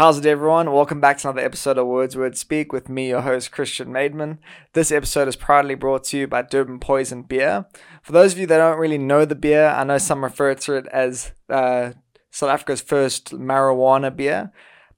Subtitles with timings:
[0.00, 0.72] How's it, everyone?
[0.72, 4.38] Welcome back to another episode of Words Word Speak with me, your host, Christian Maidman.
[4.72, 7.66] This episode is proudly brought to you by Durban Poison Beer.
[8.00, 10.72] For those of you that don't really know the beer, I know some refer to
[10.72, 11.90] it as uh,
[12.30, 14.50] South Africa's first marijuana beer,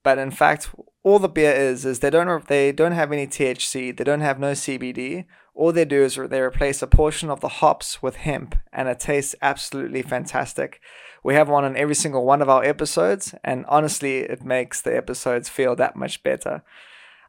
[0.05, 0.71] but in fact,
[1.03, 4.39] all the beer is is they don't they don't have any THC, they don't have
[4.39, 5.25] no CBD.
[5.55, 9.01] All they do is they replace a portion of the hops with hemp, and it
[9.01, 10.81] tastes absolutely fantastic.
[11.23, 14.97] We have one on every single one of our episodes, and honestly, it makes the
[14.97, 16.63] episodes feel that much better.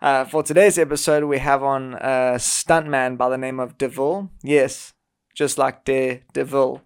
[0.01, 4.31] Uh, for today's episode, we have on a stuntman by the name of Deville.
[4.41, 4.93] Yes,
[5.33, 6.81] just like De Deville.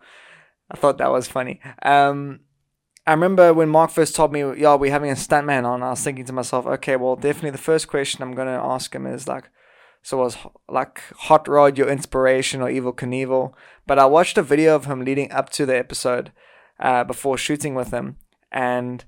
[0.69, 1.61] I thought that was funny.
[1.81, 2.41] Um,
[3.05, 6.03] I remember when Mark first told me, "Yeah, we're having a stuntman on." I was
[6.03, 9.49] thinking to myself, "Okay, well, definitely the first question I'm gonna ask him is like,
[10.07, 10.37] so it was
[10.69, 13.51] like Hot Rod your inspiration or Evel Knievel?"
[13.85, 16.31] But I watched a video of him leading up to the episode
[16.79, 18.15] uh, before shooting with him,
[18.49, 19.03] and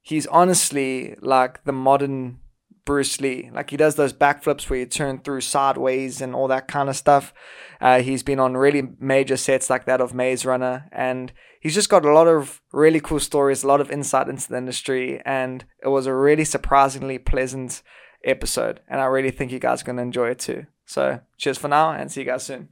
[0.00, 2.40] he's honestly like the modern
[2.84, 3.50] Bruce Lee.
[3.54, 6.96] Like he does those backflips where you turn through sideways and all that kind of
[6.96, 7.32] stuff.
[7.80, 11.88] Uh, he's been on really major sets like that of Maze Runner, and he's just
[11.88, 15.64] got a lot of really cool stories, a lot of insight into the industry, and
[15.84, 17.80] it was a really surprisingly pleasant
[18.24, 18.80] episode.
[18.88, 20.66] And I really think you guys are going to enjoy it too.
[20.84, 22.68] So cheers for now, and see you guys soon.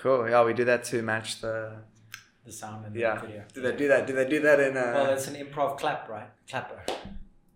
[0.00, 0.30] Cool.
[0.30, 1.76] Yeah, we do that to match the
[2.44, 3.16] the sound in yeah.
[3.16, 3.44] the video.
[3.52, 4.06] Do they do that?
[4.06, 4.76] Do they do that in?
[4.76, 4.80] a?
[4.80, 6.30] Well, it's an improv clap, right?
[6.48, 6.82] Clapper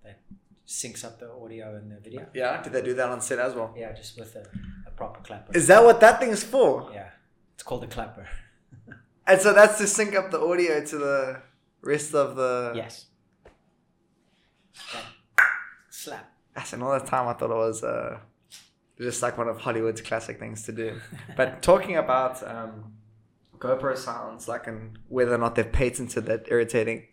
[0.02, 0.20] that
[0.68, 2.26] syncs up the audio in the video.
[2.34, 2.62] yeah.
[2.62, 3.74] Do they do that on set as well?
[3.76, 4.46] Yeah, just with a,
[4.86, 5.56] a proper clapper.
[5.56, 6.90] Is that what that thing's for?
[6.92, 7.08] yeah,
[7.54, 8.28] it's called a clapper.
[9.26, 11.40] And so that's to sync up the audio to the
[11.80, 12.72] rest of the.
[12.76, 13.06] yes.
[14.92, 15.00] Yeah.
[15.88, 16.30] Slap.
[16.54, 18.18] That's another time I thought it was uh,
[19.00, 21.00] just like one of Hollywood's classic things to do.
[21.36, 22.92] but talking about um,
[23.58, 27.06] GoPro sounds, like and whether or not they've patented that irritating.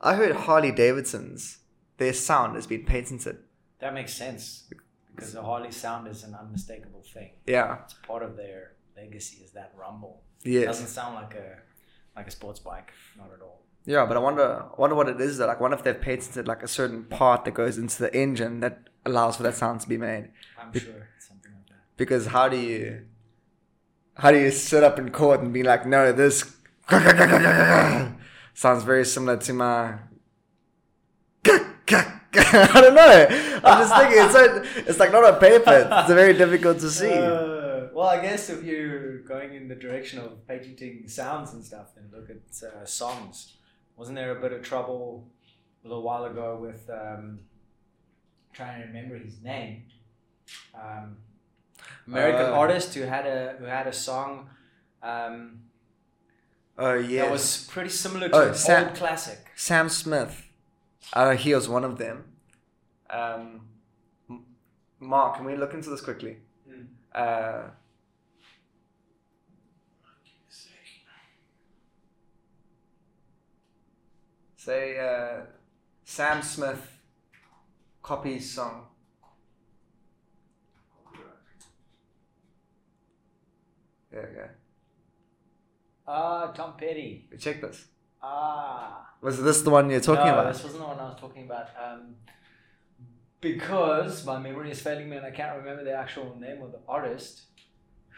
[0.00, 1.58] I heard Harley Davidson's
[1.98, 3.38] their sound has been patented.
[3.78, 4.68] That makes sense
[5.14, 7.30] because the Harley sound is an unmistakable thing.
[7.46, 7.78] Yeah.
[7.84, 10.22] It's part of their legacy is that rumble.
[10.42, 11.58] Yeah, it doesn't sound like a
[12.16, 13.62] like a sports bike, not at all.
[13.86, 15.38] Yeah, but I wonder, I wonder what it is.
[15.38, 18.60] That like, wonder if they've patented like a certain part that goes into the engine
[18.60, 20.30] that allows for that sound to be made.
[20.60, 21.96] I'm Be- sure something like that.
[21.96, 23.04] Because how do you,
[24.14, 26.54] how do you sit up in court and be like, no, this
[28.54, 29.98] sounds very similar to my.
[32.36, 33.26] I don't know.
[33.64, 35.88] I'm just thinking it's so, it's like not on paper.
[35.90, 37.12] It's very difficult to see.
[37.12, 41.94] Uh, well, I guess if you're going in the direction of patenting sounds and stuff,
[41.94, 43.54] then look at uh, songs.
[43.96, 45.28] Wasn't there a bit of trouble
[45.84, 47.40] a little while ago with um,
[48.54, 49.82] trying to remember his name?
[50.74, 51.16] Um,
[52.06, 54.48] American Uh, artist who had a who had a song
[55.02, 55.60] um,
[56.78, 57.22] Oh yeah.
[57.22, 59.38] that was pretty similar to Oh, an Sam- old classic.
[59.56, 60.48] Sam Smith.
[61.12, 62.24] Uh, he was one of them.
[63.10, 63.68] Um,
[65.00, 66.38] Mark, can we look into this quickly?
[66.68, 66.86] Mm.
[67.14, 67.70] Uh,
[74.56, 75.42] say uh,
[76.04, 76.93] Sam Smith
[78.04, 78.86] copies song.
[84.12, 84.48] There we go.
[86.06, 87.26] Ah, Tom Petty.
[87.36, 87.88] Check this.
[88.22, 89.08] Ah.
[89.20, 90.52] Was this the one you're talking no, about?
[90.52, 91.68] this wasn't the one I was talking about.
[91.82, 92.14] Um,
[93.40, 96.78] because my memory is failing me and I can't remember the actual name of the
[96.88, 97.42] artist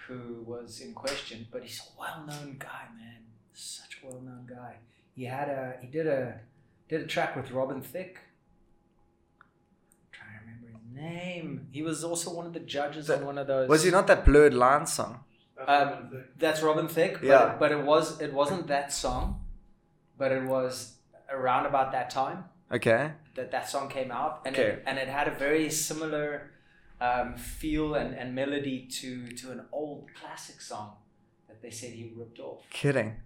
[0.06, 3.22] who was in question, but he's a well-known guy, man.
[3.54, 4.76] Such a well-known guy.
[5.14, 6.40] He had a he did a
[6.88, 8.18] did a track with Robin Thicke.
[9.40, 11.68] I'm trying to remember his name.
[11.70, 13.68] He was also one of the judges on one of those.
[13.68, 15.20] Was he not that blurred line song?
[15.66, 17.20] Um, that's Robin Thicke.
[17.20, 17.52] But Yeah.
[17.52, 19.44] It, but it was it wasn't that song,
[20.18, 20.96] but it was
[21.30, 23.12] around about that time Okay.
[23.34, 24.68] that that song came out, and Okay.
[24.70, 26.50] it, and it had a very similar
[27.00, 30.92] um, feel and, and melody to to an old classic song
[31.48, 32.62] that they said he ripped off.
[32.70, 33.16] Kidding.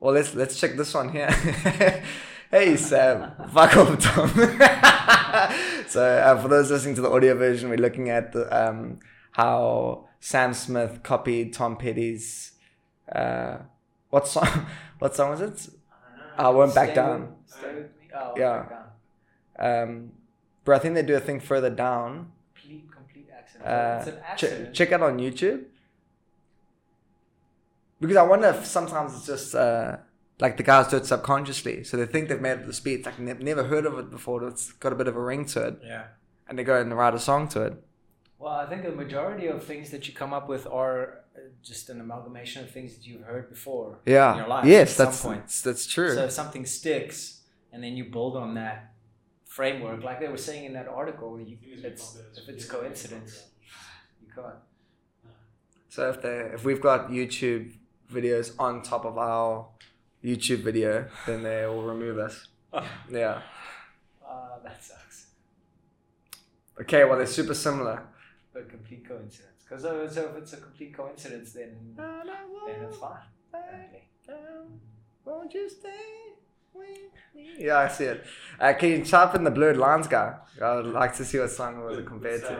[0.00, 1.30] Well, let's let's check this one here.
[2.50, 4.28] hey Sam, fuck off, Tom.
[5.88, 8.98] so uh, for those listening to the audio version, we're looking at the, um,
[9.32, 12.52] how Sam Smith copied Tom Petty's.
[13.10, 13.58] Uh,
[14.10, 14.66] what song?
[14.98, 15.68] What song was it?
[16.36, 17.20] I won't back down.
[17.20, 18.08] With, stay with me.
[18.12, 18.58] Oh, Yeah.
[18.62, 18.70] Back
[19.60, 19.82] down.
[19.88, 20.12] Um,
[20.64, 22.32] but I think they do a thing further down.
[22.56, 23.64] Complete complete accident.
[23.68, 24.74] Uh, it's an ch- accident.
[24.74, 25.66] check out on YouTube.
[28.00, 29.98] Because I wonder if sometimes it's just uh,
[30.40, 33.04] like the guys do it subconsciously, so they think they've made up the speed.
[33.06, 34.46] Like they've never heard of it before.
[34.46, 36.04] It's got a bit of a ring to it, Yeah.
[36.48, 37.74] and they go and write a song to it.
[38.38, 41.88] Well, I think the majority of things that you come up with are uh, just
[41.90, 43.98] an amalgamation of things that you've heard before.
[44.06, 44.30] Yeah.
[44.32, 45.40] In your life, yes, at some that's point.
[45.42, 46.14] that's, that's true.
[46.14, 47.40] So if something sticks,
[47.72, 48.92] and then you build on that
[49.44, 53.44] framework, like they were saying in that article, you, it's, if it's coincidence,
[54.22, 54.54] you can't.
[55.88, 57.72] So if they if we've got YouTube
[58.12, 59.66] videos on top of our
[60.24, 62.48] YouTube video, then they will remove us.
[63.10, 63.40] Yeah.
[64.26, 65.28] Uh, that sucks.
[66.80, 67.04] Okay.
[67.04, 68.02] Well, they're super similar.
[68.52, 69.64] But complete coincidence.
[69.64, 73.22] Because so, so if it's a complete coincidence, then then it's fine.
[73.52, 74.02] apparently.
[75.24, 76.28] Won't you stay?
[77.58, 78.24] Yeah, I see it.
[78.60, 80.34] Uh, can you type in the blurred lines guy?
[80.62, 82.56] I would like to see what song was it compared to.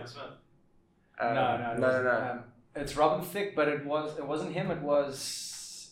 [1.21, 2.31] Um, no, no, no, no, no.
[2.33, 2.45] Um,
[2.77, 4.71] it's Robin Thicke, but it was it wasn't him.
[4.71, 5.17] It was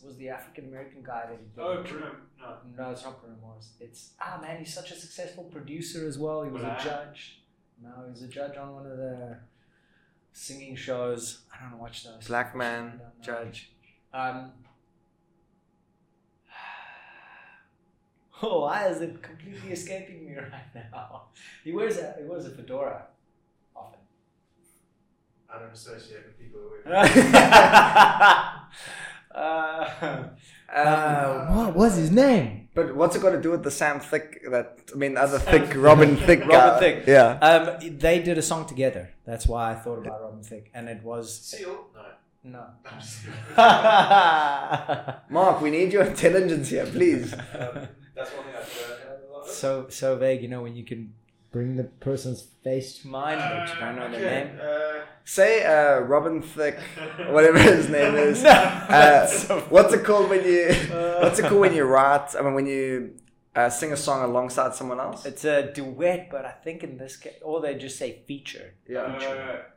[0.05, 1.63] was the African American guy that he did.
[1.63, 2.17] Oh, Bruno.
[2.41, 2.57] No.
[2.77, 3.73] No, it's not Bruno Mars.
[3.81, 6.43] It's ah man, he's such a successful producer as well.
[6.45, 7.41] He was a judge.
[7.83, 9.39] No, he was a judge on one of the
[10.33, 11.41] singing shows.
[11.53, 12.27] I don't watch those.
[12.27, 13.71] Black I man, judge.
[14.13, 14.53] Um.
[18.43, 21.23] Oh, why is it completely escaping me right now?
[21.65, 23.07] He wears a he wears a fedora
[23.75, 24.01] often.
[25.51, 26.85] I don't associate with people who
[29.37, 30.29] uh,
[30.75, 32.69] uh, what was his name?
[32.75, 34.43] But what's it got to do with the Sam Thick?
[34.51, 36.47] That I mean, other Thick, Robin Thick guy.
[36.47, 37.07] Robin Thicke.
[37.07, 37.39] Yeah.
[37.39, 39.15] Um, they did a song together.
[39.25, 41.87] That's why I thought about Robin Thicke, and it was Seal?
[41.95, 42.51] No.
[42.51, 42.67] no.
[42.91, 43.35] I'm just kidding.
[45.31, 47.33] Mark, we need your intelligence here, please.
[47.33, 50.85] Um, that's one thing I've heard a lot so so vague, you know, when you
[50.85, 51.15] can
[51.57, 54.61] bring the person's face to mind, but you don't know their name.
[54.63, 56.79] Uh, Say uh, Robin Thicke,
[57.31, 58.43] whatever his name is.
[58.43, 60.69] No, Uh, so what's it called when you?
[60.93, 62.29] Uh, What's it called when you write?
[62.39, 63.15] I mean, when you
[63.55, 65.25] uh, sing a song alongside someone else.
[65.25, 68.75] It's a duet, but I think in this case, or they just say feature.
[68.87, 69.01] Yeah.
[69.01, 69.19] uh,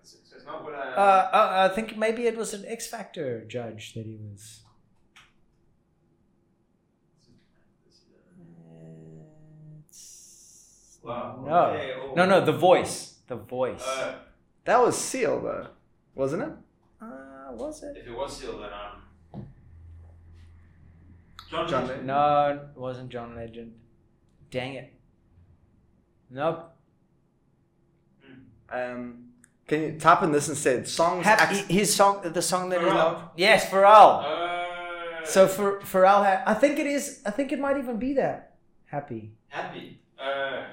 [0.04, 0.86] so so it's not what I.
[1.06, 4.44] Uh, uh, I think maybe it was an X Factor judge that he was.
[11.10, 11.44] Wow.
[11.46, 12.14] No, Okay, oh.
[12.16, 12.46] no, no.
[12.46, 13.86] The voice, the voice.
[13.86, 14.16] Uh,
[14.66, 15.68] That was Seal though,
[16.16, 16.50] wasn't it?
[17.02, 17.98] Uh, was it?
[17.98, 19.46] if it was Seal, then um.
[21.50, 21.68] John.
[21.68, 22.08] John Legend.
[22.08, 23.74] No, it wasn't John Legend.
[24.52, 24.94] Dang it.
[26.30, 26.72] Nope.
[28.72, 29.30] Um,
[29.68, 30.88] can you type in this instead?
[30.88, 31.26] Songs.
[31.26, 32.94] Hap- act- his song, the song that Pharrell.
[32.94, 33.34] not.
[33.36, 34.24] Yes, Pharrell.
[34.24, 37.22] Uh, So for Pharrell, ha- I think it is.
[37.26, 38.56] I think it might even be that.
[38.86, 39.34] Happy.
[39.48, 40.02] happy.
[40.20, 40.64] Uh,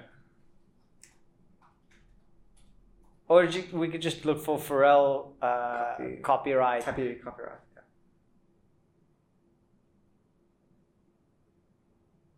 [3.29, 6.17] Or did you, we could just look for Pharrell uh, Copy.
[6.23, 6.85] copyright.
[6.85, 7.59] Happy copyright.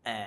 [0.06, 0.26] Yeah.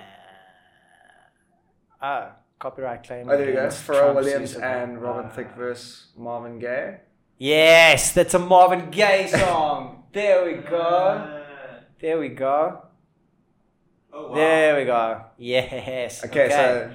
[2.00, 3.28] ah, copyright claim.
[3.28, 3.66] Oh, there you go.
[3.66, 5.34] Pharrell Trump's Williams use of- and Robin Ah.
[5.34, 7.00] Thicke versus Marvin Gaye.
[7.38, 10.04] Yes, that's a Marvin Gaye song.
[10.12, 10.76] there we go.
[10.78, 11.40] uh,
[12.00, 12.82] There we go.
[14.12, 14.34] oh, wow.
[14.34, 15.24] There we go.
[15.38, 16.24] Yes.
[16.24, 16.90] Okay, so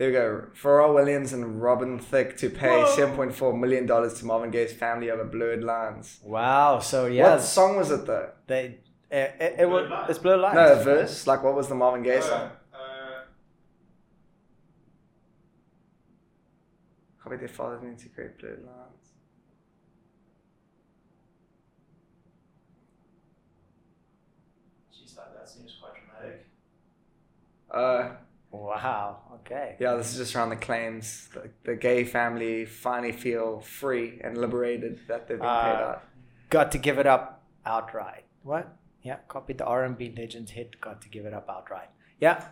[0.00, 0.44] there we go.
[0.58, 2.96] Pharrell Williams and Robin Thicke to pay Whoa.
[2.96, 6.20] seven point four million dollars to Marvin Gaye's family over blurred lines.
[6.24, 6.78] Wow.
[6.78, 7.32] So yeah.
[7.32, 8.30] What song was it though?
[8.46, 8.78] they.
[9.12, 10.10] Uh, it, it was, Blurred Lines.
[10.10, 10.54] it's blurred lines.
[10.54, 11.26] No, a verse.
[11.26, 12.50] Like what was the Marvin Gaye Uh, song?
[12.72, 13.22] uh,
[17.22, 19.12] Copy their fathers need to create blurred lines.
[24.92, 26.46] Jeez, that, that seems quite dramatic.
[27.70, 28.16] Uh,
[28.52, 29.18] Wow.
[29.36, 29.76] Okay.
[29.78, 31.28] yeah, this is just around the claims.
[31.32, 36.02] The, the Gaye family finally feel free and liberated that they've been paid Uh, out.
[36.50, 38.24] Got to give it up outright.
[38.42, 38.76] What?
[39.02, 39.16] Yeah.
[39.28, 40.80] Copied the R and B legends hit.
[40.80, 41.90] Got to give it up outright.
[42.20, 42.44] Yeah.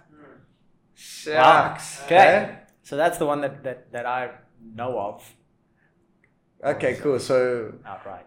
[0.94, 2.02] Shucks.
[2.04, 2.58] Okay.
[2.82, 4.30] So that's the one that that, that I
[4.74, 5.34] know of
[6.64, 7.20] Okay, cool.
[7.20, 8.26] So outright.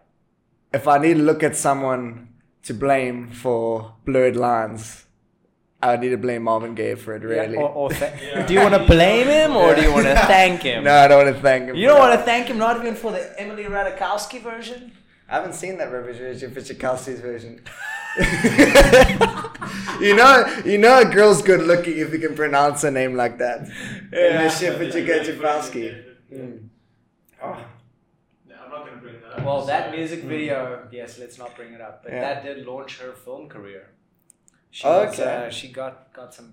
[0.72, 2.28] if I need to look at someone
[2.62, 5.04] to blame for blurred lines,
[5.82, 7.54] I need to blame Marvin Gaye for it, really.
[7.54, 8.46] Yeah, or, or th- Yeah.
[8.46, 10.84] do you want to blame him or do you want to thank him?
[10.84, 11.74] no, I don't want to thank him.
[11.76, 12.08] You don't that.
[12.08, 14.92] want to thank him, not even for the Emily Ratajkowski version.
[15.28, 17.60] I haven't seen that revision for Tchaikovsky's version.
[20.00, 23.38] you know, you know, a girl's good looking if you can pronounce a name like
[23.38, 23.66] that.
[24.12, 24.42] Yeah.
[24.42, 24.90] Yeah.
[24.90, 25.96] Tchaikovsky.
[26.32, 26.68] Mm.
[27.42, 27.64] Oh.
[28.48, 29.44] No, I'm not going to bring that up.
[29.44, 32.20] Well, that music video, yes, let's not bring it up, but Yeah.
[32.20, 33.88] that did launch her film career.
[34.72, 35.46] She was, Okay.
[35.46, 36.52] uh, she got got some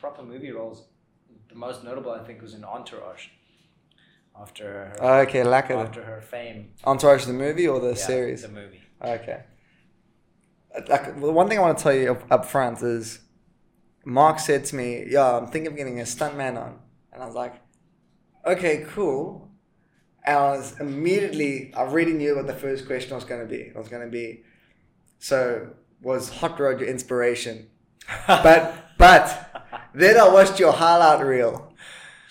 [0.00, 0.78] proper movie roles.
[1.48, 3.28] The most notable, I think, was in Entourage.
[4.38, 8.42] After her, Okay, lack of after her fame, Entourage the movie or the Yeah, series?
[8.42, 8.82] the movie.
[9.04, 9.44] Okay.
[10.88, 13.20] like the one thing I want to tell you up, up front is,
[14.04, 16.80] Mark said to me, "Yeah, I'm thinking of getting a stuntman on,"
[17.12, 17.54] and I was like,
[18.44, 19.50] "Okay, cool."
[20.24, 23.60] And I was immediately, I already knew what the first question was going to be.
[23.70, 24.44] It was going to be,
[25.18, 27.68] so was Hot Rod your inspiration?
[28.26, 29.24] but but
[29.94, 31.72] then I watched your highlight reel,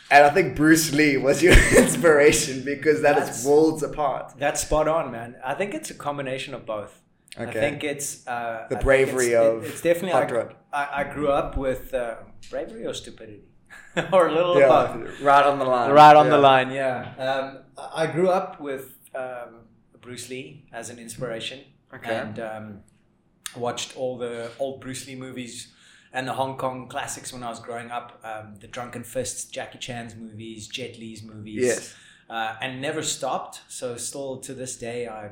[0.09, 4.33] and I think Bruce Lee was your inspiration because that That's- is worlds apart.
[4.37, 5.35] That's spot on, man.
[5.43, 7.01] I think it's a combination of both.
[7.39, 7.49] Okay.
[7.49, 10.55] I think it's uh, The I bravery it's, of it- it's definitely Hot Rod.
[10.73, 12.15] I, I grew up with uh,
[12.49, 13.43] bravery or stupidity,
[14.13, 14.67] or a little of
[14.99, 15.21] both.
[15.21, 15.91] Right on the line.
[15.91, 17.45] right on the line yeah um,
[17.77, 18.85] i I grew up with
[19.15, 19.49] um,
[20.01, 21.59] bruce lee as an inspiration
[21.93, 22.15] Okay.
[22.21, 22.65] and um,
[23.55, 25.73] watched all the old bruce lee movies
[26.13, 29.77] and the hong kong classics when i was growing up um, the drunken fists jackie
[29.77, 31.95] chan's movies jet li's movies Yes.
[32.29, 35.31] uh, and never stopped so still to this day i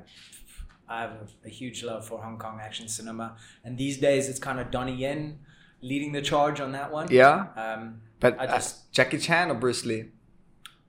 [0.92, 4.40] I have a, a huge love for Hong Kong action cinema, and these days it's
[4.40, 5.38] kind of Donnie Yen
[5.84, 7.10] leading the charge on that one.
[7.12, 10.06] Yeah, Um, but I uh, just- Jackie Chan or Bruce Lee?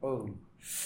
[0.03, 0.31] oh,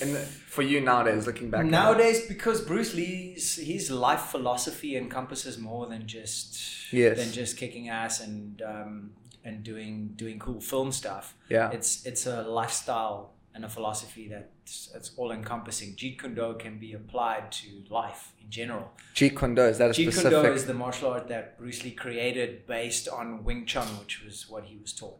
[0.01, 1.65] And for you nowadays, looking back.
[1.67, 7.17] Nowadays, because Bruce Lee's his life philosophy encompasses more than just Yes.
[7.19, 9.11] than just kicking ass and um,
[9.45, 11.35] and doing doing cool film stuff.
[11.49, 15.95] yeah, It's it's a lifestyle and a philosophy that's it's all encompassing.
[15.97, 18.91] Jeet Kune Do can be applied to life in general.
[19.15, 20.43] Jeet Kune Do is that a Jeet Kune specific?
[20.43, 24.49] Do is the martial art that Bruce Lee created based on Wing Chun, which was
[24.49, 25.19] what he was taught.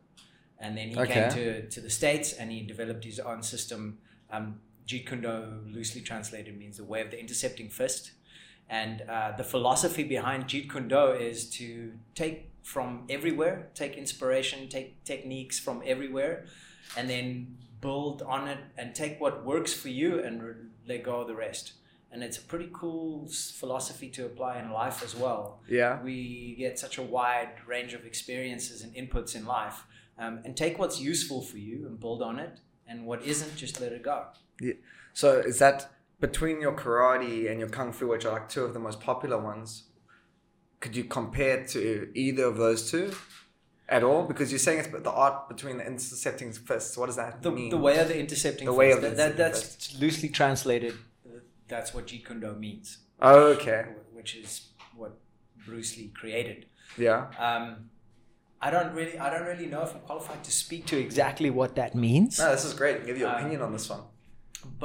[0.59, 1.13] And then he Okay.
[1.13, 3.99] came to, to the States and he developed his own system.
[4.35, 8.13] Um, Jeet Kune Do, loosely translated, means the way of the intercepting fist.
[8.69, 14.69] And uh, the philosophy behind Jeet Kune Do is to take from everywhere, take inspiration,
[14.69, 16.47] take techniques from everywhere,
[16.97, 20.55] and then build on it and take what works for you and re-
[20.89, 21.75] let go of the rest.
[22.11, 25.61] And it's a pretty cool philosophy to apply in life as well.
[25.69, 29.85] yeah, We get such a wide range of experiences and inputs in life,
[30.19, 33.81] um, and take what's useful for you and build on it, and what isn't, just
[33.81, 34.27] let it go.
[35.13, 38.75] So is that between your karate and your kung fu, which are like two of
[38.75, 39.85] the most popular ones?
[40.81, 43.13] Could you compare to either of those two
[43.89, 44.25] at all?
[44.25, 46.97] Because you're saying it's the art between the intercepting fists.
[46.97, 47.71] What does that The, mean?
[47.71, 50.95] the way of the intercepting The way of the that, that, that's loosely translated.
[51.69, 53.87] That's what Jeet Kune Do means, Oh, okay.
[54.13, 55.17] which is what
[55.65, 56.67] Bruce Lee created.
[56.99, 57.29] Yeah.
[57.39, 57.89] Um,
[58.67, 61.71] I don't really, I don't really know if I'm qualified to speak to exactly what
[61.81, 62.39] that means.
[62.39, 63.05] No, this is great.
[63.09, 64.03] Give your Uh, opinion on this one.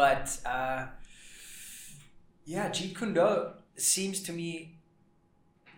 [0.02, 0.80] But uh,
[2.46, 4.76] yeah, Jeet Kune Do seems to me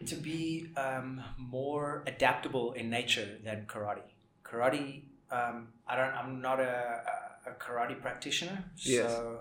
[0.07, 0.41] to be
[0.77, 4.07] um, more adaptable in nature than karate.
[4.43, 7.03] Karate, um, I don't, I'm not a,
[7.45, 9.11] a, a karate practitioner, Yes.
[9.11, 9.39] so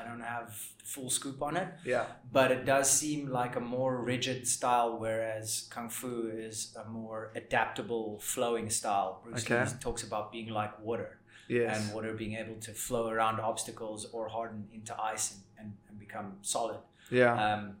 [0.00, 0.54] I, don't have
[0.84, 1.68] full scoop on it.
[1.84, 2.06] Yeah.
[2.32, 7.30] But it does seem like a more rigid style, whereas Kung Fu is a more
[7.34, 9.20] adaptable, flowing style.
[9.24, 9.64] Bruce Okay.
[9.64, 11.84] Lee talks about being like water Yes.
[11.86, 15.98] and water being able to flow around obstacles or harden into ice and, and, and
[15.98, 16.78] become solid.
[17.10, 17.34] yeah.
[17.54, 17.76] Um,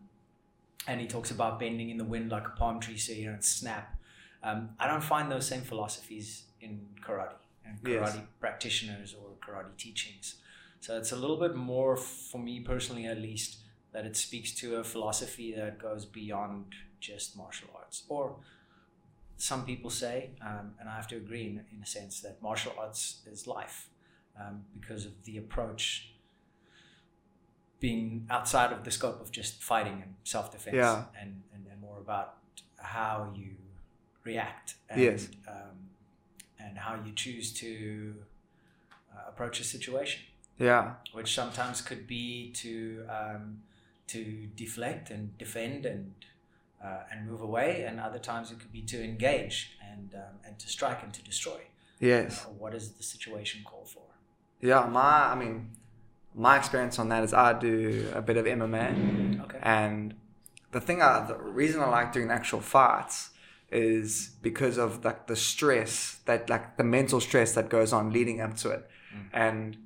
[0.88, 3.44] and he talks about bending in the wind like a palm tree so you don't
[3.44, 3.96] snap.
[4.42, 7.34] Um, I don't find those same philosophies in karate
[7.66, 8.18] and karate Yes.
[8.40, 10.36] practitioners or karate teachings.
[10.80, 13.58] So it's a little bit more, for me personally at least,
[13.92, 16.66] that it speaks to a philosophy that goes beyond
[17.00, 18.04] just martial arts.
[18.08, 18.36] Or
[19.36, 22.72] some people say, um, and I have to agree in, in a sense, that martial
[22.78, 23.88] arts is life
[24.40, 26.12] um, because of the approach
[27.78, 31.04] being outside of the scope of just fighting and self-defense Yeah.
[31.20, 32.36] and, and, and more about
[32.76, 33.56] how you
[34.24, 35.28] react and, Yes.
[35.48, 35.88] um,
[36.58, 38.14] and how you choose to
[39.14, 40.20] uh, approach a situation
[40.60, 40.94] yeah.
[41.12, 43.62] which sometimes could be to um,
[44.06, 46.14] to deflect and defend and
[46.84, 50.58] uh, and move away, and other times it could be to engage and um, and
[50.58, 51.60] to strike and to destroy.
[52.00, 52.44] Yes.
[52.44, 54.02] Uh, what does the situation call for?
[54.60, 54.86] Yeah.
[54.86, 55.70] My, I mean,
[56.34, 59.42] my experience on that is I do a bit of MMA.
[59.42, 59.58] Okay.
[59.62, 60.14] And
[60.72, 63.30] the thing, I, the reason I like doing actual fights
[63.70, 68.40] is because of like the stress that, like the mental stress that goes on leading
[68.40, 68.88] up to it.
[69.14, 69.28] Mm.
[69.32, 69.76] And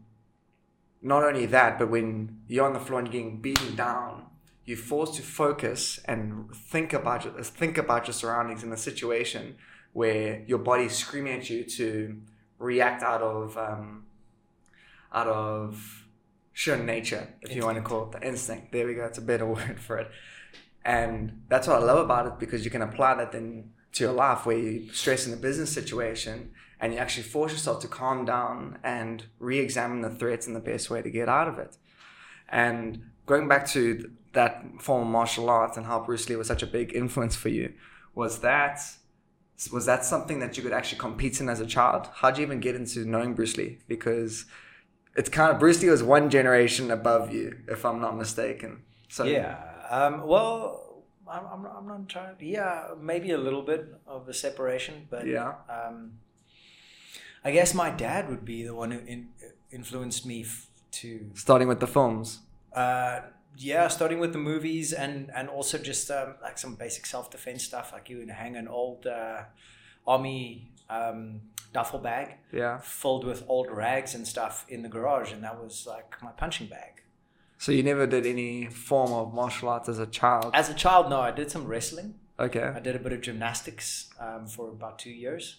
[1.04, 4.25] not only that, but when you're on the floor and getting beaten down,
[4.64, 9.56] you're forced to focus and think about your, think about your surroundings in a situation
[9.92, 12.20] where your body's screaming at you to
[12.58, 14.06] react out of um,
[15.12, 16.06] out of
[16.54, 18.73] sheer nature, if you want to call it the instinct.
[18.73, 19.04] There we go.
[19.04, 20.11] It's a better word for it.
[20.87, 24.12] And that's what I love about it because you can apply that then to your
[24.12, 26.52] life where you stress in a business situation
[26.84, 30.90] and you actually force yourself to calm down and re-examine the threats and the best
[30.90, 31.78] way to get out of it.
[32.50, 36.62] And going back to that form of martial arts and how Bruce Lee was such
[36.62, 37.72] a big influence for you,
[38.14, 38.82] was that
[39.72, 42.06] was that something that you could actually compete in as a child?
[42.16, 43.78] How'd you even get into knowing Bruce Lee?
[43.88, 44.44] Because
[45.16, 48.82] it's kind of Bruce Lee was one generation above you, if I'm not mistaken.
[49.08, 49.56] So yeah.
[49.88, 52.36] Um, well, I'm, I'm, I'm not trying.
[52.40, 55.54] Yeah, maybe a little bit of a separation, but Yeah.
[55.70, 56.18] Um,
[57.44, 59.28] I guess my dad would be the one who in,
[59.70, 61.30] influenced me f- to.
[61.34, 62.40] starting with the films.
[62.72, 63.20] Uh,
[63.56, 67.62] yeah, starting with the movies and and also just um, like some basic self defense
[67.62, 67.92] stuff.
[67.92, 69.42] Like you would hang an old uh,
[70.06, 71.40] army um,
[71.72, 72.78] duffel bag Yeah.
[72.78, 76.68] filled with old rags and stuff in the garage, and that was like my punching
[76.68, 77.02] bag.
[77.58, 80.50] So you never did any form of martial arts as a child.
[80.54, 82.14] As a child, no, I did some wrestling.
[82.38, 82.64] Okay.
[82.64, 85.58] I did a bit of gymnastics um, for about two years.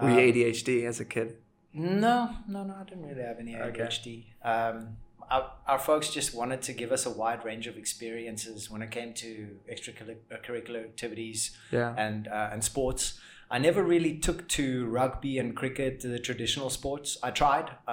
[0.00, 1.36] Were you Um, ADHD as a kid?
[1.72, 2.74] No, no, no.
[2.80, 3.80] I didn't really have any Okay.
[3.80, 4.24] ADHD.
[4.42, 4.96] Um,
[5.30, 8.90] our, our folks just wanted to give us a wide range of experiences when it
[8.90, 11.94] came to extracurricular activities Yeah.
[11.96, 13.18] and uh, and sports.
[13.50, 17.18] I never really took to rugby and cricket, the traditional sports.
[17.22, 17.70] I tried.
[17.86, 17.90] Uh,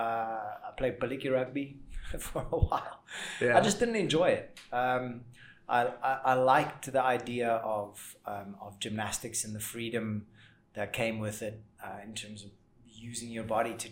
[0.68, 1.78] I played Paliki rugby
[2.20, 3.04] for a while.
[3.40, 3.58] Yeah.
[3.58, 4.58] I just didn't enjoy it.
[4.72, 5.22] Um,
[5.70, 10.26] I, I, I liked the idea of um, of gymnastics and the freedom
[10.74, 12.52] that came with it uh, in terms of
[12.88, 13.90] using your body to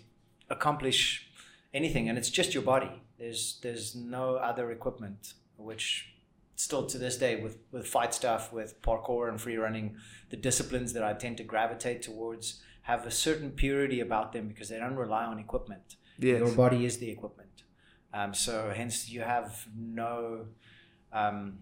[0.49, 1.29] accomplish
[1.73, 3.01] anything, and it's just your body.
[3.17, 6.13] There's there's no other equipment, which
[6.55, 9.97] still to this day with with fight stuff, with parkour and free running,
[10.29, 14.69] the disciplines that I tend to gravitate towards have a certain purity about them because
[14.69, 16.39] they don't rely on equipment yes.
[16.39, 17.63] your body is the equipment.
[18.13, 20.45] Um, so hence you have no
[21.13, 21.59] um,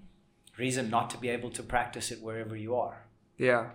[0.57, 3.05] reason not to be able to practice it wherever you are.
[3.37, 3.71] Yeah.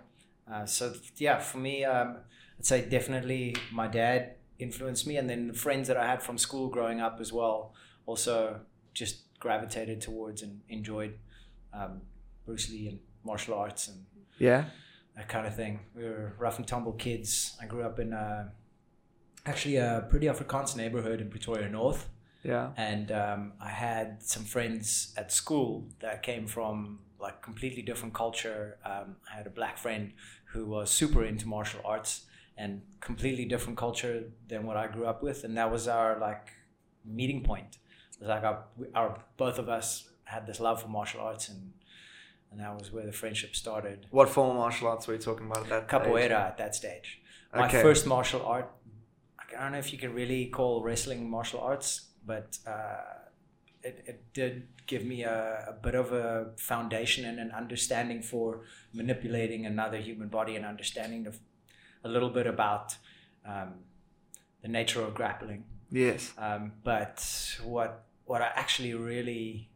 [0.51, 2.19] Uh, so yeah, for me, um,
[2.59, 6.39] I'd say definitely my dad influenced me, and then the friends that I had from
[6.39, 7.75] school growing up as well
[8.07, 8.61] also
[8.95, 11.15] just gravitated towards and enjoyed
[11.73, 12.03] um,
[12.47, 14.05] Bruce Lee and martial arts and
[14.39, 14.67] Yeah.
[15.17, 15.81] that kind of thing.
[15.97, 17.57] We were rough and tumble kids.
[17.61, 18.53] I grew up in a,
[19.47, 22.09] actually a pretty Afrikaans neighborhood in Pretoria North
[22.45, 22.71] Yeah.
[22.77, 28.79] and um, I had some friends at school that came from like completely different culture.
[28.85, 30.13] Um, I had a black friend
[30.53, 35.23] who was super into martial arts and completely different culture than what I grew up
[35.23, 36.49] with, and that was our like
[37.05, 37.79] meeting point.
[38.15, 41.73] It was like our, our both of us had this love for martial arts, and
[42.51, 44.07] and that was where the friendship started.
[44.11, 46.31] What form of martial arts were you talking about at that Capoeira age?
[46.33, 47.21] at that stage.
[47.55, 47.83] My Okay.
[47.83, 48.71] first martial art.
[49.57, 52.97] I don't know if you can really call wrestling martial arts, but uh,
[53.83, 58.63] it, it did give me a, a bit of a foundation and an understanding for
[58.93, 61.35] manipulating another human body and understanding the,
[62.05, 62.97] a little bit about
[63.47, 63.75] um,
[64.63, 65.65] the nature of grappling.
[65.91, 66.33] Yes.
[66.39, 67.25] Um, but
[67.65, 69.69] what what I actually really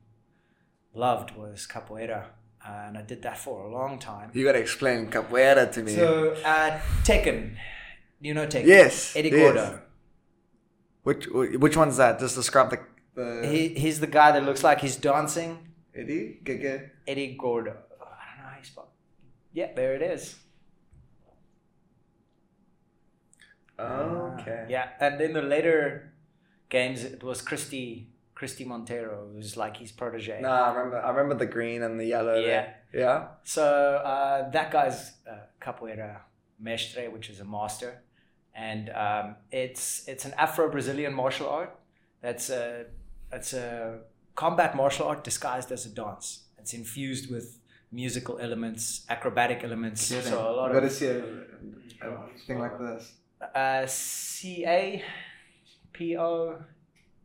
[0.95, 2.25] loved was capoeira,
[2.65, 4.31] and I did that for a long time.
[4.33, 5.95] You gotta explain capoeira to me.
[5.95, 7.57] So uh, Tekken,
[8.21, 8.67] you know Tekken.
[8.67, 9.15] yes.
[9.17, 9.39] Eddie yes.
[9.39, 9.81] Gordo.
[11.03, 12.19] Which which one's that?
[12.19, 12.81] Just describe the,
[13.15, 15.59] the He, he's the guy that looks like he's dancing.
[15.95, 16.91] Eddie Gege.
[17.07, 17.71] Eddie Gordo.
[17.71, 18.89] I don't know how you spell.
[19.53, 20.35] Yeah, there it is.
[23.79, 24.63] Okay.
[24.65, 26.13] Uh, yeah, and in the later
[26.69, 30.41] games, it was Christie Christie Monteiro, who's like his protege.
[30.43, 30.99] No, I remember.
[30.99, 32.35] I remember the green and the yellow.
[32.39, 32.47] Yeah.
[32.47, 32.75] there.
[32.93, 33.27] Yeah.
[33.45, 36.21] So uh, that guy's uh, capoeira
[36.61, 38.03] mestre, which is a master,
[38.55, 41.75] and um, it's it's an Afro-Brazilian martial art.
[42.21, 42.87] That's a
[43.31, 44.01] that's a
[44.35, 46.45] combat martial art disguised as a dance.
[46.59, 47.59] It's infused with
[47.93, 50.11] musical elements, acrobatic elements.
[50.11, 53.13] Yeah, So a lot you of see a, a thing like this.
[53.41, 55.03] Uh, C A
[55.93, 56.59] P O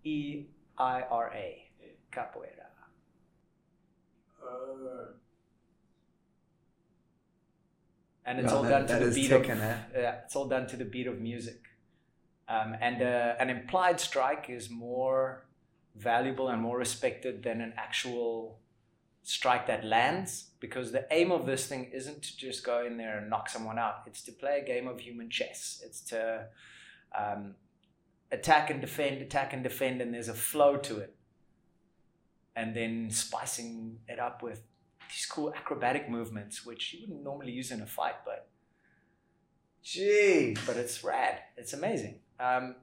[0.03, 0.45] E
[0.77, 1.69] I R A
[2.11, 2.71] capoeira.
[8.25, 9.77] and it's all that- done to that the beat of eh?
[9.95, 11.59] yeah, it's all done to the beat of music.
[12.47, 15.45] Um, and uh, an implied strike is more
[15.95, 18.59] valuable and more respected than an actual
[19.23, 23.17] strike that lands because the aim of this thing isn't to just go in there
[23.17, 24.03] and knock someone out.
[24.05, 25.81] It's to play a game of human chess.
[25.83, 26.45] It's to
[27.17, 27.55] um,
[28.31, 31.15] attack and defend, attack and defend, and there's a flow to it.
[32.55, 34.61] And then spicing it up with
[35.09, 38.47] these cool acrobatic movements, which you wouldn't normally use in a fight, but
[39.83, 40.59] Jeez.
[40.67, 41.39] but it's rad.
[41.57, 42.19] It's amazing.
[42.39, 42.75] Um,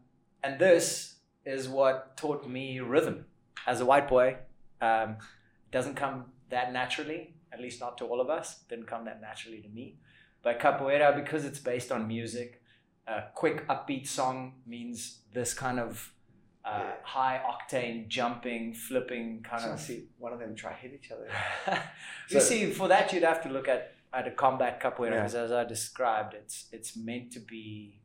[0.42, 1.14] and this
[1.46, 3.26] is what taught me rhythm.
[3.66, 4.36] As a white boy,
[4.80, 5.16] um,
[5.70, 8.60] doesn't come that naturally, at least not to all of us.
[8.68, 9.96] Didn't come that naturally to me.
[10.42, 12.62] But capoeira, because it's based on music,
[13.06, 16.12] a quick upbeat song means this kind of
[16.64, 16.92] uh, Yeah.
[17.02, 19.80] high octane jumping, flipping kind I of.
[19.80, 21.28] see one of them try hit each other.
[22.28, 25.16] you So- see, for that you'd have to look at at a combat capoeira Yeah.
[25.16, 28.00] because, as I described, it's it's meant to be,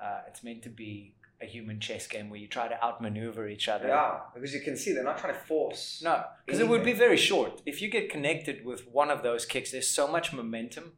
[0.00, 3.68] uh, it's meant to be a human chess game where you try to outmaneuver each
[3.68, 3.88] other.
[3.88, 6.00] Yeah, because you can see they're not trying to force.
[6.02, 7.60] No, because it would be very short.
[7.66, 10.92] If you get connected with one of those kicks, there's so much momentum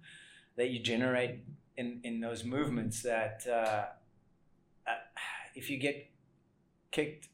[0.57, 1.41] that you generate
[1.77, 3.87] in, in those movements that uh,
[4.87, 4.95] uh,
[5.55, 6.11] if you get
[6.91, 7.29] kicked,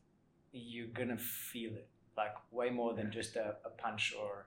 [0.52, 4.46] you're gonna feel it like way more than just a, a punch or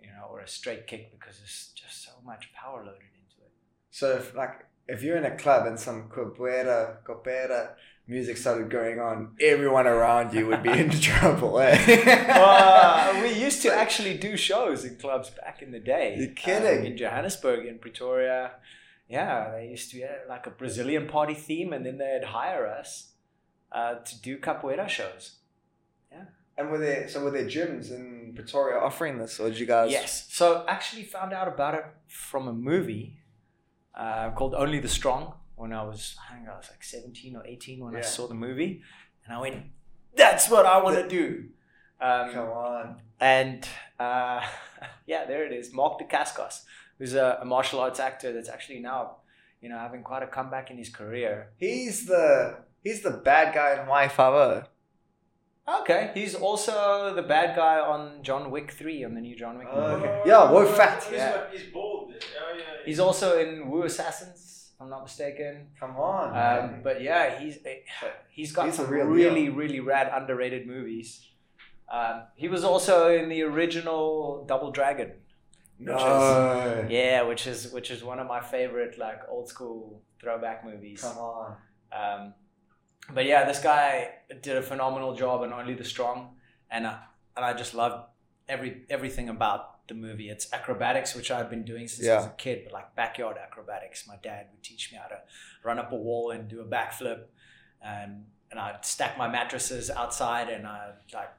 [0.00, 3.52] you know or a straight kick because there's just so much power loaded into it.
[3.90, 7.70] So if like if you're in a club and some capoeira, capoeira
[8.06, 11.60] music started going on, everyone around you would be in trouble.
[11.60, 11.76] Eh?
[12.30, 16.16] uh, we used to actually do shows in clubs back in the day.
[16.18, 16.80] You're kidding.
[16.80, 18.52] Um, in Johannesburg, in Pretoria.
[19.08, 23.12] Yeah, they used to have like a Brazilian party theme, and then they'd hire us
[23.70, 25.36] uh, to do capoeira shows.
[26.10, 26.24] Yeah.
[26.56, 29.90] And were there so were there gyms in Pretoria offering this, or did you guys?
[29.90, 30.26] Yes.
[30.30, 33.18] So actually found out about it from a movie
[33.98, 37.44] uh, called Only the Strong when I was, I think I was like 17 or
[37.44, 38.82] 18 when I saw the movie.
[39.24, 39.56] And I went,
[40.16, 41.46] that's what I want to do.
[42.00, 42.96] Um, Come on.
[43.20, 44.40] And uh,
[45.06, 45.72] yeah, there it is.
[45.72, 46.62] Mark Dacascos,
[46.98, 49.16] who's a, a martial arts actor that's actually now,
[49.60, 51.50] you know, having quite a comeback in his career.
[51.56, 54.62] He's the he's the bad guy in Y Five O.
[55.80, 59.68] Okay, he's also the bad guy on John Wick 3, on the new John Wick
[59.74, 60.06] movie.
[60.06, 60.22] Okay.
[60.24, 61.06] Yeah, Wo Fat.
[61.12, 61.44] Yeah.
[61.52, 61.97] he's bald.
[62.40, 62.64] Oh, yeah.
[62.84, 65.68] He's also in Wu Assassins, if I'm not mistaken.
[65.78, 66.28] Come on.
[66.36, 67.58] Um, but yeah, he's
[68.30, 69.54] he's got He's some real really deal.
[69.54, 71.24] really rad underrated movies.
[71.90, 75.12] Um, he was also in the original Double Dragon.
[75.78, 75.94] no.
[75.94, 80.64] which is- Yeah, which is which is one of my favorite like old school throwback
[80.64, 81.00] movies.
[81.02, 81.56] Come on.
[81.92, 82.34] Um,
[83.14, 84.10] but yeah, this guy
[84.42, 86.36] did a phenomenal job on Only the Strong,
[86.70, 86.98] and I,
[87.36, 88.04] and I just loved
[88.48, 90.28] every everything about the movie.
[90.30, 94.06] It's acrobatics, which I've been doing since I was a kid, but like backyard acrobatics.
[94.06, 95.20] My dad would teach me how to
[95.64, 97.22] run up a wall and do a backflip,
[97.82, 101.30] and and I'd stack my mattresses outside, and I'd like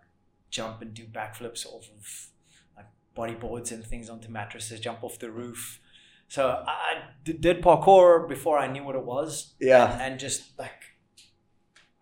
[0.50, 2.28] jump and do backflips off of
[2.76, 5.80] like bodyboards and things onto mattresses, jump off the roof.
[6.28, 9.98] So I did parkour before I knew what it was Yeah.
[10.00, 10.84] and just like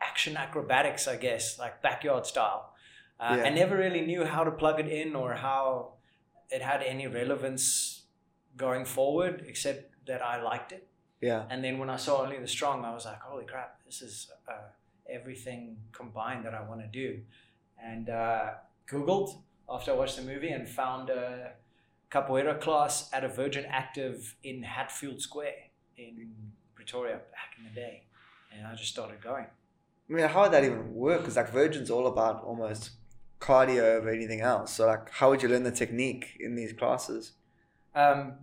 [0.01, 2.73] action acrobatics, I guess, like backyard style.
[3.19, 3.43] Uh, Yeah.
[3.45, 5.93] I never really knew how to plug it in or how
[6.49, 8.03] it had any relevance
[8.55, 10.87] going forward, except that I liked it.
[11.21, 11.45] Yeah.
[11.49, 14.31] And then when I saw Only the Strong, I was like, holy crap, this is
[14.47, 14.53] uh,
[15.09, 17.19] everything combined that I want to do.
[17.83, 18.51] And uh,
[18.89, 21.51] Googled after I watched the movie and found a
[22.11, 25.55] capoeira class at a Virgin Active in Hatfield Square
[25.97, 26.29] in
[26.75, 28.03] Pretoria back in the day.
[28.55, 29.45] And I just started going.
[30.09, 31.21] I mean, how would that even work?
[31.21, 32.91] Because like Virgin's all about almost
[33.39, 34.73] cardio over anything else.
[34.73, 37.33] So like, how would you learn the technique in these classes?
[37.95, 38.33] Um,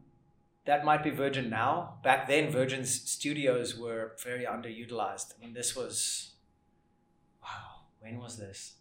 [0.66, 1.98] that might be Virgin now.
[2.02, 5.35] Back then, Virgin's studios were very underutilized.
[5.37, 6.33] I mean, this was,
[7.42, 8.74] wow, when was this?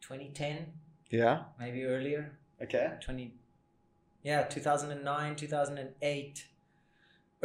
[0.00, 0.72] 2010,
[1.10, 1.44] Yeah.
[1.58, 2.38] maybe earlier.
[2.62, 2.92] Okay.
[3.00, 3.34] 20,
[4.22, 6.46] yeah, 2009, 2008.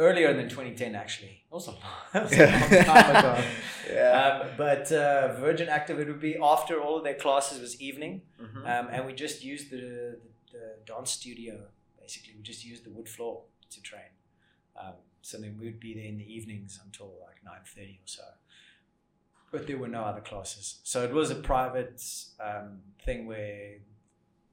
[0.08, 1.44] Earlier than 2010, actually.
[1.50, 1.74] Also,
[2.12, 3.44] that was a long time ago.
[3.92, 4.40] Yeah.
[4.44, 8.22] Um, but uh, Virgin Active, it would be after all of their classes was evening.
[8.40, 8.56] Mhm.
[8.70, 10.18] Um, and we just used the, the,
[10.52, 11.54] the dance studio,
[12.00, 12.32] basically.
[12.36, 14.10] We just used the wood floor to train.
[14.80, 18.22] Um, so then we would be there in the evenings until like 9.30 or so.
[19.50, 20.80] But there were no other classes.
[20.84, 22.02] So it was a private
[22.40, 23.74] um, thing where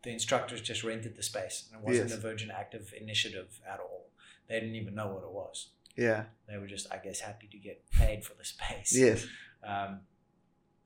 [0.04, 1.70] the instructors just rented the space.
[1.72, 2.18] And it wasn't Yes.
[2.18, 4.09] a Virgin Active initiative at all.
[4.50, 5.70] They didn't even know what it was.
[5.96, 6.24] yeah.
[6.48, 8.94] They were just, I guess, happy to get paid for the space.
[8.98, 9.26] Yes.
[9.64, 10.00] Um,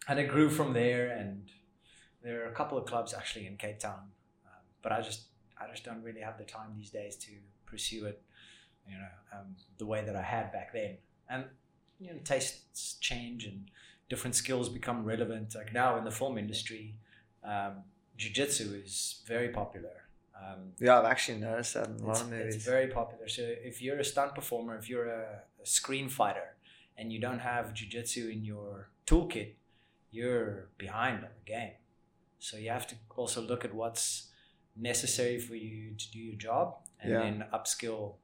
[0.07, 1.49] and it grew from there, and
[2.21, 4.11] there are a couple of clubs actually in Cape Town,
[4.45, 5.21] um, but I just
[5.57, 7.31] I just don't really have the time these days to
[7.65, 8.21] pursue it,
[8.85, 9.07] you know,
[9.39, 10.97] um, the way that I had back then.
[11.29, 11.45] And
[11.99, 13.71] you know, tastes change and
[14.09, 15.55] different skills become relevant.
[15.55, 16.95] Like now in the film industry,
[17.45, 17.83] um,
[18.17, 20.02] jiu-jitsu is very popular.
[20.43, 23.27] Um, Yeah, I've actually noticed that in a lot of it's very popular.
[23.27, 26.55] So if you're a stunt performer, if you're a, a screen fighter,
[26.97, 29.53] and you don't have jujitsu in your toolkit,
[30.11, 31.73] you're behind on the game.
[32.39, 34.29] So you have to also look at what's
[34.75, 37.19] necessary for you to do your job, and Yeah.
[37.19, 38.15] then upskill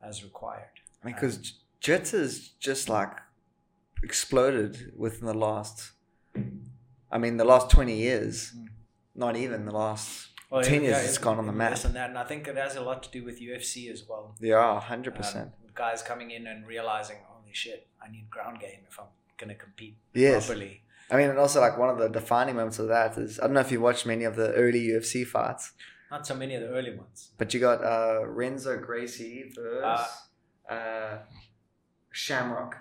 [0.00, 0.76] as required.
[1.04, 3.12] Because Jitsu is just like
[4.02, 5.92] exploded within the last,
[7.10, 8.52] I mean, the last 20 years.
[8.52, 8.68] Mm.
[9.14, 11.70] Not even the last, Well, 10 years it's gone on the map.
[11.72, 14.04] Less than that, and I think it has a lot to do with UFC as
[14.08, 14.34] well.
[14.40, 15.36] yeah, 100%.
[15.42, 19.06] Um, guys coming in and realizing, holy shit, I need ground game if I'm
[19.36, 20.46] going to compete Yes.
[20.46, 20.82] properly.
[21.10, 23.54] I mean, and also like one of the defining moments of that is I don't
[23.54, 25.72] know if you watched many of the early UFC fights,
[26.10, 27.30] Not so many of the early ones.
[27.38, 30.06] but you got uh, Renzo Gracie versus
[30.68, 31.18] uh,
[32.10, 32.76] Shamrock.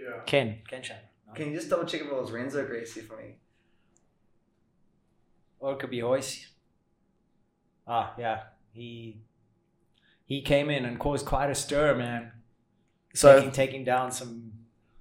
[0.00, 0.20] Yeah.
[0.26, 0.58] Ken.
[0.68, 1.04] Ken Shamrock.
[1.26, 1.34] no?
[1.34, 3.36] Can you just double check if it was Renzo Gracie for me?
[5.60, 6.46] Or it could be Hoyce.
[7.88, 8.42] Ah, yeah.
[8.72, 9.20] He
[10.24, 12.32] he came in and caused quite a stir, man.
[13.14, 14.52] So, taking, taking down some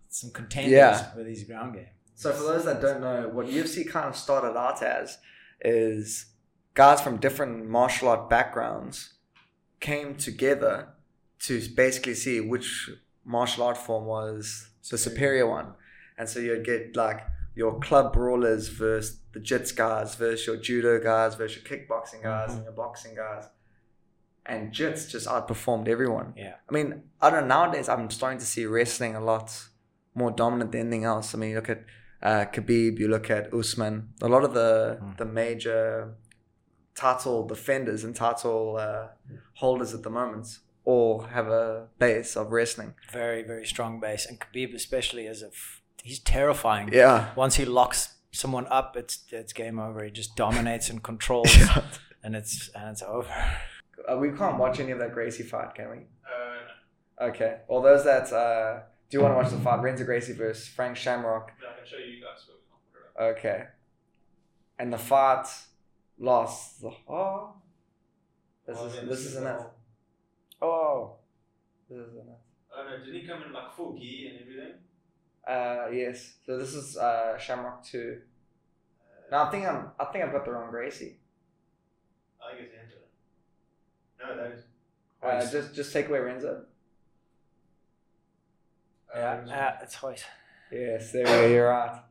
[0.10, 1.16] some contenders Yeah.
[1.16, 1.88] with his ground game.
[2.16, 5.18] so for those that don't know, what UFC kind of started out as
[5.62, 6.28] is
[6.74, 9.14] guys from different martial art backgrounds
[9.80, 10.88] came together
[11.40, 12.90] to basically see which
[13.26, 15.74] martial art form was the superior one.
[16.18, 17.20] And so you'd get like
[17.62, 22.54] your club brawlers versus the jits guys versus your judo guys versus your kickboxing guys
[22.54, 23.46] and your boxing guys.
[24.46, 26.28] And jits just outperformed everyone.
[26.38, 26.56] Yeah.
[26.70, 26.90] I mean,
[27.22, 27.56] I don't know.
[27.66, 29.48] Nowadays, I'm starting to see wrestling a lot
[30.16, 31.34] more dominant than anything else.
[31.36, 31.84] I mean, you look at
[32.22, 33.96] uh, Khabib, you look at Usman.
[34.22, 35.18] A lot of the Mm.
[35.18, 36.14] the major
[36.96, 39.08] title defenders and title uh,
[39.56, 42.94] holders at the moment all have a base of wrestling.
[43.12, 44.26] Very, very strong base.
[44.26, 46.90] And Khabib especially as a f- he's terrifying.
[46.94, 47.32] Yeah.
[47.36, 50.04] Once he locks someone up, it's it's game over.
[50.04, 51.54] He just dominates and controls
[52.24, 53.30] and it's and it's over.
[54.10, 55.98] Uh, we can't watch any of that Gracie fight, can we?
[55.98, 57.58] Uh, Okay.
[57.68, 61.52] Well, those that uh, do want to watch the fight, Renzo Gracie versus Frank Shamrock.
[61.62, 63.38] no, I can show you guys, but we can't put it up.
[63.38, 63.64] Okay.
[64.80, 65.48] And the fight
[66.20, 66.84] lost.
[67.10, 67.54] Oh.
[68.68, 69.66] This Oh, is yeah, this is the enough.
[70.62, 71.16] Oh.
[71.90, 72.44] This is enough.
[72.76, 74.74] Oh no, did he come in like full gi and everything?
[75.48, 76.34] Uh yes.
[76.46, 78.20] So this is uh Shamrock two.
[79.02, 81.18] Uh, No, I think I'm I think I've got the wrong Gracie.
[82.42, 84.36] I think it's Angela.
[84.38, 84.64] No, that is.
[85.22, 86.66] Uh, just just take away Renzo.
[89.16, 90.24] Yeah, Um, yeah, it's Hoyce.
[90.72, 91.48] Yes, there we go.
[91.48, 92.02] You're right.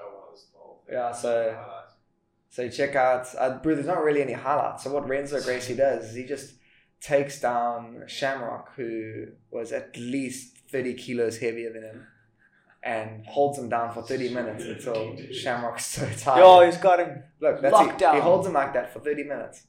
[0.00, 0.94] Oh, well, that's the whole thing.
[0.94, 1.94] Yeah, so- Highlights.
[2.50, 3.28] So check out.
[3.38, 4.82] Uh, bro, there's not really any highlights.
[4.84, 6.54] So what Renzo Gracie does is he just
[7.00, 12.06] takes down Shamrock, who was at least 30 kilos heavier than him,
[12.82, 16.40] and holds him down for 30 minutes until Shamrock's so tired.
[16.40, 17.22] Yo, he's got him.
[17.40, 18.14] Look, that's Locked he, down.
[18.16, 19.64] he holds him like that for 30 minutes.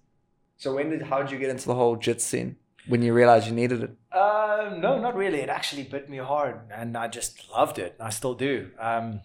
[0.57, 2.57] So when did how did you get into the whole jits scene?
[2.87, 3.91] When you realized you needed it?
[4.11, 5.39] Uh, no, not really.
[5.39, 7.95] It actually bit me hard, and I just loved it.
[7.99, 8.71] I still do.
[8.79, 9.21] Um,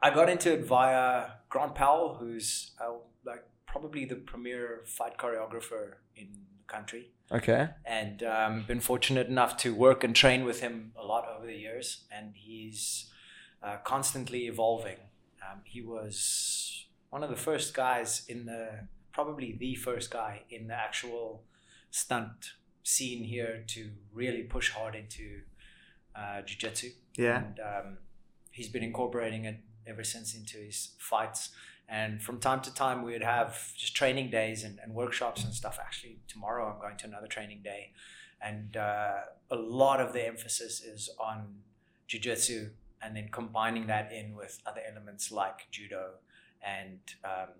[0.00, 2.92] I got into it via Grant Powell, who's uh,
[3.24, 7.68] like probably the premier fight choreographer in the country, Okay.
[7.84, 11.56] and um, been fortunate enough to work and train with him a lot over the
[11.56, 12.04] years.
[12.16, 13.10] And he's
[13.62, 14.96] uh, constantly evolving.
[15.46, 20.68] Um, he was one of the first guys in the probably the first guy in
[20.68, 21.42] the actual
[21.90, 22.52] stunt
[22.84, 25.40] scene here to really push hard into
[26.14, 27.38] uh, jiu-jitsu Yeah.
[27.44, 27.98] and um,
[28.52, 31.50] he's been incorporating it ever since into his fights
[31.90, 35.52] and from time to time we would have just training days and, and workshops and
[35.52, 35.78] stuff.
[35.80, 37.92] Actually tomorrow i'm going to another training day.
[38.42, 39.18] And uh,
[39.50, 41.56] a lot of the emphasis is on
[42.06, 42.70] jiu-jitsu
[43.02, 46.04] and then combining that in with other elements like judo
[46.62, 47.50] and um,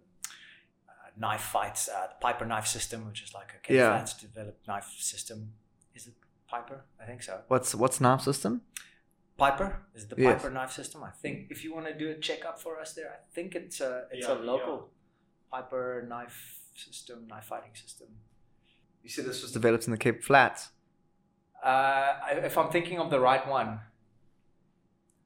[0.89, 4.07] uh, knife fights uh, the piper knife system which is like a Ken Yeah.
[4.21, 5.53] Developed knife system.
[5.95, 6.15] Is it
[6.49, 6.85] piper?
[7.03, 7.41] I think so.
[7.49, 8.63] What's what's knife system?
[9.45, 10.43] Piper is the Yes.
[10.43, 11.03] Piper knife system.
[11.03, 13.81] I think if you want to do a checkup for us there, I think it's
[13.81, 14.77] a it's Yeah, a local
[15.51, 16.39] Piper knife
[16.75, 18.09] system, knife fighting system.
[19.03, 20.61] You said this was developed in the Cape Flats.
[21.63, 22.15] Uh,
[22.51, 23.81] if I'm thinking of the right one,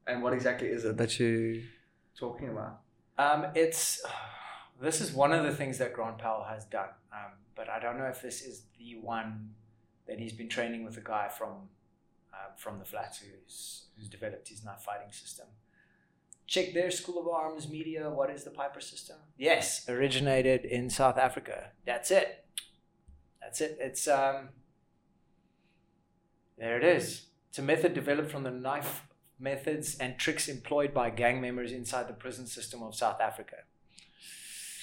[0.07, 1.63] And what exactly is it that you
[2.23, 2.73] talking about?
[3.17, 4.01] um, it's
[4.87, 7.97] this is one of the things that Grant Powell has done, um, but I don't
[7.97, 9.55] know if this is the one
[10.07, 11.53] that he's been training with a guy from
[12.35, 15.47] uh, from the flats who's who's developed his knife fighting system.
[16.47, 18.09] Check their School of Arms media.
[18.09, 19.17] What is the Piper system?
[19.37, 21.71] Yes, originated in South Africa.
[21.85, 22.45] That's it.
[23.41, 23.77] That's it.
[23.79, 24.49] It's um.
[26.57, 27.27] There it is.
[27.49, 29.03] It's a method developed from the knife
[29.39, 33.57] methods and tricks employed by gang members inside the prison system of South Africa.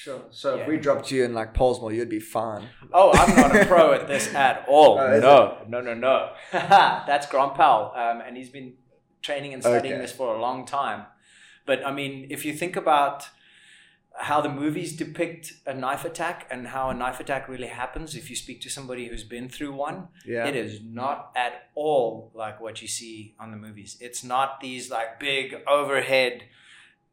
[0.03, 0.23] Sure.
[0.31, 0.63] So Yeah.
[0.63, 2.69] if we dropped you in like Pollsmoor, you'd be fine.
[2.93, 4.99] Oh, I'm not a pro at this at all.
[4.99, 6.33] Oh, is no, no, no, no.
[6.53, 8.75] That's Grant Powell, um, and he's been
[9.23, 10.03] training and studying Okay.
[10.03, 11.07] this for a long time.
[11.67, 13.29] But I mean, if you think about
[14.15, 18.29] how the movies depict a knife attack and how a knife attack really happens, if
[18.29, 20.47] you speak to somebody who's been through one, Yeah.
[20.49, 23.97] it is not at all like what you see on the movies.
[24.01, 26.43] It's not these like big overhead,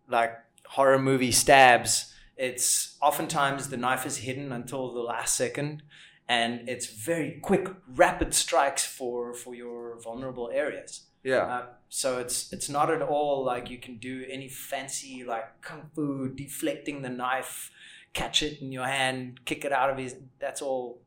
[0.09, 0.33] like
[0.65, 2.13] horror movie stabs.
[2.39, 5.83] It's oftentimes the knife is hidden until the last second,
[6.27, 11.01] and it's very quick, rapid strikes for for your vulnerable areas.
[11.21, 11.43] Yeah.
[11.43, 15.89] Uh, so it's it's not at all like you can do any fancy like kung
[15.93, 17.71] fu deflecting the knife,
[18.13, 20.15] catch it in your hand, kick it out of his.
[20.39, 21.01] That's all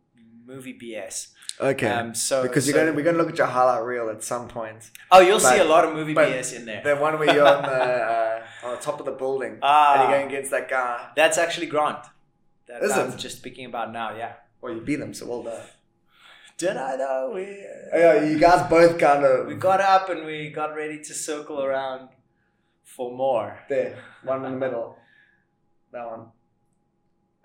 [0.47, 1.29] movie BS.
[1.61, 1.89] Okay.
[1.89, 4.49] Um, so because you're so- gonna we're gonna look at your highlight reel at some
[4.49, 4.91] point.
[5.11, 6.83] oh, you'll see a lot of movie BS in there.
[6.85, 9.93] The one where you're on the uh, on the top of the building Ah.
[9.95, 11.09] and you're going against that guy.
[11.17, 12.05] That's actually Grant.
[12.69, 14.15] That Is I'm just speaking about now.
[14.17, 14.35] Yeah.
[14.61, 15.61] Well, you beat him, so well done.
[16.59, 17.33] Did I though?
[17.35, 17.43] We
[17.93, 21.13] Oh, yeah, you guys both kind of we got up and we got ready to
[21.15, 22.09] circle around
[22.85, 23.59] for more.
[23.69, 24.97] there, one in the middle.
[25.93, 26.27] That one.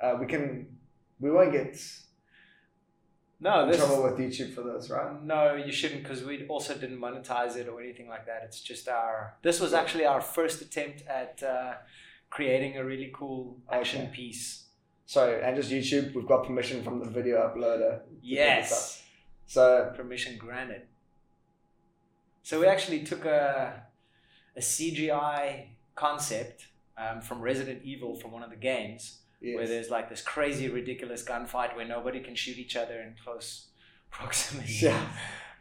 [0.02, 0.78] Uh, we can.
[1.20, 1.76] We won't get
[3.40, 5.24] No, this trouble with YouTube for this, right?
[5.24, 8.42] No, you shouldn't because we also didn't monetize it or anything like that.
[8.46, 9.36] It's just our.
[9.44, 11.74] This was actually our first attempt at uh,
[12.32, 14.12] creating a really cool action Okay.
[14.16, 14.64] piece.
[15.06, 16.16] Sorry, and just YouTube.
[16.16, 18.00] We've got permission from the video uploader.
[18.00, 19.04] to put this Yes.
[19.46, 20.82] So permission granted.
[22.44, 23.84] So we actually took a
[24.56, 30.10] a CGI concept um, from Resident Evil from one of the games where there's like
[30.10, 33.68] this crazy ridiculous gunfight where nobody can shoot each other in close
[34.12, 34.74] proximity.
[34.82, 35.08] Yeah.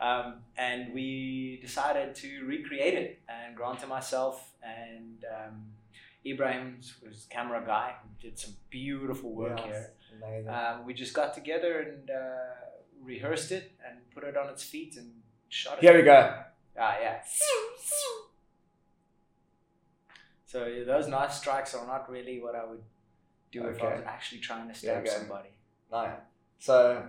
[0.01, 3.21] Um, and we decided to recreate it.
[3.29, 5.63] And Grant and myself and um,
[6.25, 9.67] Ibrahim, the camera guy, who did some beautiful work Yes.
[9.67, 10.51] here.
[10.51, 12.55] Um, we just got together and uh,
[13.03, 15.11] rehearsed it and put it on its feet and
[15.49, 15.83] shot it.
[15.83, 16.35] Here we go.
[16.79, 17.19] Ah, yeah.
[20.47, 22.83] So those knife strikes are not really what I would
[23.63, 23.97] do if I Okay.
[23.97, 25.11] was actually trying to stab okay.
[25.11, 25.49] somebody.
[25.91, 26.19] Nice.
[26.59, 27.07] So,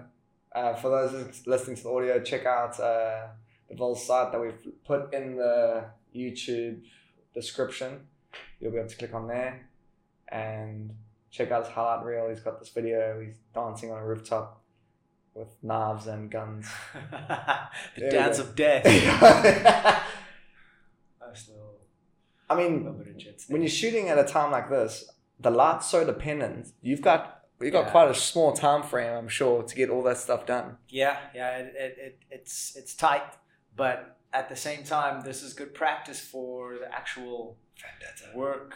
[0.53, 3.27] uh, for those listening to the audio, check out uh,
[3.69, 6.81] the Vol site that we've put in the YouTube
[7.33, 8.07] description.
[8.59, 9.69] You'll be able to click on there
[10.29, 10.93] and
[11.31, 12.29] check out his highlight reel.
[12.29, 13.21] He's got this video.
[13.21, 14.61] He's dancing on a rooftop
[15.33, 16.67] with knives and guns.
[16.93, 18.83] the There dance of death.
[22.49, 25.51] I mean, little bit of jits when you're shooting at a time like this, the
[25.51, 26.67] light's so dependent.
[26.81, 27.91] You've got you've got Yeah.
[27.91, 30.77] quite a small time frame, I'm sure, to get all that stuff done.
[30.89, 33.23] Yeah, yeah, it, it, it, it's it's tight,
[33.75, 37.57] but at the same time, this is good practice for the actual
[38.35, 38.75] work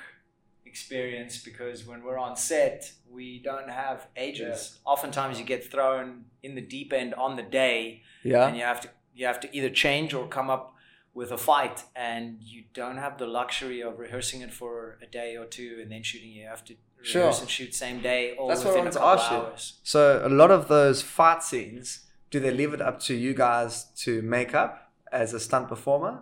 [0.65, 4.80] experience because when we're on set, we don't have ages.
[4.86, 8.47] Oftentimes, you get thrown in the deep end on the day, Yeah.
[8.47, 10.70] and you have to you have to either change or come up
[11.13, 15.36] with a fight, and you don't have the luxury of rehearsing it for a day
[15.36, 16.32] or two and then shooting.
[16.32, 17.21] You have to Sure.
[17.24, 19.43] rehearse and shoot same day, all That's what I within to couple you.
[19.43, 19.80] hours.
[19.84, 23.86] So a lot of those fight scenes, do they leave it up to you guys
[24.04, 26.21] to make up as a stunt performer,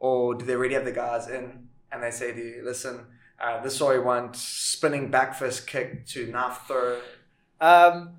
[0.00, 3.06] or do they already have the guys in and they say to you, "Listen,
[3.40, 7.00] uh, this is what we want: spinning back fist kick to knife throw."
[7.60, 8.16] Um,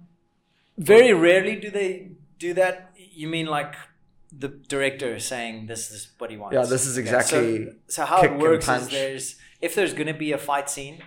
[0.77, 2.91] very rarely do they do that.
[2.95, 3.75] You mean like
[4.31, 6.53] the director saying this is what he wants?
[6.55, 7.65] Yeah, this is exactly.
[7.65, 11.01] So, so how it works is there's if there's going to be a fight scene,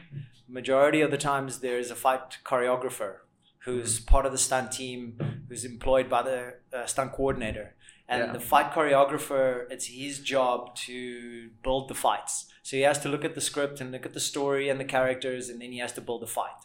[0.49, 3.17] majority of the times there's a fight choreographer
[3.65, 4.07] who's Mm-hmm.
[4.13, 7.75] part of the stunt team, who's employed by the uh, stunt coordinator.
[8.09, 8.33] And Yeah.
[8.33, 12.47] the fight choreographer, it's his job to build the fights.
[12.63, 14.85] So he has to look at the script and look at the story and the
[14.85, 16.61] characters, and then he has to build the fight.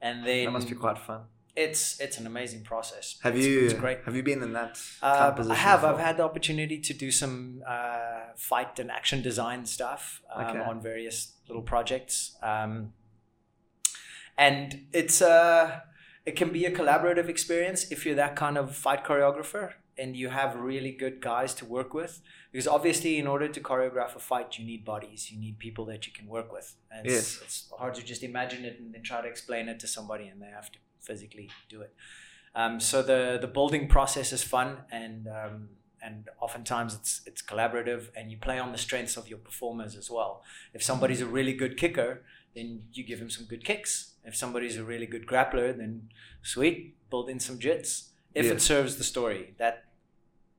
[0.00, 1.22] And then that must be quite fun.
[1.66, 3.04] It's it's an amazing process.
[3.24, 3.64] Have It's- you?
[3.66, 3.98] It's great.
[4.06, 5.56] Have you been in that Uh, position?
[5.58, 5.80] I have.
[5.80, 5.94] before?
[5.94, 7.34] I've had the opportunity to do some
[7.76, 8.20] uh,
[8.50, 10.02] fight and action design stuff
[10.34, 10.60] um, Okay.
[10.70, 11.16] on various
[11.48, 12.14] little projects,
[12.52, 12.72] um,
[14.36, 15.80] and it's uh,
[16.28, 19.66] it can be a collaborative experience if you're that kind of fight choreographer
[19.98, 22.12] and you have really good guys to work with.
[22.52, 26.06] Because obviously, in order to choreograph a fight, you need bodies, you need people that
[26.06, 26.68] you can work with.
[26.90, 27.42] And it's, Yes.
[27.44, 30.40] it's hard to just imagine it and then try to explain it to somebody, and
[30.42, 31.94] they have to physically do it.
[32.54, 35.68] Um, so the the building process is fun and um,
[36.02, 40.10] and oftentimes it's it's collaborative and you play on the strengths of your performers as
[40.10, 40.42] well.
[40.74, 42.22] If somebody's a really good kicker,
[42.54, 44.14] then you give him some good kicks.
[44.24, 46.08] If somebody's a really good grappler, then
[46.42, 48.08] sweet, build in some jits.
[48.34, 48.52] If Yeah.
[48.52, 49.84] it serves the story, that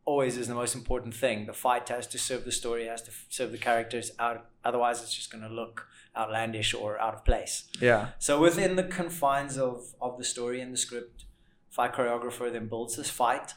[0.05, 1.45] always is the most important thing.
[1.45, 4.11] The fight has to serve the story, has to serve the characters.
[4.19, 5.87] Out, otherwise, it's just going to look
[6.17, 7.65] outlandish or out of place.
[7.79, 8.09] Yeah.
[8.19, 11.25] So within the confines of, of the story and the script,
[11.69, 13.53] fight choreographer then builds this fight,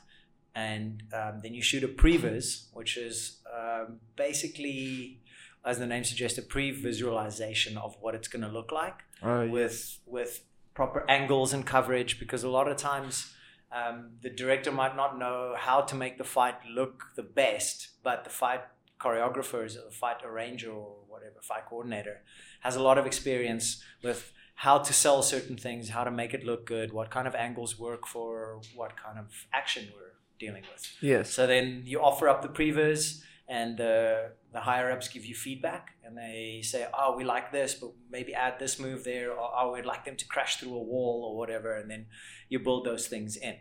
[0.55, 5.21] and um, then you shoot a previs, which is um, basically,
[5.65, 9.99] as the name suggests, a pre-visualization of what it's going to look like Oh, with
[10.07, 12.19] with proper angles and coverage.
[12.19, 13.33] Because a lot of times.
[13.75, 18.23] Um, the director might not know how to make the fight look the best, but
[18.23, 18.61] the fight
[19.01, 22.23] choreographer, or the fight arranger, or whatever fight coordinator,
[22.61, 26.45] has a lot of experience with how to sell certain things, how to make it
[26.45, 30.97] look good, what kind of angles work for what kind of action we're dealing with.
[31.01, 31.31] Yes.
[31.31, 35.97] So then you offer up the previs, and the the higher ups give you feedback,
[36.05, 39.73] and they say, "Oh, we like this, but maybe add this move there," or "Oh,
[39.73, 42.07] we'd like them to crash through a wall or whatever," and then
[42.49, 43.57] you build those things in.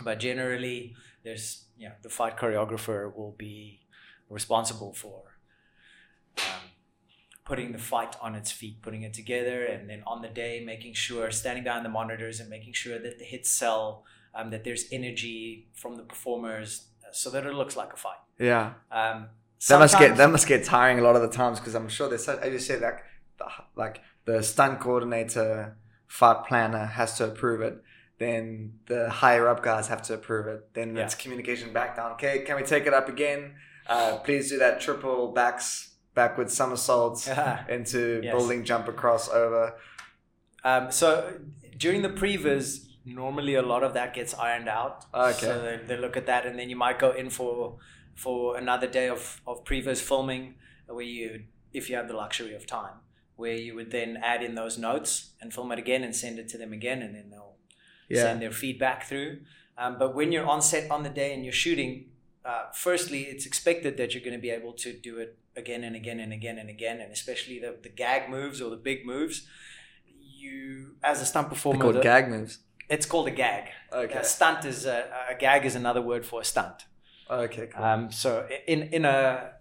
[0.00, 0.94] But generally,
[1.24, 3.80] there's you know the fight choreographer will be
[4.30, 5.22] responsible for
[6.38, 6.70] um,
[7.44, 10.94] putting the fight on its feet, putting it together, and then on the day making
[10.94, 14.84] sure, standing behind the monitors and making sure that the hits sell, um, that there's
[14.92, 18.22] energy from the performers, uh, so that it looks like a fight.
[18.38, 18.74] Yeah.
[18.92, 19.30] Um,
[19.68, 22.08] That must get that must get tiring a lot of the times because I'm sure
[22.08, 23.02] there's such, as you said like
[23.38, 27.82] the, like the stunt coordinator, fight planner has to approve it.
[28.18, 30.72] Then the higher up guys have to approve it.
[30.74, 31.04] Then Yeah.
[31.04, 32.12] it's communication back down.
[32.12, 33.54] Okay, can we take it up again?
[33.88, 37.28] Uh, please do that triple backs, backwards somersaults
[37.68, 38.32] into Yes.
[38.34, 39.74] building jump across over.
[40.64, 41.32] Um, so
[41.76, 45.04] during the previs, normally a lot of that gets ironed out.
[45.14, 45.32] Okay.
[45.46, 47.78] So they, they look at that, and then you might go in for
[48.24, 50.54] for another day of of previs filming,
[50.86, 52.96] where you, if you have the luxury of time,
[53.36, 55.10] where you would then add in those notes
[55.40, 57.56] and film it again and send it to them again, and then they'll
[58.08, 58.22] Yeah.
[58.26, 59.32] send their feedback through.
[59.82, 61.92] Um, but when you're on set on the day and you're shooting,
[62.50, 65.30] uh, firstly, it's expected that you're going to be able to do it
[65.62, 68.82] again and again and again and again, and especially the, the gag moves or the
[68.90, 69.46] big moves.
[70.40, 72.58] You, as a stunt They're performer, called the- gag moves.
[72.88, 73.64] it's called a gag.
[73.92, 74.18] Okay.
[74.18, 74.98] A stunt is a,
[75.30, 76.84] a gag is another word for a stunt.
[77.30, 77.68] Okay.
[77.72, 77.84] Cool.
[77.84, 79.52] Um, so in in a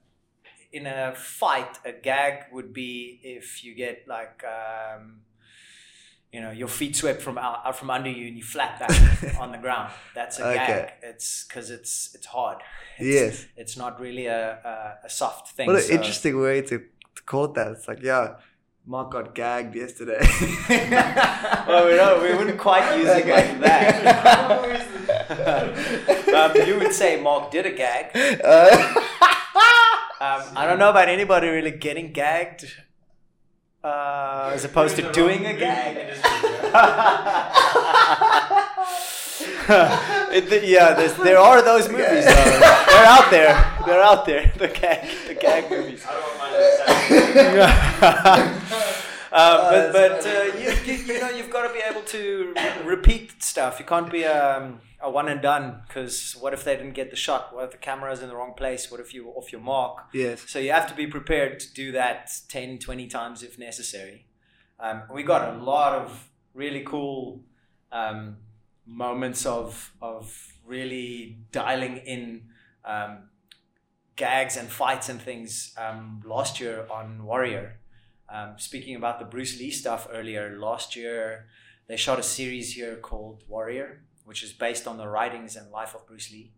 [0.72, 5.22] in a fight, a gag would be if you get like um,
[6.32, 9.36] you know your feet swept from out, out from under you and you flat back
[9.40, 9.92] on the ground.
[10.16, 10.56] That's a Okay.
[10.68, 10.92] gag.
[11.04, 12.58] It's because it's it's hard.
[12.98, 13.46] It's, yes.
[13.56, 15.68] It's not really a, a, a soft thing.
[15.68, 17.68] What an so- interesting way to, to call that.
[17.74, 18.36] It's like, yeah,
[18.86, 20.22] Mark got gagged yesterday.
[21.68, 22.22] Well, we don't.
[22.24, 25.04] We wouldn't quite use it like that.
[26.34, 28.12] Um, you would say Mark did a gag.
[28.44, 29.04] Uh,
[30.20, 32.66] Um, I don't know about anybody really getting gagged
[33.84, 35.96] uh, as opposed to doing a gag.
[39.70, 42.26] It- yeah, there's, there are those movies.
[42.26, 42.34] Though.
[42.34, 43.54] They're out there.
[43.86, 44.52] They're out there.
[44.58, 46.04] The gag, the gag movies.
[49.38, 49.96] I don't mind this.
[49.96, 52.86] Uh, but but uh, you, you, you know you've got to be able to re-
[52.86, 53.80] repeat stuff.
[53.80, 57.16] You can't be um, a one and done because what if they didn't get the
[57.16, 57.54] shot?
[57.54, 58.90] What if the camera's in the wrong place?
[58.90, 60.06] What if you were off your mark?
[60.14, 60.44] yes.
[60.48, 64.26] So you have to be prepared to do that 10, 20 times if necessary.
[64.80, 67.42] Um, we got a lot of really cool
[67.92, 68.38] um,
[68.86, 72.44] moments of, of really dialing in
[72.86, 73.30] um,
[74.16, 77.80] gags and fights and things um, last year on Warrior.
[78.30, 81.48] Um, speaking about the Bruce Lee stuff earlier, last year
[81.88, 85.96] they shot a series here called Warrior, which is based on the writings and life
[85.96, 86.52] of Bruce Lee.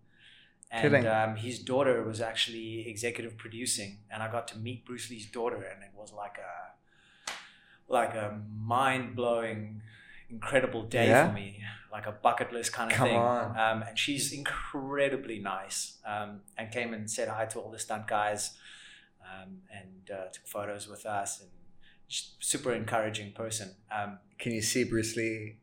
[0.72, 5.26] And um, his daughter was actually executive producing, and I got to meet Bruce Lee's
[5.26, 7.32] daughter, and it was like a
[7.92, 9.82] like a mind blowing,
[10.30, 11.28] incredible day Yeah?
[11.28, 13.18] for me, like a bucket list kind of Come thing.
[13.18, 13.58] on.
[13.58, 18.06] Um, and she's incredibly nice, um, and came and said hi to all the stunt
[18.08, 18.56] guys,
[19.24, 21.50] um, and uh, took photos with us, and
[22.10, 23.76] super encouraging person.
[23.96, 25.58] Um, Can you see Bruce Lee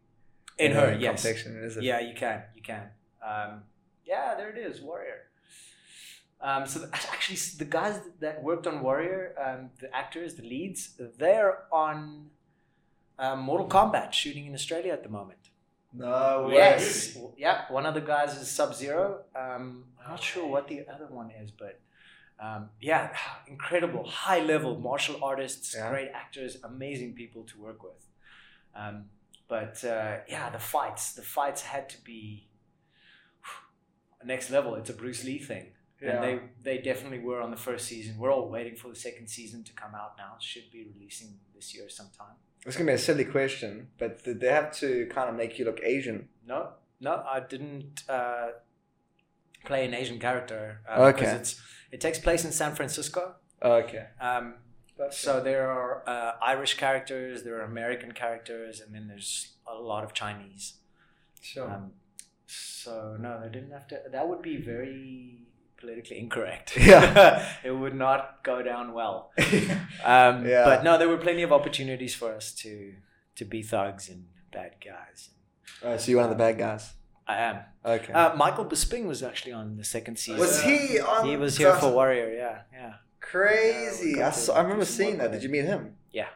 [0.59, 1.25] in her, uh, yes.
[1.25, 1.83] Is it?
[1.83, 2.89] yeah, you can, you can.
[3.27, 3.63] Um,
[4.05, 5.23] yeah, there it is, Warrior.
[6.41, 10.95] Um, so the, actually, the guys that worked on Warrior, um, the actors, the leads,
[11.19, 12.31] they're on
[13.19, 15.39] um, Mortal Kombat shooting in Australia at the moment.
[15.93, 16.55] No way.
[16.55, 17.65] Yes, yeah.
[17.71, 19.23] One of the guys is Sub Zero.
[19.35, 21.81] Um, I'm not sure what the other one is, but
[22.41, 23.15] um, yeah,
[23.47, 25.91] incredible, high level martial artists, Yeah.
[25.91, 28.03] great actors, amazing people to work with.
[28.75, 29.07] Um,
[29.49, 32.49] but uh, yeah, the fights, the fights had to be
[34.25, 34.75] next level.
[34.75, 35.67] It's a Bruce Lee thing.
[36.03, 36.23] Yeah.
[36.23, 36.25] And
[36.63, 38.19] they, they definitely were on the first season.
[38.19, 40.35] We're all waiting for the second season to come out now.
[40.41, 42.35] Should be releasing this year sometime.
[42.67, 45.65] It's gonna be a silly question, but did they have to kind of make you
[45.65, 46.29] look Asian?
[46.47, 46.71] No,
[47.01, 48.49] no, I didn't uh,
[49.65, 51.37] play an Asian character uh, because Okay.
[51.39, 51.61] it's
[51.93, 53.37] it takes place in San Francisco.
[53.63, 54.07] Okay.
[54.21, 54.55] Um,
[55.11, 60.05] so there are uh, Irish characters, there are American characters, and then there's a lot
[60.05, 60.75] of Chinese.
[61.41, 61.71] Sure.
[61.71, 61.93] Um,
[62.47, 64.01] so no, they didn't have to.
[64.11, 65.43] That would be very
[65.77, 66.77] politically incorrect.
[66.81, 67.47] Yeah.
[67.65, 69.33] it would not go down well.
[70.05, 70.65] Um, Yeah.
[70.65, 72.95] But no, there were plenty of opportunities for us to
[73.37, 75.31] to be thugs and bad guys.
[75.83, 76.95] oh, so you're one of the bad guys.
[77.27, 77.57] I am.
[77.85, 78.13] Okay.
[78.13, 80.41] Uh, Michael Bisping was actually on the second season.
[80.41, 81.27] was he on?
[81.27, 82.33] He was here for Warrior.
[82.33, 84.15] Yeah, yeah, Crazy.
[84.19, 85.33] Yeah, I, saw, I remember seeing that.
[85.33, 85.97] Did you meet him?
[86.13, 86.29] Yeah,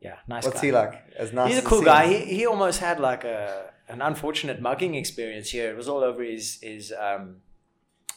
[0.00, 0.16] yeah.
[0.28, 0.66] nice What's guy.
[0.66, 0.94] he like?
[1.16, 2.06] As nice He's a cool guy.
[2.06, 5.70] He, he almost had like a an unfortunate mugging experience here.
[5.70, 7.36] It was all over his his um,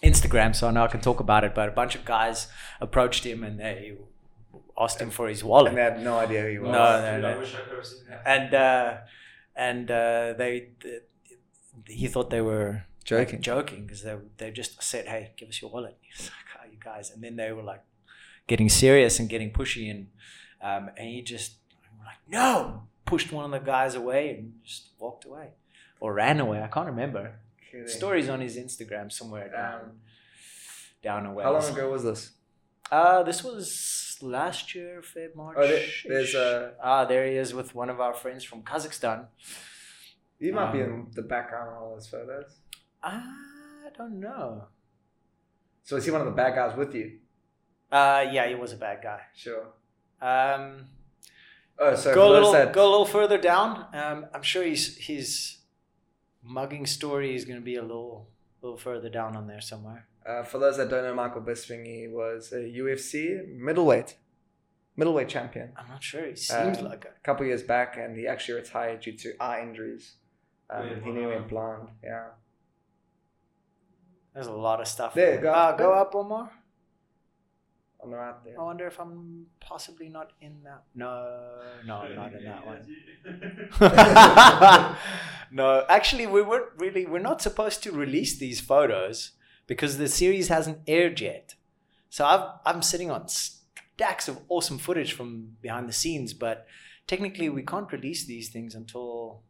[0.04, 1.56] Instagram, so I know I can talk about it.
[1.56, 2.48] But a bunch of guys
[2.80, 3.98] approached him and they
[4.80, 5.70] asked him for his wallet.
[5.70, 6.72] And they had no idea who he was.
[6.72, 8.24] No, no, Dude, I wish I could have seen that.
[8.26, 8.98] and uh,
[9.56, 11.04] and uh, they, th
[11.88, 13.36] he thought they were Joking.
[13.36, 16.66] like, joking because they they just said, "Hey, give us your wallet." He's like, "Oh,
[16.72, 17.84] you guys," and then they were like
[18.48, 20.08] getting serious and getting pushy, and
[20.62, 21.54] um, and he just
[22.06, 25.50] like no, pushed one of the guys away and just walked away
[26.00, 26.62] or ran away.
[26.62, 27.40] I can't remember.
[27.72, 27.88] Kidding.
[27.88, 30.00] Stories on his Instagram somewhere down
[31.02, 31.44] down away.
[31.44, 32.32] How long ago was this?
[32.92, 35.56] Uh, this was last year, Feb March.
[35.58, 39.28] Oh, there- there's a- ah, there he is with one of our friends from Kazakhstan.
[40.42, 42.60] You might be Um, in the background of all those photos.
[43.04, 43.24] I
[43.98, 44.66] don't know.
[45.84, 47.20] So is he one of the bad guys with you?
[47.92, 49.22] Uh, yeah, he was a bad guy.
[49.36, 49.68] Sure.
[50.22, 50.88] Um,
[51.80, 53.88] Oh, so go a little, that go a little further down.
[53.94, 55.58] Um, I'm sure his his
[56.44, 58.30] mugging story is going to be a little,
[58.62, 60.08] little further down on there somewhere.
[60.26, 64.18] uh, for those that don't know, Michael Bisping, he was a UFC middleweight,
[64.96, 66.26] middleweight champion I'm not sure.
[66.28, 69.62] He seems Um, like a couple years back, and he actually retired due to eye
[69.64, 70.18] injuries.
[70.72, 71.34] Um, Wait, he nearly wow.
[71.34, 71.88] went blind.
[72.04, 72.28] Yeah.
[74.34, 75.14] There's a lot of stuff.
[75.14, 75.42] There, there.
[75.42, 76.50] go uh, up go up one more.
[78.04, 78.60] On the right there.
[78.60, 80.84] I wonder if I'm possibly not in that.
[80.96, 82.98] No, no, I'm not in that one.
[85.52, 87.06] no, actually, we weren't really.
[87.06, 89.34] We're not supposed to release these photos
[89.68, 91.54] because the series hasn't aired yet.
[92.10, 96.66] So I've, I'm sitting on stacks of awesome footage from behind the scenes, but
[97.06, 99.44] technically, we can't release these things until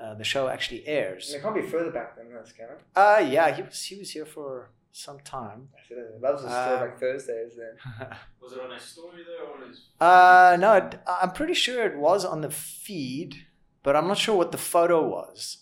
[0.00, 1.32] uh, the show actually airs.
[1.34, 2.80] It can't be further back than this, can it?
[2.94, 5.68] Uh, yeah, he was he was here for some time.
[5.76, 8.08] I said it loves the Um, throwback Thursdays then.
[8.42, 9.80] Was it on his story though, or on his?
[10.00, 13.46] Uh, no, it- I'm pretty sure it was on the feed,
[13.82, 15.58] but I'm not sure what the photo was.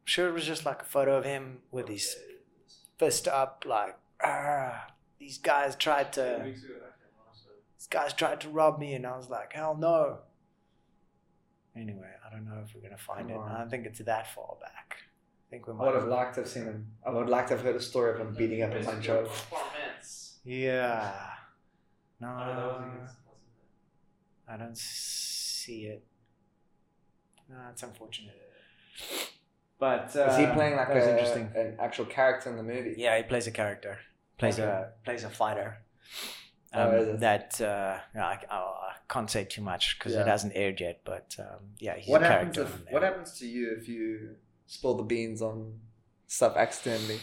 [0.00, 2.16] I'm sure it was just like a photo of him with his
[2.98, 4.86] fist up, like, ah,
[5.18, 8.78] these guys tried to, weeks ago, that came out, so- these guys tried to rob
[8.78, 10.18] me, and I was like, hell no.
[11.76, 13.36] Anyway, I don't know if we're gonna find it.
[13.36, 14.96] I don't think it's that far back.
[15.48, 15.84] I think we might.
[15.84, 16.86] I would have Have, liked to have seen him.
[17.06, 19.46] I would like to have heard a story of him beating up a bunch of.
[20.44, 21.12] Yeah.
[22.20, 23.16] No, that was against-
[24.48, 26.04] I don't see it.
[27.48, 28.36] No, it's unfortunate.
[29.78, 31.50] But uh, Is he playing like that was a, interesting?
[31.56, 32.94] an actual character in the movie?
[32.98, 33.98] Yeah, he plays a character.
[34.38, 34.68] Plays Okay.
[34.68, 35.78] a plays a fighter.
[36.74, 37.20] Oh, Um, it?
[37.20, 40.22] that uh, I, I, I can't say too much because Yeah.
[40.22, 41.00] it hasn't aired yet.
[41.04, 42.70] But um, yeah, he's What happens if.
[42.90, 45.78] What happens to you if you spill the beans on
[46.26, 47.20] stuff accidentally?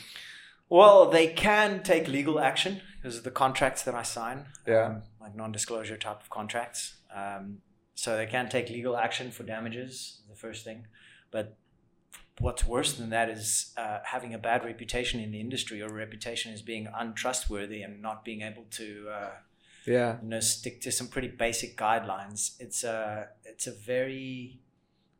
[0.69, 4.45] Well, they can take legal action because of the contracts that I sign.
[4.67, 4.85] Yeah.
[4.85, 6.95] um, like non-disclosure type of contracts.
[7.15, 7.59] Um,
[7.95, 10.21] so they can take legal action for damages.
[10.29, 10.85] The first thing,
[11.31, 11.57] but
[12.39, 15.93] what's worse than that is uh, having a bad reputation in the industry or a
[15.93, 19.31] reputation as being untrustworthy and not being able to uh,
[19.85, 20.17] Yeah.
[20.21, 22.55] you know stick to some pretty basic guidelines.
[22.59, 24.59] It's a it's a very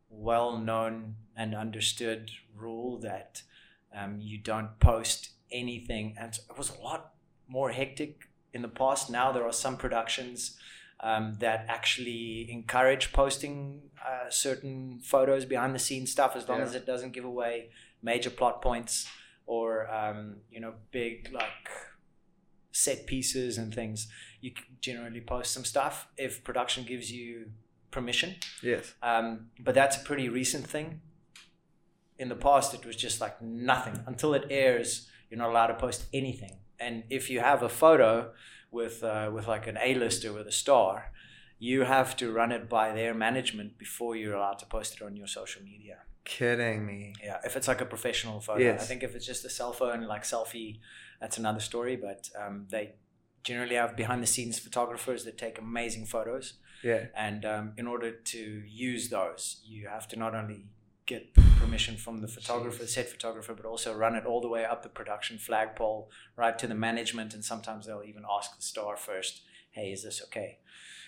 [0.08, 3.42] well known and understood rule that
[3.94, 7.12] um, you don't post anything, and it was a lot
[7.48, 9.10] more hectic in the past.
[9.10, 10.56] Now there are some productions.
[11.02, 16.64] Um, that actually encourage posting uh, certain photos behind the scenes stuff as long Yeah.
[16.66, 17.70] as it doesn't give away
[18.02, 19.08] major plot points
[19.46, 21.70] or um, you know big like
[22.72, 24.08] set pieces and things
[24.40, 27.50] you generally post some stuff if production gives you
[27.90, 28.36] permission.
[28.62, 28.92] Yes.
[29.02, 31.00] Um, but that's a pretty recent thing.
[32.18, 34.02] In the past, it was just like nothing.
[34.06, 36.58] Until it airs, you're not allowed to post anything.
[36.78, 38.32] And if you have a photo
[38.70, 41.12] with uh, with like an A-lister with a star,
[41.58, 45.16] you have to run it by their management before you're allowed to post it on
[45.16, 45.98] your social media.
[46.24, 47.14] Kidding me.
[47.22, 48.60] Yeah, if it's like a professional photo.
[48.60, 48.82] Yes.
[48.82, 50.80] I think if it's just a cell phone, like selfie,
[51.20, 51.96] that's another story.
[51.96, 52.94] But um, they
[53.42, 56.54] generally have behind the scenes photographers that take amazing photos.
[56.82, 57.06] Yeah.
[57.16, 60.66] And um, in order to use those, you have to not only
[61.10, 64.82] get permission from the photographer, set photographer, but also run it all the way up
[64.82, 67.34] the production flagpole, right to the management.
[67.34, 69.42] And sometimes they'll even ask the star first,
[69.72, 70.58] hey, is this okay?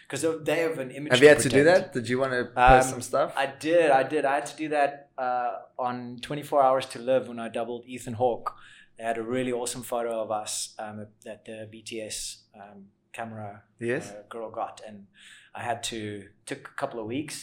[0.02, 1.12] Because they have an image.
[1.12, 1.92] Have you had to do that?
[1.92, 3.32] Did you want to post Um, some stuff?
[3.36, 3.90] I did.
[3.90, 4.24] I did.
[4.24, 8.14] I had to do that uh, on 24 Hours to Live when I doubled Ethan
[8.14, 8.50] Hawke.
[8.98, 12.16] They had a really awesome photo of us um, that the BTS
[12.60, 12.78] um,
[13.12, 14.10] camera yes.
[14.10, 15.06] uh, girl got, and
[15.54, 17.36] I had to took a couple of weeks,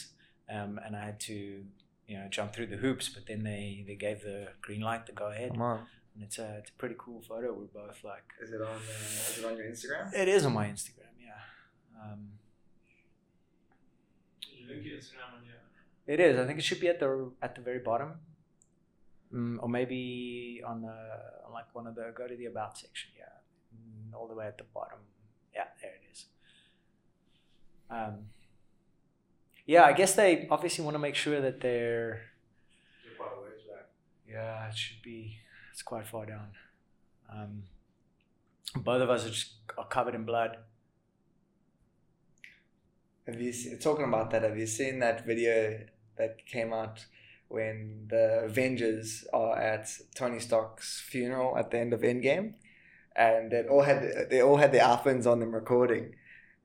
[0.48, 1.64] um, and I had to
[2.10, 3.08] you know jump through the hoops.
[3.08, 5.78] But then they they gave the green light to go ahead, Come on.
[6.14, 7.48] and it's a it's a pretty cool photo.
[7.58, 8.68] We're both like Is it on?
[8.68, 10.12] Uh, is it on your Instagram?
[10.22, 11.40] it is on my Instagram, yeah.
[12.02, 12.20] Um,
[14.68, 15.40] Did your Instagram on
[16.06, 16.38] it is.
[16.40, 18.14] I think it should be at the at the very bottom,
[19.32, 20.96] mm, or maybe on the
[21.46, 23.10] on like one of the go to the about section.
[23.16, 23.36] Yeah,
[23.76, 24.98] mm, all the way at the bottom.
[25.54, 26.24] Yeah, there it is.
[27.88, 28.14] Um,
[29.66, 32.22] yeah, I guess they obviously want to make sure that they're.
[33.04, 33.88] You're quite a ways back.
[34.28, 35.38] Yeah, it should be.
[35.72, 36.48] It's quite far down.
[37.32, 37.62] Um,
[38.76, 40.56] both of us are just are covered in blood.
[43.26, 44.42] Have you seen, talking about that?
[44.42, 45.80] Have you seen that video
[46.16, 47.06] that came out
[47.48, 52.54] when the Avengers are at Tony Stark's funeral at the end of Endgame,
[53.16, 56.14] and they all had they all had their iPhones on them recording,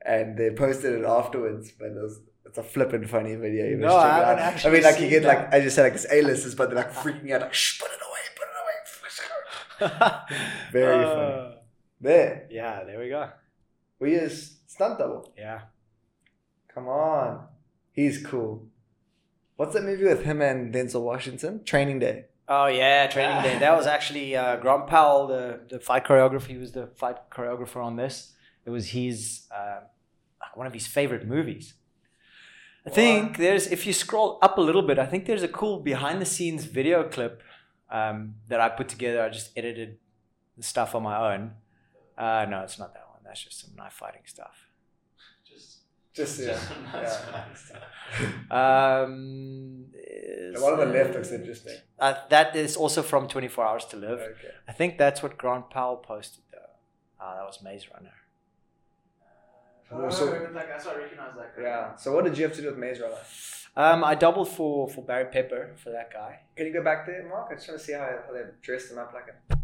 [0.06, 1.72] and they posted it afterwards.
[1.72, 2.20] But it was
[2.58, 3.66] it's a flippin' funny video.
[3.66, 4.40] You No, I haven't out.
[4.40, 5.52] actually I mean, like you get that.
[5.52, 7.90] like I just said like this A-listers, but they're like freaking out, like shh, put
[7.92, 10.22] it away, put it away.
[10.72, 11.56] Very Uh, funny.
[12.02, 13.30] There, Yeah, there we go.
[14.00, 15.34] we use stunt double.
[15.38, 15.62] Yeah.
[16.74, 17.48] Come on.
[17.92, 18.68] He's cool.
[19.56, 21.64] What's that movie with him and Denzel Washington?
[21.64, 22.26] Training Day.
[22.48, 23.58] Oh yeah, training day.
[23.58, 26.46] That was actually uh, Grant Powell, the the fight choreographer.
[26.48, 28.34] He was the fight choreographer on this.
[28.66, 29.80] It was his uh,
[30.42, 31.74] like one of his favorite movies.
[32.86, 35.80] I think there's if you scroll up a little bit, I think there's a cool
[35.80, 37.42] behind the scenes video clip
[37.90, 39.24] um, that I put together.
[39.24, 39.98] I just edited
[40.58, 41.54] the stuff on my own.
[42.18, 43.22] Uh, no, it's not that one.
[43.26, 44.56] That's just some knife fighting stuff.
[45.50, 45.80] Just,
[46.14, 46.48] Just, yeah.
[46.54, 47.54] just some nice yeah.
[47.56, 47.84] stuff.
[48.52, 51.78] Um, The one on the left is- looks interesting.
[52.00, 54.20] Uh, that is also from 24 Hours to Live.
[54.20, 54.52] Okay.
[54.68, 56.60] I think that's what Grant Powell posted though.
[57.20, 58.14] Ah, that was Maze Runner.
[59.92, 61.62] Oh, Oh, so- so, like, that's why I recognize that guy.
[61.64, 61.96] Yeah.
[61.96, 63.16] So what did you have to do with Maze Runner?
[63.78, 66.40] Um, I doubled for for Barry Pepper for that guy.
[66.56, 67.48] Can you go back there, Mark?
[67.52, 69.56] I just want to see how, how they dressed him up like a.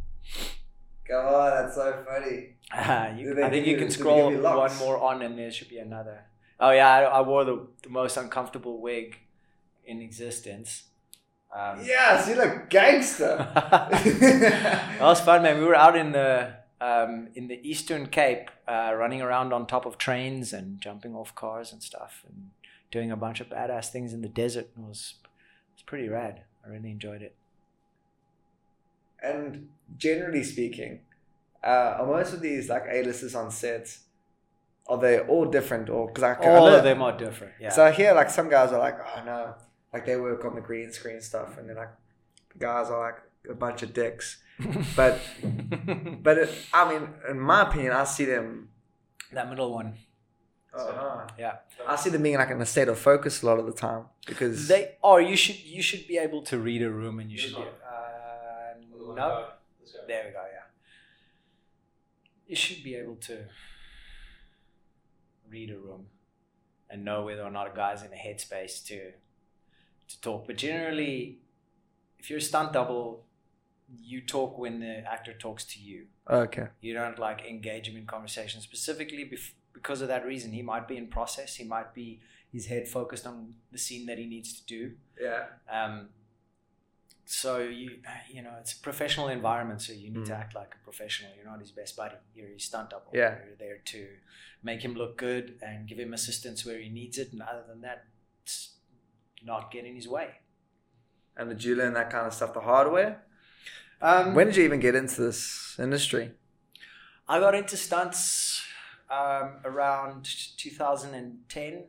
[1.08, 2.56] God, that's so funny.
[2.74, 5.52] Uh, you, I think you you- can did scroll you one more on, and there
[5.52, 6.26] should be another.
[6.60, 9.18] Oh yeah, I, I wore the, the most uncomfortable wig
[9.86, 10.84] in existence.
[11.54, 13.36] Um, Yes, you look gangster.
[13.54, 15.58] that was fun, man.
[15.58, 19.86] We were out in the um, in the Eastern Cape, uh, running around on top
[19.86, 22.50] of trains and jumping off cars and stuff, and
[22.92, 24.68] doing a bunch of badass things in the desert.
[24.78, 26.42] It was it was pretty rad.
[26.66, 27.36] I really enjoyed it.
[29.24, 31.02] and generally speaking,
[31.64, 34.00] uh, are most of these like A-listers on sets,
[34.88, 35.90] are they all different?
[35.90, 37.54] Or because I, I All know- of them are different.
[37.60, 37.70] Yeah.
[37.70, 39.56] So I hear like some guys are like, oh no,
[39.94, 41.90] like they work on the green screen stuff, and then like
[42.54, 43.20] the guys are like
[43.50, 44.38] a bunch of dicks.
[44.96, 45.20] But
[46.24, 48.70] but it, I mean, in my opinion, I see them.
[49.34, 49.94] that middle one.
[50.74, 51.58] Uh, Yeah.
[51.88, 54.06] I see them being like in a state of focus a lot of the time
[54.26, 55.20] because They are.
[55.22, 55.60] You should.
[55.64, 57.62] You should be able to read a room, and you should be.
[57.62, 59.48] Uh, Uh, no.
[60.08, 60.44] There we go.
[60.54, 60.68] Yeah.
[62.48, 63.46] You should be able to
[65.50, 66.08] read a room
[66.90, 69.12] and know whether or not a guy's in a headspace to
[70.10, 70.48] to talk.
[70.48, 71.40] But generally,
[72.20, 73.24] if you're a stunt double,
[74.00, 76.06] you talk when the actor talks to you.
[76.30, 80.52] okay, You don't like engage him in conversation specifically bef- because of that reason.
[80.54, 81.56] He might be in process.
[81.56, 82.20] He might be
[82.52, 84.94] his head focused on the scene that he needs to do.
[85.20, 86.10] yeah, Um,
[87.26, 90.40] so you you know it's a professional environment, so you need to Mm.
[90.40, 91.32] act like a professional.
[91.36, 92.16] You're not his best buddy.
[92.36, 93.12] You're his stunt double.
[93.14, 93.38] Yeah.
[93.46, 94.08] You're there to
[94.64, 97.82] make him look good and give him assistance where he needs it, and other than
[97.82, 98.06] that,
[98.44, 98.72] it's
[99.44, 100.30] not get in his way.
[101.38, 103.16] and did you learn that kind of stuff the hard way?
[104.02, 106.32] Um, When did you even get into this industry?
[107.28, 108.64] I got into stunts
[109.10, 110.28] um, around
[110.58, 111.84] 2010.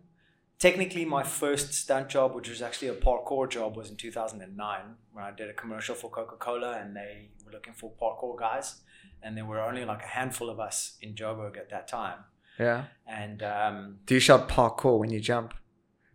[0.58, 4.80] Technically, my first stunt job, which was actually a parkour job, was in 2009
[5.12, 8.76] when I did a commercial for Coca Cola and they were looking for parkour guys.
[9.22, 12.18] And there were only like a handful of us in Joburg at that time.
[12.58, 15.54] Yeah, And um, do you shot parkour when you jump?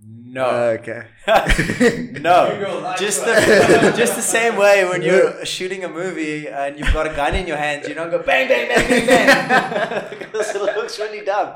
[0.05, 0.45] No.
[0.79, 1.03] okay.
[2.21, 7.07] no, just the just the same way when you're shooting a movie and you've got
[7.07, 10.61] a gun in your hands, you don't go bang bang bang bang bang because it
[10.61, 11.55] looks really dumb.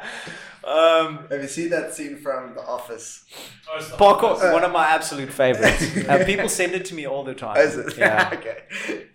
[0.63, 3.25] Um, Have you seen that scene from The Office?
[3.67, 4.53] Oh, it's parkour, office.
[4.53, 5.83] one of my absolute favorites.
[6.07, 7.57] Uh, people send it to me all the time.
[7.57, 7.97] Is it?
[7.97, 8.57] Yeah, okay.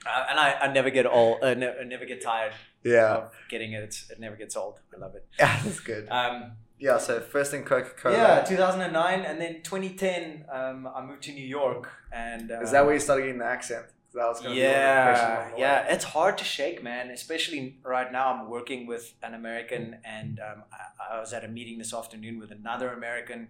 [0.05, 2.53] uh, and I, I never get old, uh, ne- I never get tired
[2.83, 3.15] Yeah.
[3.17, 4.03] of getting it.
[4.11, 4.81] It never gets old.
[4.93, 5.25] I love it.
[5.39, 6.09] Yeah, that's good.
[6.11, 8.17] Um, Yeah, so first in Coca Cola.
[8.17, 12.85] yeah, 2009, and then 2010, um, I moved to New York, and uh, Is that
[12.85, 13.87] where you started getting the accent?
[14.15, 15.89] That was gonna be one of the questions yeah yeah way.
[15.95, 20.63] it's hard to shake man especially right now i'm working with an american and um,
[20.73, 23.49] I, I was at a meeting this afternoon with another american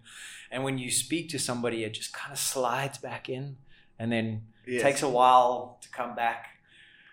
[0.50, 3.58] and when you speak to somebody it just kind of slides back in
[3.96, 4.82] and then Yes.
[4.82, 6.58] takes a while to come back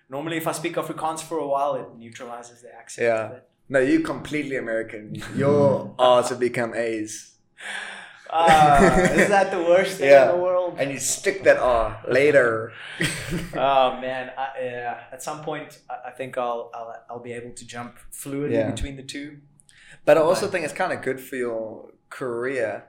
[0.09, 3.39] normally if i speak afrikaans for a while it neutralizes the accent Yeah.
[3.75, 3.85] Of it.
[3.85, 5.15] No, you completely American.
[5.35, 7.35] Your R's have become A's.
[8.35, 10.31] Ah, is that the worst thing Yeah.
[10.31, 10.75] in the world?
[10.79, 12.73] And you stick that R later.
[13.53, 15.03] oh man, I, yeah.
[15.11, 18.71] At some point, I, I think I'll, I'll I'll be able to jump fluidly Yeah.
[18.71, 19.37] between the two.
[20.05, 22.85] But I also think it's kind of good for your career.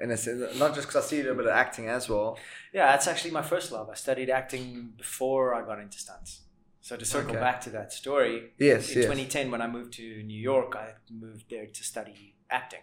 [0.00, 2.08] In a sense, not just because I see you do a bit of acting as
[2.08, 2.38] well.
[2.72, 3.90] Yeah, that's actually my first love.
[3.90, 6.42] I studied acting before I got into stunts.
[6.80, 7.40] So to circle Okay.
[7.40, 9.06] back to that story, Yes, in yes.
[9.06, 12.82] 2010 when I moved to New York, I moved there to study acting,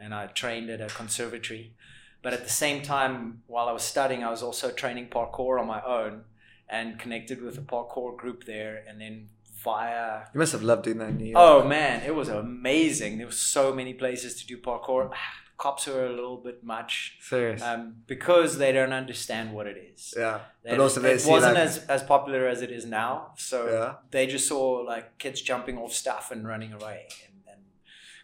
[0.00, 1.74] and I trained at a conservatory.
[2.22, 5.66] But at the same time, while I was studying, I was also training parkour on
[5.66, 6.24] my own,
[6.68, 9.28] and connected with a parkour group there, and then
[9.64, 11.44] via You must have loved doing that in New York.
[11.44, 13.18] Oh man, it was amazing.
[13.18, 15.10] There were so many places to do parkour.
[15.12, 17.60] Ah, Cops were a little bit much serious.
[17.62, 20.14] um, because they don't understand what it is.
[20.16, 23.32] yeah, They but also they it wasn't like, as, as popular as it is now.
[23.36, 23.94] So Yeah.
[24.12, 27.60] they just saw like kids jumping off stuff and running away, and, and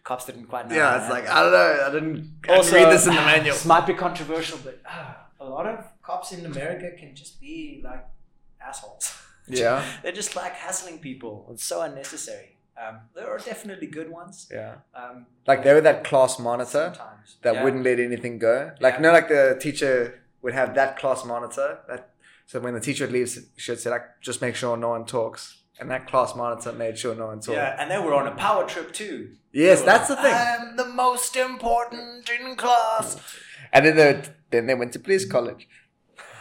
[0.04, 0.76] cops didn't quite know.
[0.76, 3.20] yeah, it's like I don't know, I didn't, I didn't also, read this in the
[3.20, 3.54] manual.
[3.54, 7.80] This might be controversial, but ah, a lot of cops in America can just be
[7.82, 8.06] like
[8.64, 9.12] assholes.
[9.48, 11.48] Yeah, They're just like hassling people.
[11.52, 12.53] It's so unnecessary.
[12.76, 14.48] Um, there are definitely good ones.
[14.50, 14.74] yeah.
[14.94, 17.64] Um, Like they were that class monitor sometimes that Yeah.
[17.64, 18.72] wouldn't let anything go.
[18.80, 19.00] Like Yeah.
[19.00, 21.78] no, like the teacher would have that class monitor.
[21.88, 22.10] That
[22.46, 25.04] so when the teacher would leave, she would say like, just make sure no one
[25.06, 25.62] talks.
[25.80, 27.56] And that class monitor made sure no one talked.
[27.56, 29.36] Yeah, and they were on a power trip too.
[29.52, 30.34] Yes, that's the thing.
[30.34, 33.16] I'm the most important in class.
[33.72, 35.66] And then they then they went to police college.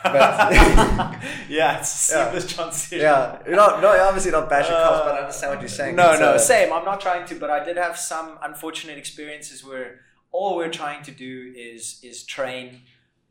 [0.03, 0.51] But-
[1.49, 2.39] yeah, it's a Yeah.
[2.39, 2.99] transition.
[2.99, 5.95] Yeah, you're not no, obviously not bashing cops, but I Uh, understand what you're saying.
[5.95, 6.73] No, It's, no, uh, same.
[6.73, 10.01] I'm not trying to, but I did have some unfortunate experiences where
[10.31, 12.81] all we're trying to do is is train.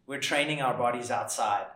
[0.07, 1.67] We're training our bodies outside.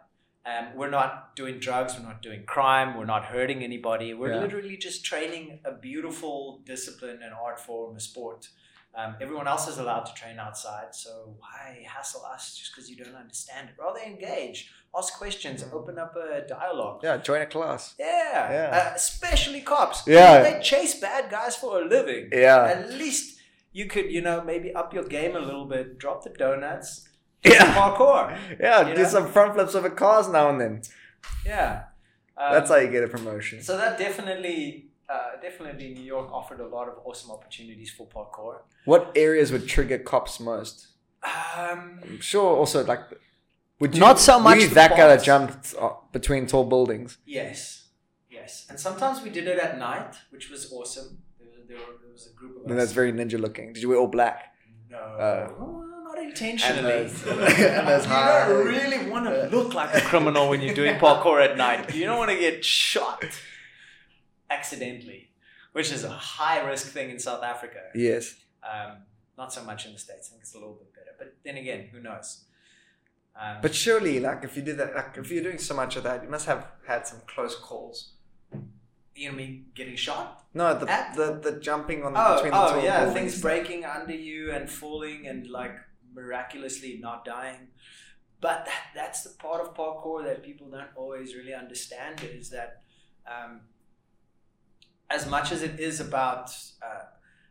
[0.45, 1.95] Um, we're not doing drugs.
[1.97, 2.97] We're not doing crime.
[2.97, 4.15] We're not hurting anybody.
[4.15, 4.41] We're Yeah.
[4.47, 8.49] literally just training a beautiful discipline and art form, a sport.
[8.95, 12.97] Um, everyone else is allowed to train outside, so why hassle us just because you
[12.97, 13.75] don't understand it?
[13.79, 17.01] Rather engage, ask questions, open up a dialogue.
[17.03, 17.95] Yeah, join a class.
[17.99, 18.91] Yeah, Yeah.
[18.91, 20.07] Uh, especially cops.
[20.07, 20.43] Yeah.
[20.43, 22.29] they chase bad guys for a living.
[22.33, 22.65] Yeah.
[22.65, 23.39] At least
[23.73, 25.99] you could, you know, maybe up your game a little bit.
[25.99, 27.09] Drop the donuts.
[27.45, 27.75] Yeah.
[27.75, 28.37] Parkour.
[28.61, 29.09] Yeah, do know?
[29.09, 30.83] some front flips over cars now and then.
[31.45, 31.85] Yeah.
[32.37, 33.63] Um, That's how you get a promotion.
[33.63, 38.59] So that definitely, uh, definitely, New York offered a lot of awesome opportunities for parkour.
[38.85, 40.89] What areas would trigger cops most?
[41.23, 43.01] Um, I'm sure also like
[43.81, 45.74] would you Not so were much you that guy that jumped
[46.12, 47.18] between tall buildings.
[47.27, 47.89] yes,
[48.31, 51.18] yes, and sometimes we did it at night, which was awesome.
[51.39, 52.70] There was, there, there was a group of us.
[52.70, 53.72] And that's very ninja looking.
[53.72, 54.55] Did you wear all black?
[54.91, 56.79] No, Uh, Well, not intentionally.
[56.79, 60.74] and those- and those you don't really want to look like a criminal when you're
[60.74, 61.95] doing parkour at night.
[61.95, 63.24] You don't want to get shot
[64.51, 65.31] accidentally,
[65.72, 67.81] which is a high risk thing in South Africa.
[67.95, 68.35] Yes.
[68.62, 68.99] Um,
[69.37, 70.29] not so much in the states.
[70.29, 72.45] I think it's a little bit better, but then again, who knows?
[73.39, 76.03] Um, But surely, like if you do that, like if you're doing so much of
[76.05, 78.12] that, you must have had some close calls.
[79.14, 80.45] you know me getting shot?
[80.55, 83.32] No, the At- the, the jumping on Oh, between the oh yeah, buildings.
[83.32, 85.74] things breaking under you and falling and like
[86.14, 87.68] miraculously not dying.
[88.41, 92.82] But that, that's the part of parkour that people don't always really understand is that
[93.26, 93.62] um,
[95.11, 96.51] as much as it is about
[96.82, 97.05] uh,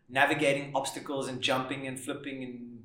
[0.09, 2.84] navigating obstacles and jumping and flipping and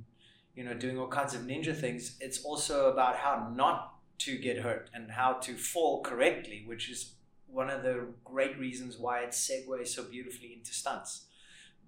[0.54, 4.58] you know doing all kinds of ninja things, it's also about how not to get
[4.58, 7.14] hurt and how to fall correctly, which is
[7.46, 11.26] one of the great reasons why it segues so beautifully into stunts.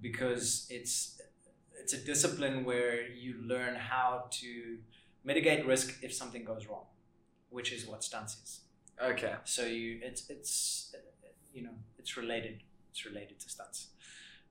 [0.00, 1.20] Because it's
[1.80, 4.78] it's a discipline where you learn how to
[5.24, 6.86] mitigate risk if something goes wrong
[7.52, 8.60] which is what stunts is.
[9.00, 9.34] Okay.
[9.44, 10.94] so you it's it's
[11.54, 13.88] you know it's related it's related to stunts.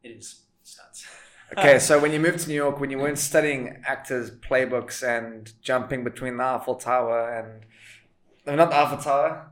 [0.03, 1.05] It is stunts
[1.58, 5.52] Okay, so when you moved to New York, when you weren't studying actors' playbooks and
[5.62, 7.66] jumping between the Eiffel Tower and
[8.45, 9.47] no, not the Eiffel Tower.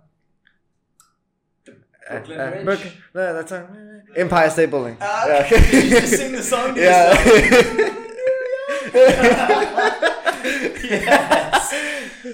[2.09, 2.65] Uh, Bridge?
[2.65, 3.69] Brooklyn- no, that's not,
[4.15, 4.97] Empire State Building.
[5.01, 5.71] Ah, Yeah, okay.
[5.71, 6.81] You used to sing the song to
[10.89, 11.73] yes.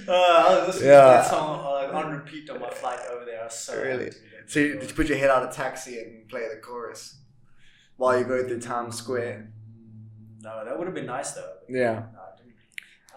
[0.08, 1.02] Uh, I was listening Yeah.
[1.02, 3.42] to that song uh, on repeat on my flight over there.
[3.42, 4.12] I was so Really?
[4.48, 7.18] so you, did you put your head out of taxi and play the chorus
[7.98, 9.52] while you go through Times Square?
[10.42, 11.54] No, that would have been nice though.
[11.68, 12.04] Yeah.
[12.14, 12.20] No,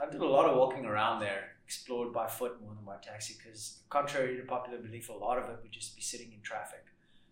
[0.03, 3.35] I, did a lot of walking around there, explored by foot more than by taxi,
[3.37, 6.85] because contrary to popular belief, a lot of it would just be sitting in traffic.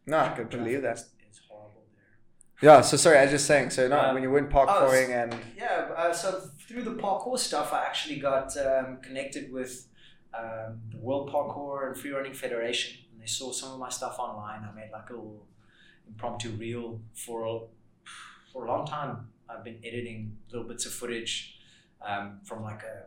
[0.07, 0.97] No, I could believe that.
[0.97, 2.71] Is- is horrible there.
[2.71, 5.11] Yeah, so sorry, I was just saying, so no, Um, when you went oh, parkouring
[5.11, 9.89] and Yeah, uh, so through the parkour stuff, I actually got um, connected with
[10.35, 14.19] um, the World Parkour and Free Running Federation, and they saw some of my stuff
[14.19, 14.69] online.
[14.69, 15.47] I made like a little
[16.09, 17.59] impromptu reel for a,
[18.53, 19.29] for a long time.
[19.49, 21.59] I've been editing little bits of footage
[22.07, 23.07] um, from like a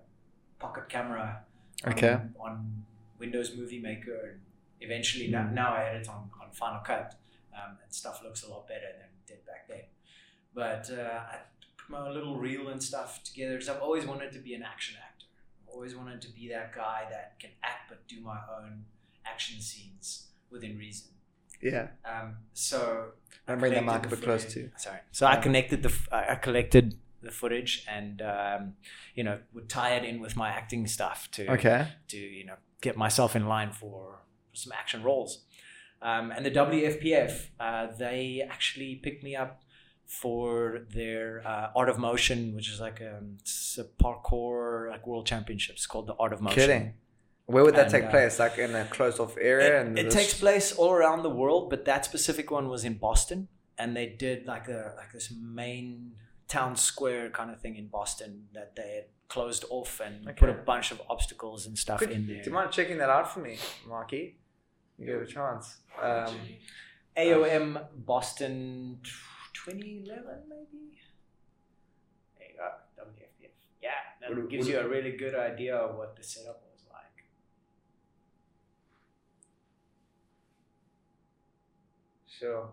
[0.60, 1.44] pocket camera
[1.86, 2.20] on- Okay.
[2.40, 2.86] on,
[3.20, 4.16] Windows Movie Maker.
[4.32, 4.40] And
[4.80, 7.16] eventually, now, now I edit on, on Final Cut,
[7.54, 9.84] um, and stuff looks a lot better than it did back then.
[10.54, 11.40] But uh, I
[11.78, 14.96] put my little reel and stuff together because I've always wanted to be an action
[15.06, 15.26] actor.
[15.68, 18.86] I've always wanted to be that guy that can act but do my own
[19.26, 21.10] action scenes within reason.
[21.62, 21.88] Yeah.
[22.06, 23.12] Um, so
[23.48, 24.70] And bring the mic a collected bit close to.
[24.78, 25.00] Sorry.
[25.12, 28.74] So I connected the I collected the footage and um,
[29.16, 31.88] you know would tie it in with my acting stuff to Okay.
[32.10, 34.20] to you know get myself in line for
[34.54, 35.44] some action roles.
[36.02, 39.62] Um, and the WFPF uh, they actually picked me up
[40.06, 45.28] for their uh, Art of Motion, which is like a, it's a parkour like world
[45.28, 46.60] championships called the Art of Motion.
[46.60, 46.94] Kidding.
[47.54, 48.38] Where would that And, take uh, place?
[48.40, 49.82] Like in a closed off area?
[49.82, 52.96] It, and it takes place all around the world, but that specific one was in
[53.08, 53.48] Boston,
[53.78, 56.14] and they did like a like this main
[56.48, 60.54] town square kind of thing in Boston that they had closed off and put a
[60.54, 62.42] bunch of obstacles and stuff Could- in there.
[62.44, 64.38] Do you mind checking that out for me, Marky?
[64.98, 65.78] You give it a chance.
[66.02, 66.36] Um,
[67.18, 69.00] AOM Boston
[69.54, 70.98] 2011 maybe.
[72.38, 72.70] There you go,
[73.04, 73.50] WFPF.
[73.82, 73.90] Yeah,
[74.22, 76.69] that Would- gives would- you a really good idea of what the setup was
[82.40, 82.70] sure.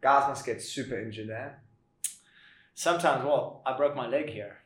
[0.00, 1.48] Guys must get super injured, eh?
[2.74, 4.58] Sometimes, well, I broke my leg here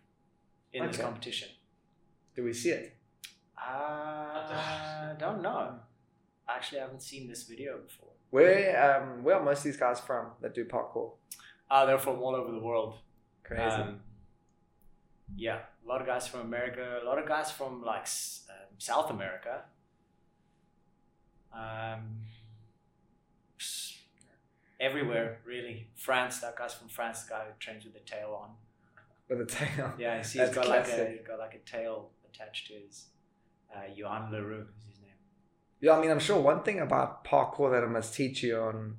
[0.72, 1.48] in this competition.
[2.34, 2.96] Do we see it?
[3.56, 5.74] I don't know.
[6.48, 8.08] Actually, I haven't seen this video before.
[8.30, 11.12] Where um where are most of these guys from that do parkour?
[11.70, 12.94] Uh, they're from all over the world.
[13.44, 13.62] Crazy.
[13.62, 14.00] Um,
[15.36, 18.06] yeah, a lot of guys from America, a lot of guys from like
[18.48, 19.62] um, South America.
[21.52, 22.20] Um,
[24.80, 25.88] everywhere, really.
[25.94, 28.50] France, that guy's from France, the guy who trains with the tail on.
[29.28, 29.92] With a tail.
[29.98, 32.74] Yeah, you see, That's he's got like a he's got like a tail attached to
[32.74, 33.06] his.
[33.74, 35.10] Uh, Johan Leroux is his name.
[35.80, 38.96] Yeah, I mean, I'm sure one thing about parkour that it must teach you on,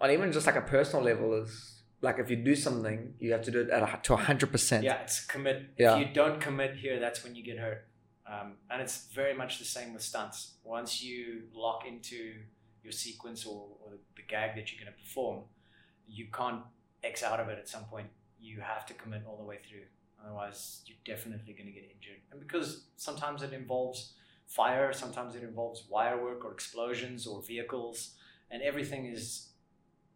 [0.00, 3.42] on even just like a personal level is like if you do something, you have
[3.42, 4.84] to do it at a, to hundred percent.
[4.84, 5.70] Yeah, it's commit.
[5.78, 5.96] Yeah.
[5.96, 7.86] If you don't commit here, that's when you get hurt.
[8.28, 10.54] Um, and it's very much the same with stunts.
[10.64, 12.34] Once you lock into
[12.86, 15.38] your sequence or, or the, gag that you're going to perform,
[16.08, 16.62] you can't
[17.04, 18.08] X out of it at some point.
[18.40, 19.86] You have to commit all the way through.
[20.24, 22.20] Otherwise, you're definitely going to get injured.
[22.30, 24.14] And because sometimes it involves
[24.46, 27.98] fire, sometimes it involves wire work or explosions or vehicles,
[28.50, 29.50] and everything is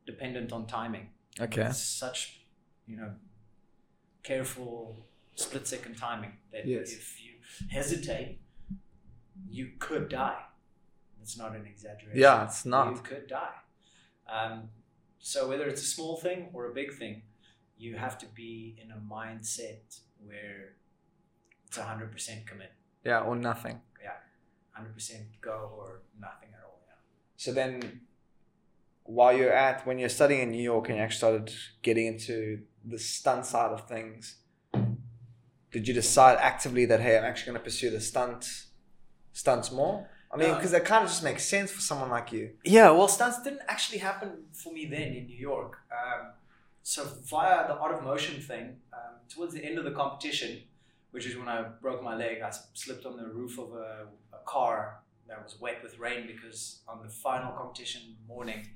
[0.07, 1.07] dependent on timing
[1.41, 1.63] Okay.
[1.63, 2.41] it's such
[2.87, 3.13] you know
[4.23, 5.07] careful
[5.37, 6.93] split second timing that Yes.
[6.93, 7.33] if you
[7.69, 8.41] hesitate
[9.49, 10.43] you could die
[11.31, 12.91] it's not an exaggeration Yeah, it's not.
[12.97, 13.59] you could die
[14.29, 14.69] um,
[15.21, 17.23] so whether it's a small thing or a big thing
[17.79, 20.75] you have to be in a mindset where
[21.67, 22.73] it's a 100% commit
[23.05, 23.81] Yeah, or nothing.
[24.03, 24.19] Yeah,
[24.77, 26.95] 100% go or nothing at all yeah.
[27.37, 28.01] So then,
[29.05, 31.53] while you're at when you're studying in New York and you actually started
[31.83, 34.37] getting into the stunt side of things,
[35.73, 38.45] did you decide actively that hey, I'm actually going to pursue the stunt
[39.33, 40.09] stunts more?
[40.33, 40.55] I mean, No.
[40.55, 42.51] because that kind of just makes sense for someone like you.
[42.65, 45.79] Yeah, well, stunts didn't actually happen for me then in New York.
[45.91, 46.29] Um,
[46.83, 50.63] so via the art of motion thing, um, towards the end of the competition,
[51.11, 54.39] which is when I broke my leg, I slipped on the roof of a, a
[54.47, 58.69] car that was wet with rain because on the final competition morning,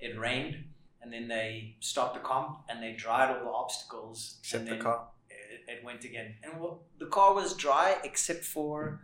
[0.00, 0.56] it rained,
[1.00, 4.36] and then they stopped the comp and they dried all the obstacles.
[4.40, 5.06] Except and the then car.
[5.30, 9.00] It, it went again, and well, the car was dry except for.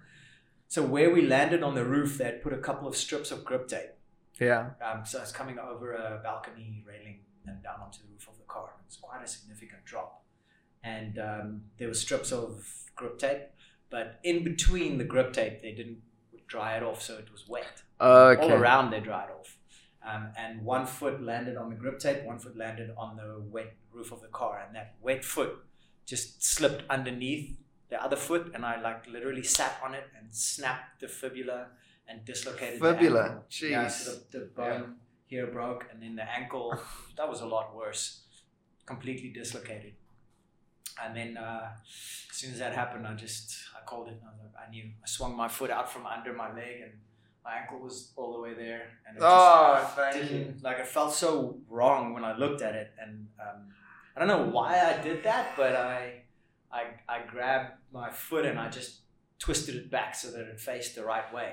[0.75, 3.45] So where we landed on the roof, they had put a couple of strips of
[3.45, 3.91] grip tape.
[4.41, 4.71] Yeah.
[4.85, 8.43] Um, so it's coming over a balcony railing and down onto the roof of the
[8.49, 8.71] car.
[8.81, 10.25] It was quite a significant drop.
[10.83, 12.67] And um, there were strips of
[12.97, 13.43] grip tape,
[13.89, 15.99] but in between the grip tape, they didn't
[16.49, 17.85] dry it off, so it was wet.
[18.01, 18.43] Okay.
[18.43, 19.57] All around, they dried off.
[20.05, 23.77] Um, and one foot landed on the grip tape, one foot landed on the wet
[23.93, 25.57] roof of the car, and that wet foot
[26.05, 27.61] just slipped underneath
[27.95, 31.61] the other foot, and I like literally sat on it and snapped the fibula
[32.09, 33.45] and dislocated the Fibula, ankle.
[33.57, 33.71] jeez.
[33.71, 34.85] Yeah, so the, the bone
[35.33, 36.67] here broke, and then the ankle
[37.17, 38.03] that was a lot worse,
[38.93, 39.95] completely dislocated.
[41.03, 41.69] And then uh,
[42.31, 43.47] as soon as that happened, I just
[43.79, 44.17] I called it.
[44.21, 44.85] And I, was like, I knew.
[45.05, 46.93] I swung my foot out from under my leg, and
[47.45, 48.83] my ankle was all the way there.
[49.07, 50.39] And it just Oh, thank you.
[50.39, 53.13] didn't like it felt so wrong when I looked at it, and
[53.45, 53.59] um,
[54.15, 56.24] I don't know why I did that, but I,
[56.75, 58.93] I I grabbed my foot and I just
[59.39, 61.53] twisted it back so that it faced the right way,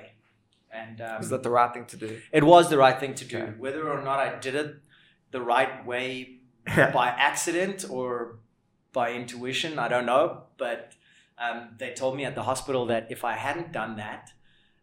[0.71, 2.19] and um, Is that the right thing to do?
[2.31, 3.37] it was the right thing to do.
[3.37, 3.53] Okay.
[3.65, 4.75] Whether or not I did it
[5.31, 6.39] the right way
[6.99, 8.39] by accident or
[8.93, 10.43] by intuition, I don't know.
[10.57, 10.93] But
[11.37, 14.23] um, they told me at the hospital that if I hadn't done that,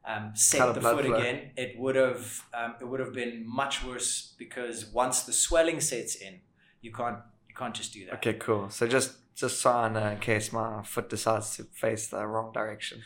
[0.05, 1.15] um, set Cut a the foot flow.
[1.17, 5.81] again, it would have um, it would have been much worse because once the swelling
[5.81, 6.41] sets in,
[6.81, 7.19] you can't
[7.49, 8.15] you can't just do that.
[8.15, 8.71] Okay, cool.
[8.71, 12.53] So just just so I know in case my foot decides to face the wrong
[12.53, 13.03] direction,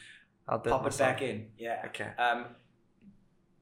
[0.49, 1.11] I'll do Pop it myself.
[1.11, 1.49] back in.
[1.59, 1.83] Yeah.
[1.87, 2.11] Okay.
[2.19, 2.47] Um,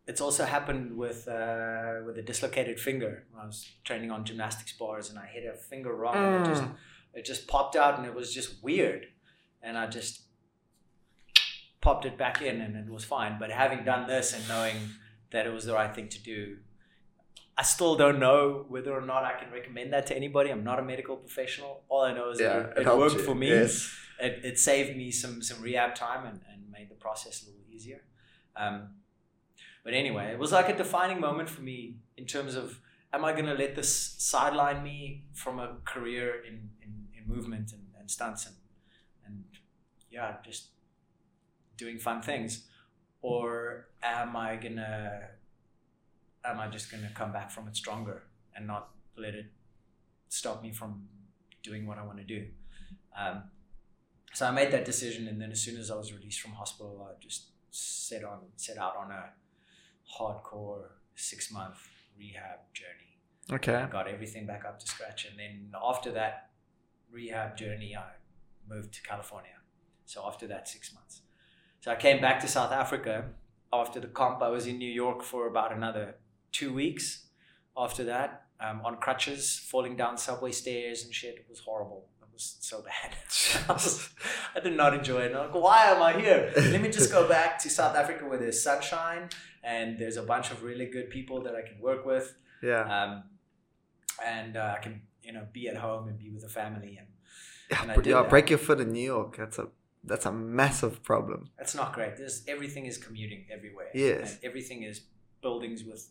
[0.06, 3.24] it's also happened with uh, with a dislocated finger.
[3.40, 6.16] I was training on gymnastics bars and I hit a finger wrong.
[6.16, 6.74] And it just Mm.
[7.14, 9.06] it just popped out and it was just weird,
[9.62, 10.22] and I just
[11.80, 13.36] popped it back in and it was fine.
[13.38, 14.76] But having done this and knowing
[15.32, 16.58] that it was the right thing to do,
[17.60, 20.48] I still don't know whether or not I can recommend that to anybody.
[20.54, 21.72] I'm not a medical professional.
[21.90, 23.28] All I know is Yeah, that it, it helped worked you.
[23.30, 23.74] for me Yes.
[24.26, 27.66] it, it saved me some some rehab time and, and made the process a little
[27.76, 28.00] easier.
[28.62, 28.76] Um,
[29.84, 31.78] but anyway, it was like a defining moment for me
[32.20, 32.80] in terms of
[33.16, 33.90] am I going to let this
[34.32, 38.56] sideline me from a career in, in, in movement and, and stunts and,
[39.26, 39.36] and
[40.16, 40.62] yeah, just
[41.82, 42.50] doing fun things,
[43.30, 45.28] or am I gonna
[46.44, 48.22] am I just gonna come back from it stronger
[48.54, 49.46] and not let it
[50.28, 51.08] stop me from
[51.62, 52.46] doing what I want to do?
[53.18, 53.44] Um,
[54.32, 57.06] so I made that decision, and then as soon as I was released from hospital,
[57.08, 59.30] I just set on set out on a
[60.18, 61.76] hardcore six month
[62.18, 63.18] rehab journey.
[63.52, 63.74] Okay.
[63.74, 66.50] I got everything back up to scratch, and then after that
[67.10, 68.12] rehab journey, I
[68.68, 69.58] moved to California.
[70.06, 71.22] So after that six months,
[71.80, 73.24] so I came back to South Africa
[73.72, 74.42] after the comp.
[74.42, 76.16] I was in New York for about another
[76.52, 77.26] two weeks.
[77.76, 81.36] After that, um, on crutches, falling down subway stairs and shit.
[81.36, 82.06] It was horrible.
[82.20, 83.14] It was so bad.
[83.68, 84.10] I, was-
[84.54, 85.32] I did not enjoy it.
[85.34, 86.52] I'm like, why am I here?
[86.56, 89.28] Let me just go back to South Africa where there's sunshine
[89.62, 92.34] and there's a bunch of really good people that I can work with.
[92.62, 92.82] Yeah.
[92.82, 93.24] Um,
[94.24, 96.98] and uh, I can, you know, be at home and be with the family.
[96.98, 97.06] And
[97.70, 99.36] Yeah, and did yeah, break your foot in New York.
[99.36, 99.68] That's a
[100.02, 101.50] that's a massive problem.
[101.58, 102.16] that's not great.
[102.16, 103.88] There's everything is commuting everywhere.
[103.94, 104.32] Yes.
[104.34, 105.02] And everything is
[105.42, 106.10] buildings with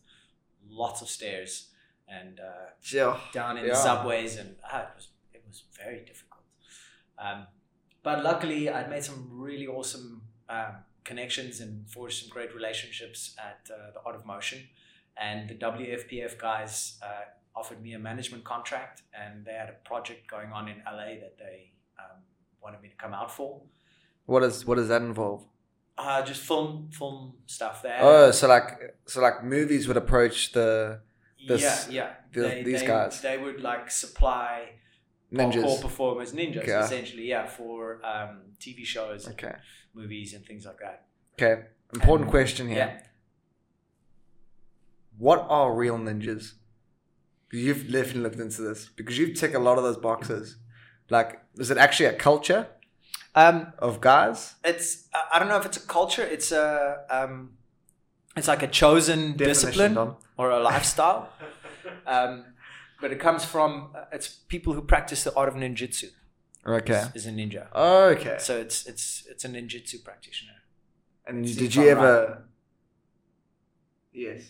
[0.69, 1.69] lots of stairs
[2.07, 3.19] and uh, Yeah.
[3.33, 3.71] down in Yeah.
[3.73, 6.43] the subways, and uh, it was it was very difficult.
[7.17, 7.47] Um,
[8.03, 13.69] but luckily, I'd made some really awesome um, connections and forged some great relationships at
[13.71, 14.59] uh, the Art of Motion,
[15.17, 20.27] and the WFPF guys uh, offered me a management contract, and they had a project
[20.29, 22.17] going on in LA that they um,
[22.63, 23.61] wanted me to come out for.
[24.25, 25.45] What does what does that involve?
[26.01, 27.97] Uh, just film film stuff there.
[28.01, 31.01] Oh, so like so like movies would approach the
[31.47, 32.09] this- yeah, yeah.
[32.33, 33.21] the- They- these they- guys.
[33.21, 34.51] They would like supply
[35.35, 35.81] core ninjas.
[35.81, 36.79] performers, ninjas, Okay.
[36.79, 39.55] essentially, yeah, for um, TV shows, and Okay.
[39.93, 40.97] movies, and things like that.
[41.33, 41.55] Okay.
[41.93, 42.77] Important And- question here.
[42.77, 43.03] Yeah.
[45.17, 46.53] What are real ninjas?
[47.51, 50.57] You've definitely looked into this because you tick a lot of those boxes.
[51.09, 52.67] Like, is it actually a culture
[53.35, 54.55] Um, of guys?
[54.63, 56.23] it's I don't know if it's a culture.
[56.23, 57.51] It's a um,
[58.35, 60.17] it's like a chosen discipline Dom.
[60.37, 61.29] or a lifestyle.
[62.07, 62.45] um,
[63.01, 66.09] but it comes from uh, it's people who practice the art of ninjutsu.
[66.65, 66.93] Okay.
[66.93, 67.71] Is, is a ninja.
[67.73, 68.37] Okay.
[68.39, 70.53] So it's it's it's a ninjutsu practitioner.
[71.25, 72.43] And See did you ever?
[74.11, 74.41] Yes.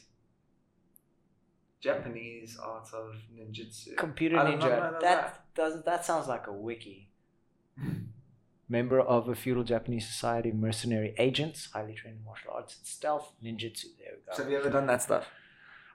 [1.82, 3.96] Japanese art of ninjutsu.
[3.98, 4.92] Computer I did not know ninja.
[4.92, 5.02] that.
[5.02, 7.10] That does that sounds like a wiki.
[8.72, 12.86] Member of a feudal Japanese society of mercenary agents, highly trained in martial arts and
[12.86, 13.86] stealth, ninjutsu.
[13.98, 14.34] There we go.
[14.36, 15.26] So have you ever done that stuff?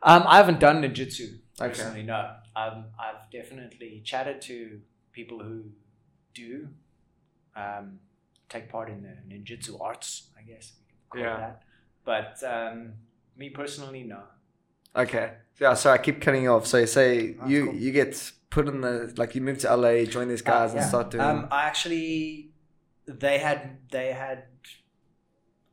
[0.03, 1.69] Um, I haven't done ninjutsu Okay.
[1.69, 2.03] personally.
[2.03, 4.81] No, um, I've definitely chatted to
[5.13, 5.67] people who
[6.35, 6.69] do
[7.55, 8.01] um,
[8.49, 10.31] take part in the ninjutsu arts.
[10.37, 11.37] I guess we can call Yeah.
[11.39, 11.63] that.
[12.05, 12.95] But um,
[13.37, 14.21] me personally, no.
[14.97, 15.35] Okay.
[15.61, 15.75] Yeah.
[15.75, 16.67] So I keep cutting you off.
[16.67, 17.75] So you say you cool.
[17.75, 20.87] you get put in the like you move to LA, join these guys, Uh, and
[20.87, 21.23] start doing.
[21.25, 22.51] Um, I actually,
[23.07, 24.45] they had they had,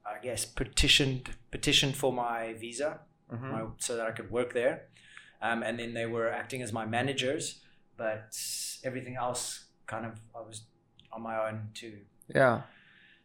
[0.06, 3.02] I guess petitioned petitioned for my visa,
[3.32, 3.52] Mhm.
[3.52, 4.88] my, so that I could work there,
[5.42, 7.62] um, and then they were acting as my managers,
[7.98, 8.36] but
[8.84, 10.64] everything else kind of I was
[11.12, 12.64] on my own to Yeah.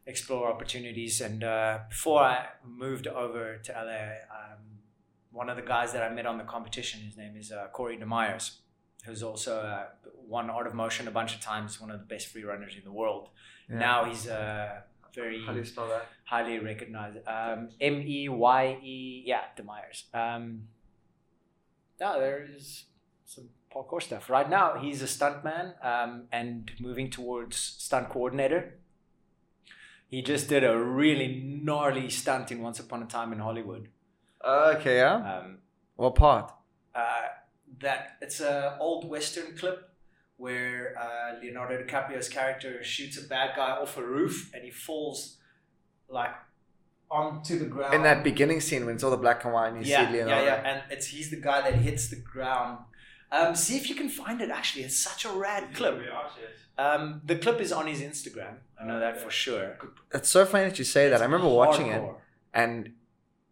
[0.07, 1.21] explore opportunities.
[1.21, 4.03] And uh, before I moved over to LA,
[4.37, 4.83] um,
[5.31, 7.97] one of the guys that I met on the competition, his name is uh, Corey
[7.99, 8.59] DeMeyers,
[9.05, 12.29] who's also uh, won Art of Motion a bunch of times, one of the best
[12.29, 13.29] free runners in the world.
[13.71, 13.79] Yeah.
[13.79, 14.81] Now he's uh,
[15.15, 16.07] very How do you spell that?
[16.25, 17.19] highly recognized.
[17.27, 20.05] Um, M E Y E, yeah, DeMeyers.
[20.15, 20.69] Um,
[22.01, 22.85] no, there is
[23.25, 24.29] some parkour stuff.
[24.31, 28.75] Right now, he's a stuntman um, and moving towards stunt coordinator.
[30.09, 33.89] He just did a really gnarly stunt in Once Upon a Time in Hollywood.
[34.45, 35.39] Okay, yeah.
[35.41, 35.59] Um,
[35.97, 36.53] What part?
[36.95, 37.23] uh,
[37.81, 39.91] that it's a old western clip
[40.37, 45.37] where uh, Leonardo DiCaprio's character shoots a bad guy off a roof and he falls
[46.09, 46.35] like
[47.11, 47.95] onto the ground.
[47.95, 50.17] In that beginning scene when it's all the black and white and you yeah, see
[50.17, 50.45] yeah, Leonardo.
[50.45, 52.79] yeah, yeah, and it's he's the guy that hits the ground.
[53.33, 54.51] Um, see if you can find it.
[54.51, 56.01] Actually, it's such a rad clip.
[56.79, 58.57] Um, the clip is on his Instagram.
[58.81, 59.79] I know that for sure.
[60.13, 61.21] It's so funny that you say that.
[61.21, 62.03] I remember watching it
[62.53, 62.93] and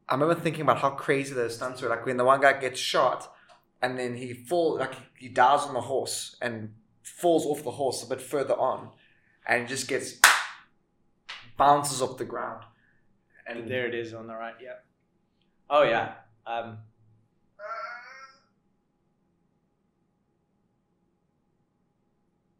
[0.08, 1.88] I remember thinking about how crazy those stunts were.
[1.88, 3.33] Like when the one guy gets shot
[3.84, 6.72] and then he fall like he dies on the horse and
[7.02, 8.88] falls off the horse a bit further on
[9.46, 10.20] and just gets
[11.58, 12.64] bounces off the ground.
[13.46, 14.54] And There it is on the right.
[14.58, 14.78] Yeah.
[15.68, 16.14] Oh yeah.
[16.46, 16.78] Um,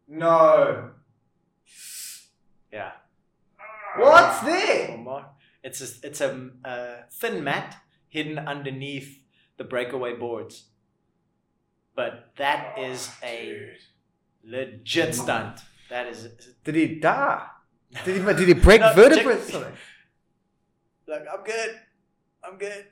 [0.07, 0.91] No.
[2.71, 2.91] yeah.
[3.97, 5.03] What's there?
[5.63, 7.77] It's a it's a, a thin mat
[8.09, 9.23] hidden underneath
[9.57, 10.65] the breakaway boards.
[11.95, 13.71] But that oh, is a
[14.43, 15.61] legit stunt.
[15.89, 16.27] That is
[16.63, 17.47] Did he die?
[18.03, 19.39] Did he, did he break No, vertebrae?
[19.49, 19.73] check-
[21.07, 21.79] I'm good.
[22.43, 22.85] I'm good.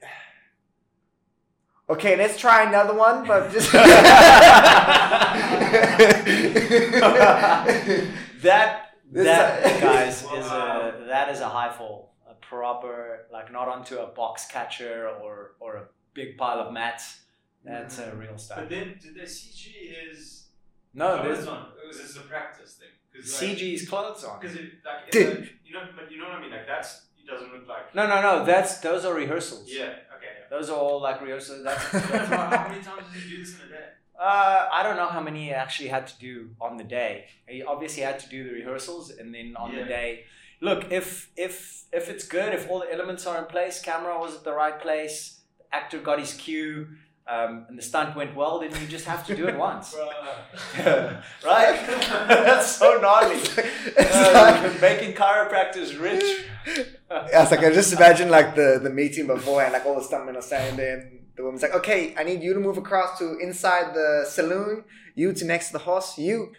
[1.89, 3.73] Okay, let's try another one, but just.
[8.43, 12.13] That that guys is a that is a high fall.
[12.29, 15.83] A proper like not onto a box catcher or or a
[16.13, 17.21] big pile of mats.
[17.63, 18.59] That's a real stuff.
[18.59, 19.71] But then did the CG
[20.11, 20.47] is
[20.93, 21.67] No, clothes there's on?
[21.83, 22.89] Or is this a practice thing?
[23.15, 24.39] Like, CG's clothes on.
[24.39, 24.65] Because like
[25.07, 25.39] it's Dude.
[25.41, 26.51] like, you know, but you know what I mean.
[26.51, 27.93] Like that's it doesn't look like.
[27.95, 28.45] No, no, no.
[28.45, 29.65] That's those are rehearsals.
[29.67, 29.93] Yeah.
[30.17, 30.33] Okay.
[30.49, 31.63] Those are all like rehearsals.
[31.63, 33.85] That's, that's How how many times did you do this in a day?
[34.19, 37.25] Uh, I don't know how many he actually had to do on the day.
[37.47, 40.25] He obviously had to do the rehearsals, and then on the day,
[40.61, 44.35] look if if if it's good, if all the elements are in place, camera was
[44.35, 45.41] at the right place,
[45.71, 46.87] actor got his cue,
[47.27, 49.95] um, and the stunt went well, then you just have to do it once,
[50.77, 51.21] right?
[52.27, 53.37] That's so gnarly.
[53.37, 56.45] It's Uh, like- making chiropractors rich.
[56.67, 60.35] Yeah, it's like I just imagine like the the meeting beforehand, like all the stuntmen
[60.35, 63.37] are standing there, and the woman's like, "Okay, I need you to move across to
[63.39, 64.83] inside the saloon.
[65.15, 66.17] You to next to the horse.
[66.17, 66.53] You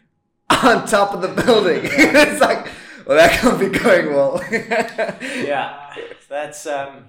[0.50, 2.68] on top of the building." it's like,
[3.06, 4.40] well, that can't be going well.
[4.50, 5.92] yeah,
[6.28, 7.06] that's um,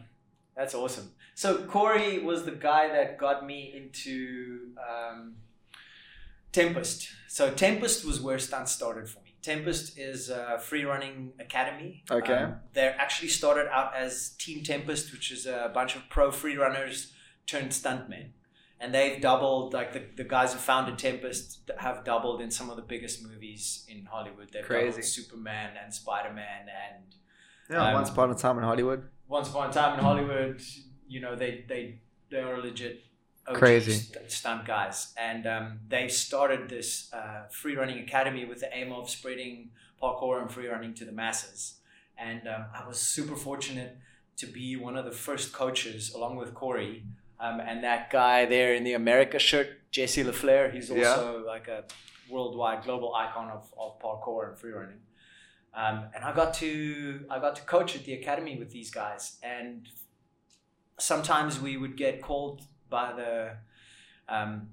[0.55, 1.11] that's awesome.
[1.35, 5.35] So Corey was the guy that got me into um,
[6.53, 7.09] Tempest.
[7.27, 9.35] So Tempest was where stunts started for me.
[9.41, 12.03] Tempest is a free running academy.
[12.09, 12.33] Okay.
[12.33, 16.55] Um, they actually started out as Team Tempest, which is a bunch of pro free
[16.55, 17.13] runners
[17.45, 18.29] turned stuntmen.
[18.79, 22.75] And they've doubled, like the, the guys who founded Tempest have doubled in some of
[22.77, 24.49] the biggest movies in Hollywood.
[24.51, 25.01] They've Crazy.
[25.01, 27.03] Superman and Spider Man and
[27.69, 29.07] yeah, Um, once upon a time in Hollywood.
[29.27, 30.61] once upon a time in Hollywood,
[31.15, 31.83] you know, they they
[32.31, 32.95] they are legit
[33.47, 33.93] OG Crazy.
[33.93, 34.97] st- stunt guys,
[35.29, 36.89] and um, they started this
[37.19, 39.53] uh, free running academy with the aim of spreading
[40.01, 41.61] parkour and free running to the masses.
[42.27, 43.91] And um, I was super fortunate
[44.41, 46.93] to be one of the first coaches, along with Corey.
[47.45, 51.09] Um, and that guy there in the America shirt, Jesse La Flair, he's Yeah.
[51.11, 51.79] also like a
[52.33, 55.01] worldwide global icon of, of parkour and free running.
[55.81, 56.71] Um, and I got to
[57.33, 59.87] I got to coach at the academy with these guys, and
[60.97, 63.57] sometimes we would get called by the
[64.27, 64.69] um,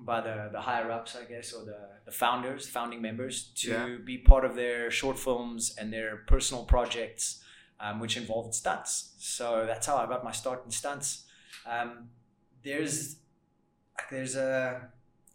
[0.00, 3.96] by the, the higher ups, I guess, or the, the founders, founding members, to Yeah.
[4.04, 7.42] be part of their short films and their personal projects,
[7.80, 9.14] um, which involved stunts.
[9.18, 11.24] So that's how I got my start in stunts.
[11.66, 12.10] Um,
[12.62, 13.16] there's
[14.10, 14.90] there's a,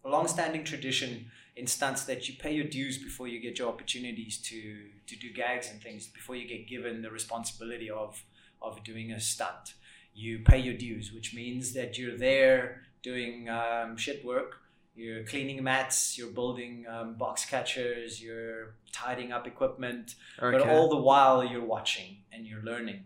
[0.05, 4.89] long-standing tradition in stunts that you pay your dues before you get your opportunities to
[5.07, 8.21] to do gags and things before you get given the responsibility of
[8.61, 9.75] of doing a stunt
[10.15, 14.55] you pay your dues which means that you're there doing um, shit work
[14.95, 20.57] you're cleaning mats you're building um, box catchers you're tidying up equipment Okay.
[20.57, 23.03] but all the while you're watching and you're learning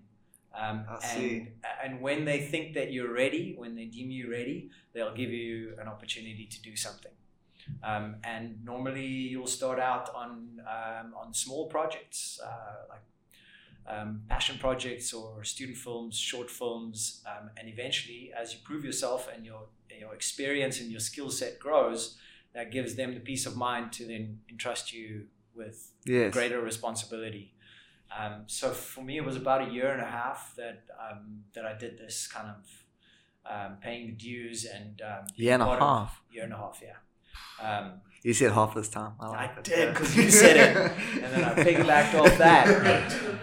[0.53, 1.47] um, I and, see.
[1.83, 5.75] and when they think that you're ready when they deem you ready they'll give you
[5.79, 7.11] an opportunity to do something
[7.83, 13.01] um, and normally you'll start out on um, on small projects uh, like
[13.87, 19.29] um, passion projects or student films, short films, um, and eventually, as you prove yourself
[19.33, 19.61] and your
[19.99, 22.17] your experience and your skill set grows,
[22.53, 26.31] that gives them the peace of mind to then entrust you with yes.
[26.33, 27.53] greater responsibility.
[28.17, 31.65] Um, so for me, it was about a year and a half that um, that
[31.65, 32.85] I did this kind of
[33.51, 36.21] um, paying the dues and um, Year and a part of- half.
[36.31, 36.97] year and a half, yeah.
[37.61, 39.13] Um, You said half this time.
[39.19, 39.63] I, I like it.
[39.63, 40.75] did, 'cause you said it.
[41.23, 42.65] and then I piggybacked off that.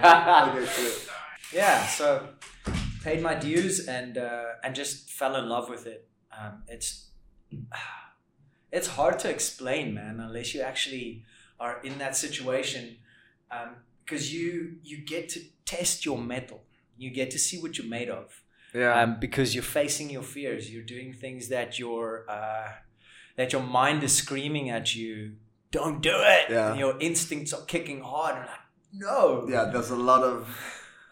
[1.53, 2.29] yeah so
[3.03, 6.09] paid my dues and uh, and just fell in love with it
[6.39, 7.11] um, it's
[8.73, 11.23] it's hard to explain man unless you actually
[11.61, 12.97] are in that situation
[14.05, 16.63] because you you get to test your mettle
[16.97, 18.43] you get to see what you're made of
[18.75, 19.01] Yeah.
[19.01, 22.69] um, because you're facing your fears you're doing things that your uh,
[23.37, 25.33] that your mind is screaming at you
[25.71, 26.71] don't do it Yeah.
[26.71, 28.61] and your instincts are kicking hard and like
[28.93, 30.49] no yeah, there's a lot of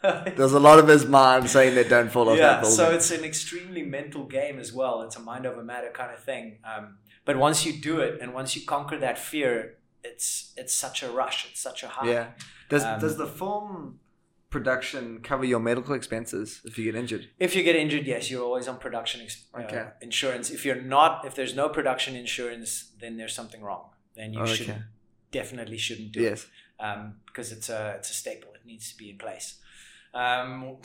[0.37, 2.77] there's a lot of his mind saying that don't fall off yeah, that building.
[2.77, 5.03] so it's an extremely mental game as well.
[5.03, 6.59] It's a mind over matter kind of thing.
[6.65, 11.05] Um, but once you do it and once you conquer that fear, it's it's such
[11.05, 11.47] a rush.
[11.51, 12.11] It's such a high.
[12.11, 12.27] yeah.
[12.69, 14.01] Does Um, does the film
[14.53, 17.25] production cover your medical expenses if you get injured?
[17.39, 19.85] If you get injured, yes, you're always on production ex- uh, Okay.
[20.01, 20.51] insurance.
[20.51, 22.71] If you're not, if there's no production insurance,
[23.01, 23.85] then there's something wrong.
[24.15, 24.85] Then you should
[25.33, 26.45] definitely shouldn't do Yes.
[26.45, 26.51] it
[26.85, 28.53] um, because it's a it's a staple.
[28.55, 29.49] It needs to be in place.
[30.15, 30.77] Um,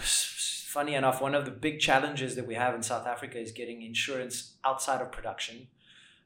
[0.78, 3.82] funny enough, one of the big challenges that we have in South Africa is getting
[3.82, 5.68] insurance outside of production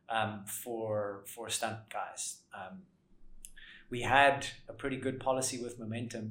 [0.09, 2.23] um, for for stunt guys.
[2.53, 2.83] Um,
[3.89, 6.25] we had a pretty good policy with Momentum,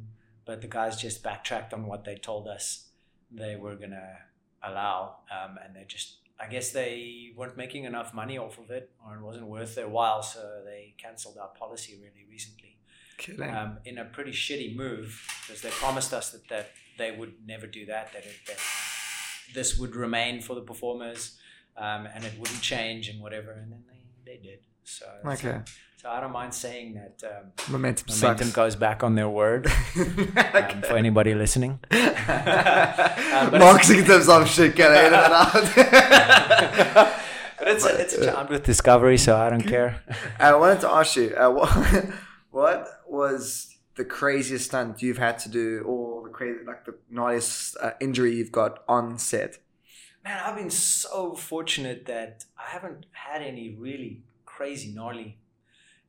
[0.51, 2.89] but the guys just backtracked on what they told us
[3.31, 4.16] they were gonna
[4.64, 6.16] allow, um, and they just.
[6.43, 9.89] I guess they weren't making enough money off of it, or it wasn't worth their
[9.89, 12.78] while, so they cancelled our policy really recently
[13.43, 17.66] um, in a pretty shitty move because they promised us that, that they would never
[17.66, 18.59] do that, that, it, that
[19.55, 21.39] this would remain for the performers
[21.77, 23.52] um, and it wouldn't change and whatever.
[23.52, 23.85] And then
[24.24, 24.60] they, they did.
[24.85, 25.61] So, okay.
[25.97, 28.52] so I don't mind saying that um, Momentum, Momentum sucks.
[28.52, 29.66] goes back on their word
[29.97, 31.81] um, for anybody listening.
[31.90, 34.74] but Mark's getting some shit.
[34.74, 35.52] Get that out.
[37.59, 40.02] but it's a, it's a challenge with Discovery, so I don't care.
[40.39, 42.07] I wanted to ask you, uh, what,
[42.51, 47.77] what was the craziest stunt you've had to do, or the crazy, like the gnarliest
[47.81, 49.59] uh, injury you've got on set?
[50.24, 54.23] Man, I've been so fortunate that I haven't had any really
[54.61, 55.39] crazy gnarly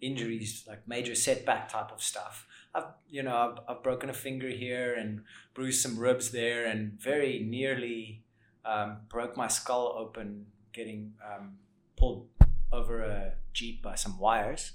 [0.01, 2.45] injuries, like major setback type of stuff.
[2.75, 5.21] I've you know I've, I've broken a finger here and
[5.53, 8.23] bruised some ribs there, and very nearly
[8.65, 11.53] um, broke my skull open getting um,
[11.95, 12.27] pulled
[12.73, 14.73] over a jeep by some wires,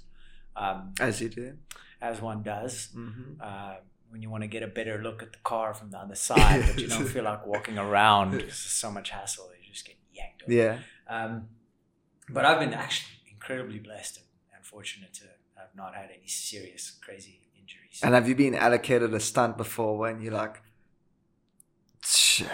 [0.55, 1.57] um, As you do.
[2.01, 2.89] as one does.
[2.95, 3.41] Mm-hmm.
[3.41, 3.75] Uh,
[4.09, 6.63] when you want to get a better look at the car from the other side,
[6.65, 9.49] but you don't feel like walking around because there's so much hassle.
[9.61, 10.53] You just get yanked over.
[10.53, 10.77] Yeah.
[11.09, 11.49] Um,
[12.29, 13.16] but I've been actually
[13.49, 14.25] incredibly blessed and,
[14.55, 15.23] and fortunate to
[15.55, 17.99] have not had any serious, crazy injuries.
[18.03, 20.61] And have you been allocated a stunt before when you're like,
[22.03, 22.49] shit,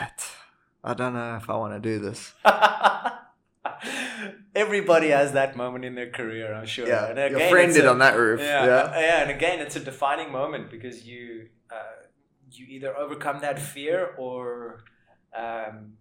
[0.83, 2.33] I don't know if I want to do this?
[4.55, 6.87] Everybody has that moment in their career, I'm sure.
[6.87, 7.07] Yeah.
[7.07, 8.39] And Your again, did a- on that roof.
[8.39, 8.99] Yeah, Yeah.
[8.99, 12.03] yeah, and again, it's a defining moment because you uh,
[12.51, 14.83] you either overcome that fear or
[15.35, 15.93] um,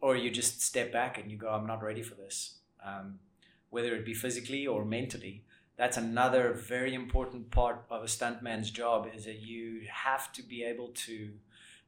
[0.00, 3.20] or you just step back and you go, "I'm not ready for this," um,
[3.70, 5.44] whether it be physically or mentally.
[5.76, 10.62] That's another very important part of a stuntman's job is that you have to be
[10.64, 11.30] able to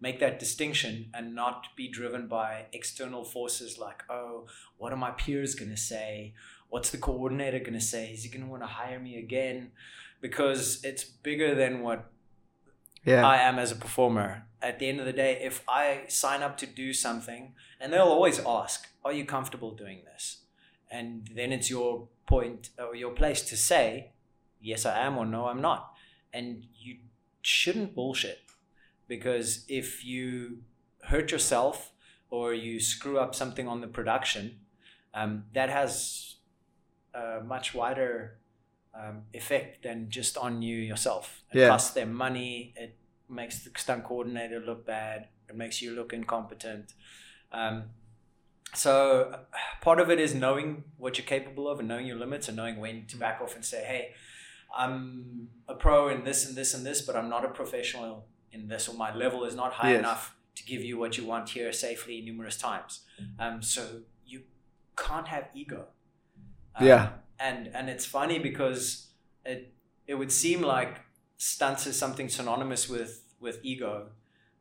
[0.00, 4.46] make that distinction and not be driven by external forces like, oh,
[4.76, 6.34] what are my peers going to say?
[6.68, 8.12] What's the coordinator going to say?
[8.12, 9.72] Is he going to want to hire me again?
[10.20, 12.10] Because it's bigger than what
[13.04, 13.26] Yeah.
[13.26, 14.44] I am as a performer.
[14.60, 18.02] At the end of the day, if I sign up to do something, and they'll
[18.02, 20.42] always ask, Are you comfortable doing this?
[20.90, 24.12] And then it's your point or your place to say,
[24.60, 25.92] Yes, I am, or No, I'm not.
[26.32, 26.96] And you
[27.42, 28.40] shouldn't bullshit
[29.06, 30.58] because if you
[31.04, 31.92] hurt yourself
[32.30, 34.58] or you screw up something on the production,
[35.14, 36.36] um, that has
[37.14, 38.38] a much wider
[38.94, 41.42] um, effect than just on you yourself.
[41.52, 41.68] It Yeah.
[41.68, 42.74] costs them money.
[42.76, 42.96] It
[43.28, 45.28] makes the stunt coordinator look bad.
[45.48, 46.94] It makes you look incompetent.
[47.52, 47.90] Um,
[48.74, 49.40] so
[49.80, 52.78] part of it is knowing what you're capable of and knowing your limits and knowing
[52.78, 54.12] when to back off and say, hey,
[54.76, 58.68] I'm a pro in this and this and this, but I'm not a professional in
[58.68, 59.98] this, or my level is not high Yes.
[60.00, 63.00] enough to give you what you want here safely numerous times.
[63.38, 64.42] Um, so you
[64.96, 65.86] can't have ego.
[66.76, 67.10] Um, Yeah.
[67.40, 69.08] And and it's funny because
[69.44, 69.72] it
[70.06, 71.00] it would seem like
[71.36, 74.08] stunts is something synonymous with with ego,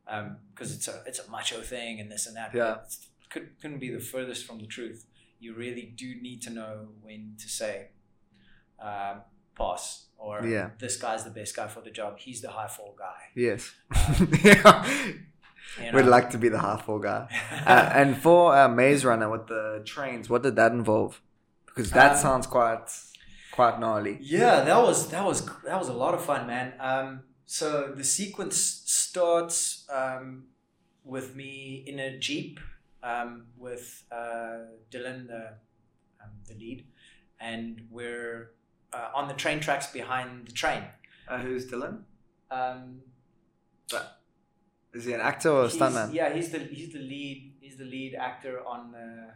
[0.06, 2.54] um because it's a it's a macho thing and this and that.
[2.54, 2.76] Yeah.
[3.30, 5.06] Could couldn't be the furthest from the truth.
[5.40, 7.88] You really do need to know when to say,
[8.82, 9.22] um,
[9.56, 10.70] pass, or Yeah.
[10.78, 12.18] this guy's the best guy for the job.
[12.18, 13.20] He's the high fall guy.
[13.34, 13.72] Yes.
[13.94, 14.86] Um, yeah.
[15.82, 17.28] you We'd like to be the half full guy.
[17.66, 21.20] Uh, and for uh, Maze Runner with the trains, what did that involve?
[21.66, 22.86] Because that Um, sounds quite
[23.52, 24.18] quite gnarly.
[24.20, 26.72] Yeah, that was that was that was a lot of fun, man.
[26.80, 28.56] Um, so the sequence
[28.86, 30.44] starts um,
[31.04, 32.58] with me in a jeep
[33.02, 34.58] um, with uh,
[34.90, 35.54] Dylan, the
[36.22, 36.84] um, the lead,
[37.40, 38.52] and we're
[38.92, 40.82] uh, on the train tracks behind the train.
[41.28, 42.02] Uh, who's Dylan?
[42.50, 43.00] Um,
[44.94, 46.12] Is he an actor or a stuntman?
[46.14, 49.34] Yeah, he's the he's the lead he's the lead actor on the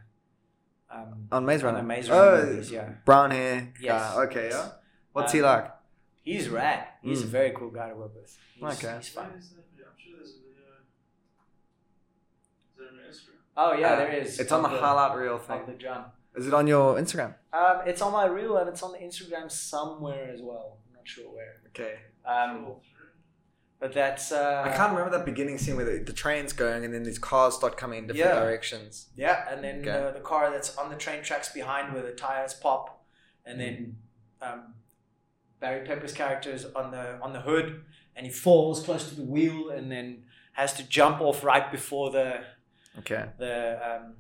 [0.91, 1.79] um, On Maze on Runner.
[1.79, 2.71] the Maze Runner oh, movies.
[2.71, 3.73] Yeah, brown hair.
[3.81, 4.03] Yes.
[4.15, 4.23] guy.
[4.25, 4.69] Okay, yeah.
[5.13, 5.71] What's he Um, like?
[6.23, 6.87] he's rad.
[7.03, 7.29] He's a Mm.
[7.29, 8.37] very cool guy to work with.
[8.55, 8.97] He's, Okay.
[8.97, 9.29] he's fun.
[9.29, 9.87] Where is that video?
[9.93, 10.73] I'm sure there's a video.
[12.73, 13.42] Is it on your Instagram?
[13.57, 14.39] Oh yeah, Uh, there is.
[14.41, 15.63] It's on the of highlight reel of thing.
[15.67, 16.09] the jump.
[16.35, 17.35] Is it on your Instagram?
[17.53, 20.79] Um, it's on my reel and it's on the Instagram somewhere as well.
[20.89, 21.61] I'm not sure where.
[21.69, 21.97] Okay.
[22.25, 22.77] Um,
[23.79, 26.95] but that's uh, I can't remember that beginning scene where the, the train's going and
[26.95, 28.41] then these cars start coming in different Yeah.
[28.41, 29.09] directions.
[29.17, 29.91] Yeah, and then Okay.
[29.91, 33.05] uh, the car that's on the train tracks behind where the tires pop,
[33.45, 33.97] and then
[34.41, 34.75] um,
[35.61, 37.85] Barry Pepper's character is on the on the hood,
[38.17, 42.11] and he falls close to the wheel, and then has to jump off right before
[42.13, 42.45] the
[43.01, 43.25] Okay.
[43.39, 44.15] the um,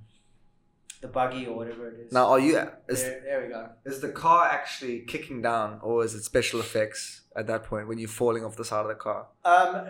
[1.00, 2.12] the buggy or whatever it is.
[2.12, 2.56] Now, are you?
[2.88, 3.68] Is, there, there we go.
[3.84, 7.98] is the car actually kicking down, or is it special effects at that point when
[7.98, 9.26] you're falling off the side of the car?
[9.44, 9.88] Um,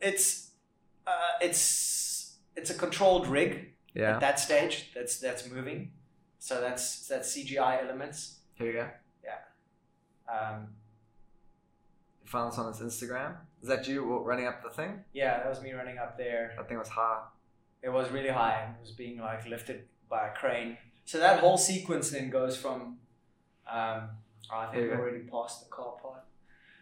[0.00, 0.50] it's
[1.06, 1.10] uh,
[1.40, 4.14] it's it's a controlled rig Yeah.
[4.14, 4.90] at that stage.
[4.94, 5.92] That's that's moving,
[6.38, 8.38] so that's that's CGI elements.
[8.54, 8.88] Here you go.
[9.24, 10.32] Yeah.
[10.32, 10.68] Um,
[12.22, 13.36] You found this on his Instagram.
[13.62, 15.04] Is that you running up the thing?
[15.14, 16.52] yeah, that was me running up there.
[16.56, 17.22] That thing was high.
[17.84, 18.70] It was really high.
[18.76, 20.78] It was being like lifted by a crane.
[21.04, 22.98] So that whole sequence then goes from,
[23.70, 24.08] um,
[24.50, 26.22] oh, I think we already passed the car part.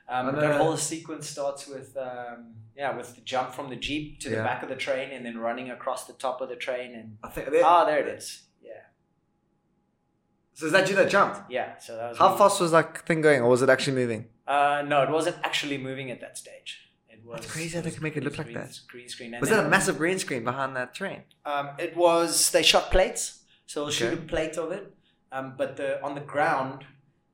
[0.08, 0.58] Um, Oh, no, that no.
[0.58, 4.62] whole sequence starts with, um, yeah, with the jump from the jeep to the back
[4.62, 7.48] of the train, and then running across the top of the train, and I think.
[7.64, 8.42] ah, there it is.
[8.62, 8.72] Yeah,
[10.54, 11.50] So is that you that jumped?
[11.50, 11.78] yeah.
[11.78, 14.26] So that was How fast was that thing going, or was it actually moving?
[14.46, 16.91] Uh, no, it wasn't actually moving at that stage.
[17.22, 17.40] It was.
[17.40, 18.80] That's crazy how they can make it look like that.
[18.88, 19.34] Green screen.
[19.34, 21.22] And Was that a massive green screen behind that train?
[21.44, 24.92] Um, it was they shot plates, so they'll shoot a plate of it.
[25.30, 26.84] Um, but the on the ground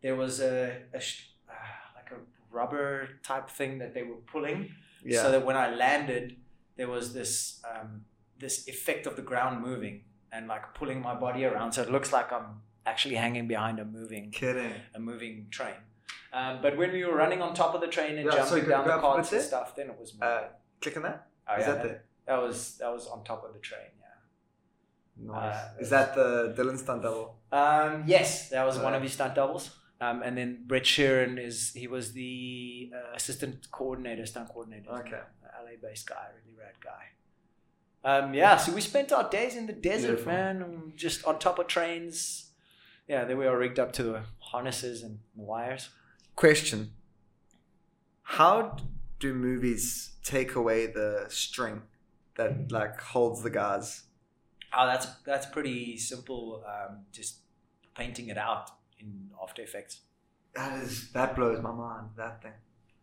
[0.03, 1.53] there was a, a sh- uh,
[1.97, 2.21] like a
[2.55, 4.71] rubber type thing that they were pulling,
[5.05, 5.23] Yeah.
[5.23, 6.37] so that when I landed,
[6.77, 8.05] there was this um,
[8.39, 12.13] this effect of the ground moving and like pulling my body around, so it looks
[12.13, 14.73] like I'm actually hanging behind a moving Kidding.
[14.95, 15.75] a moving train.
[16.33, 18.69] Um, but when we were running on top of the train and Yeah, jumping you
[18.69, 20.29] down the carts and stuff, then it was moving.
[20.29, 20.49] Uh,
[20.81, 21.27] click on that.
[21.49, 23.81] oh, Is yeah, that that, was that was on top of the train.
[23.99, 25.33] Yeah.
[25.33, 25.55] Nice.
[25.57, 27.37] Uh, Is that the Dylan stunt double?
[27.51, 29.71] Um, yes, that was one of his stunt doubles.
[30.01, 34.91] Um, and then Brett Sheeran is he was the uh, assistant coordinator, stunt coordinator.
[34.91, 35.21] Okay.
[35.65, 37.05] LA based guy, really rad guy.
[38.05, 40.33] Um, yeah, so we spent our days in the desert, Beautiful.
[40.33, 42.51] man, um, just on top of trains.
[43.09, 45.89] Yeah, then we were rigged up to the harnesses and the wires.
[46.39, 46.93] Question:
[48.23, 48.77] How
[49.19, 51.83] do movies take away the string
[52.37, 54.05] that like holds the guys?
[54.73, 56.63] Oh, that's that's pretty simple.
[56.65, 57.39] Um, just
[57.97, 58.71] painting it out
[59.01, 60.03] in After Effects.
[60.55, 62.11] That is that blows my mind.
[62.17, 62.53] That thing.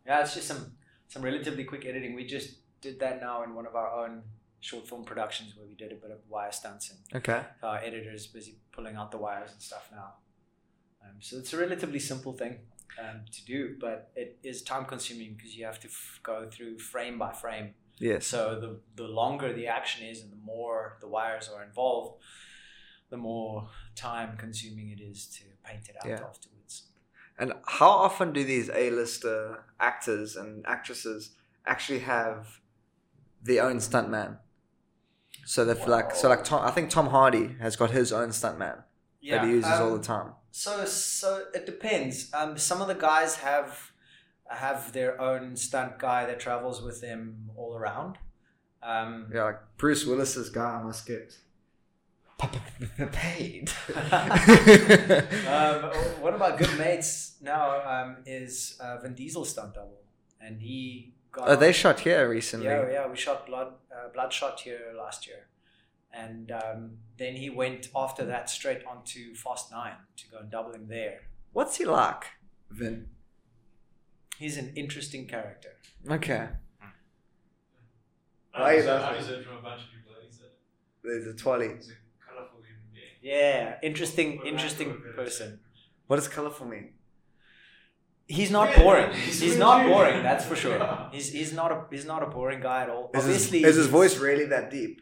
[0.07, 0.71] Yeah, it's just some
[1.09, 2.15] some relatively quick editing.
[2.15, 4.23] We just did that now in one of our own
[4.61, 7.43] short film productions where we did a bit of wire stunts and Okay.
[7.61, 10.13] our editor is busy pulling out the wires and stuff now.
[11.03, 12.59] Um, so it's a relatively simple thing
[12.99, 16.79] um, to do, but it is time consuming because you have to f- go through
[16.79, 17.73] frame by frame.
[17.99, 18.27] Yes.
[18.27, 22.21] So the the longer the action is and the more the wires are involved,
[23.09, 26.25] the more time consuming it is to paint it out Yeah.
[26.27, 26.83] afterwards.
[27.37, 31.31] And how often do these A-lister actors and actresses
[31.65, 32.59] actually have
[33.41, 34.39] their own stuntman?
[35.45, 38.83] So they've like so like Tom, I think Tom Hardy has got his own stuntman
[39.29, 40.33] that he uses all um, the time.
[40.57, 42.33] So so it depends.
[42.33, 43.91] Um, some of the guys have
[44.47, 48.17] have their own stunt guy that travels with them all around.
[48.81, 51.37] Um, Yeah, like Bruce Willis's guy must get
[53.11, 53.69] paid.
[55.55, 55.91] um,
[56.23, 60.03] one of my good mates now um, is uh, Vin Diesel stunt double,
[60.39, 61.49] and he got.
[61.49, 62.67] oh, they shot here recently.
[62.67, 65.47] Yeah, yeah, we shot blood uh, Bloodshot here last year,
[66.15, 70.73] and um, then he went after that straight onto Fast Nine to go and double
[70.73, 71.21] him there.
[71.53, 72.23] What's he like,
[72.71, 73.07] Vin?
[74.39, 75.69] He's an interesting character.
[76.09, 76.47] Okay,
[78.53, 80.13] I Why- understand what he from a bunch of people.
[80.25, 80.47] He said
[81.03, 81.75] there's a twirly.
[81.75, 81.93] he's a
[82.29, 82.59] colourful.
[83.21, 85.37] Yeah, interesting, interesting that's what it is.
[85.39, 85.59] person.
[86.07, 86.89] What does colorful mean?
[88.27, 89.13] He's not Yeah, boring.
[89.25, 90.23] he's He's not boring.
[90.23, 90.79] That's for sure.
[91.11, 93.11] He's he's not a he's not a boring guy at all.
[93.13, 95.01] Is, Obviously, his, is his voice really that deep?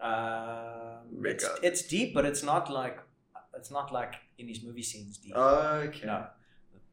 [0.00, 2.98] Um, it's, it's deep, but it's not like
[3.54, 5.34] it's not like in his movie scenes deep.
[5.34, 6.06] Okay.
[6.06, 6.26] No,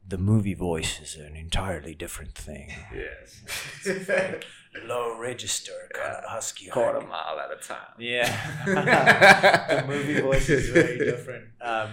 [0.06, 2.72] the movie voice is an entirely different thing.
[2.94, 3.42] Yes.
[4.86, 6.66] Low register, kind of husky.
[6.68, 7.06] Quarter high.
[7.06, 7.94] mile at a time.
[7.98, 8.28] Yeah,
[9.82, 11.44] the movie voice is very different.
[11.60, 11.90] Um,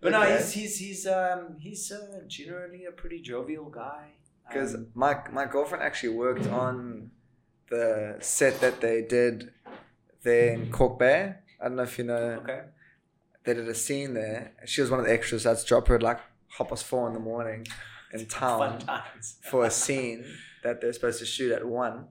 [0.00, 4.12] but no, he's he's he's um he's uh, generally a pretty jovial guy.
[4.48, 7.10] Because Um, my my girlfriend actually worked on
[7.70, 9.50] the set that they did
[10.22, 11.34] there in Kalk Bay.
[11.60, 12.40] I don't know if you know.
[12.42, 12.62] okay,
[13.44, 14.52] They did a scene there.
[14.66, 15.44] She was one of the extras.
[15.44, 16.20] That's drop her at like
[16.58, 17.66] half past four in the morning
[18.12, 18.80] in town
[19.50, 20.24] for a scene
[20.62, 22.06] that they're supposed to shoot at one.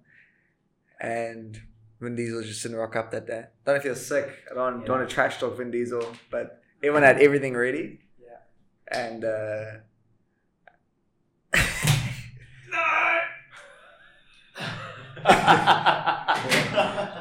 [1.00, 1.60] And
[2.00, 3.46] Vin Diesel just didn't rock up that day.
[3.66, 4.30] Don't know if was sick.
[4.52, 8.00] I don't, don't want to trash talk Vin Diesel, but everyone had everything ready.
[8.20, 8.38] Yeah.
[8.92, 9.66] And uh,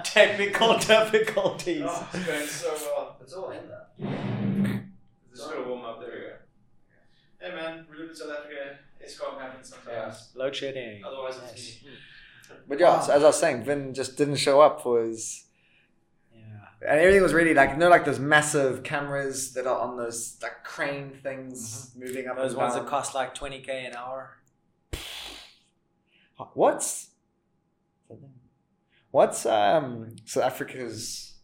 [0.04, 1.82] Technical difficulties.
[1.86, 3.16] Oh, it's going so well.
[3.20, 3.86] it's all in there.
[5.34, 6.00] Just gonna warm up.
[6.00, 6.32] There we go.
[7.40, 8.78] Hey man, we live in South Africa.
[9.04, 10.30] Eskom happens sometimes.
[10.34, 10.42] Yeah.
[10.42, 11.04] Load shedding.
[11.04, 11.52] Otherwise, Yes.
[11.52, 11.90] it's me.
[12.68, 15.44] But yeah, so as I was saying, Vin just didn't show up for his.
[16.34, 16.40] Yeah.
[16.88, 20.36] And everything was really like, you know, like those massive cameras that are on those
[20.42, 22.00] like crane things mm-hmm.
[22.00, 22.36] moving up.
[22.36, 22.84] Those and ones down.
[22.84, 24.36] that cost like 20k an hour.
[26.54, 27.09] What's
[29.10, 31.34] what's um South Africa's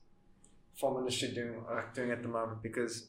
[0.76, 2.62] film industry doing uh, doing at the moment?
[2.62, 3.08] Because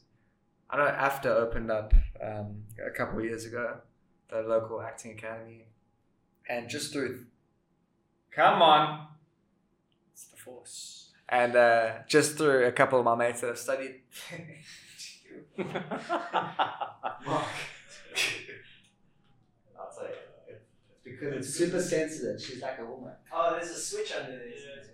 [0.70, 3.78] I know AFDA opened up um, a couple of years ago,
[4.30, 5.64] the local acting academy,
[6.48, 7.24] and just through
[8.30, 9.06] come on,
[10.12, 11.10] It's the force.
[11.28, 14.00] and uh, just through a couple of my mates that have studied.
[15.58, 15.64] I'll
[19.94, 20.14] tell you,
[20.48, 20.64] it's
[21.18, 22.40] because it's super sensitive.
[22.40, 23.12] She's like a woman.
[23.32, 24.48] oh, there's a switch under there.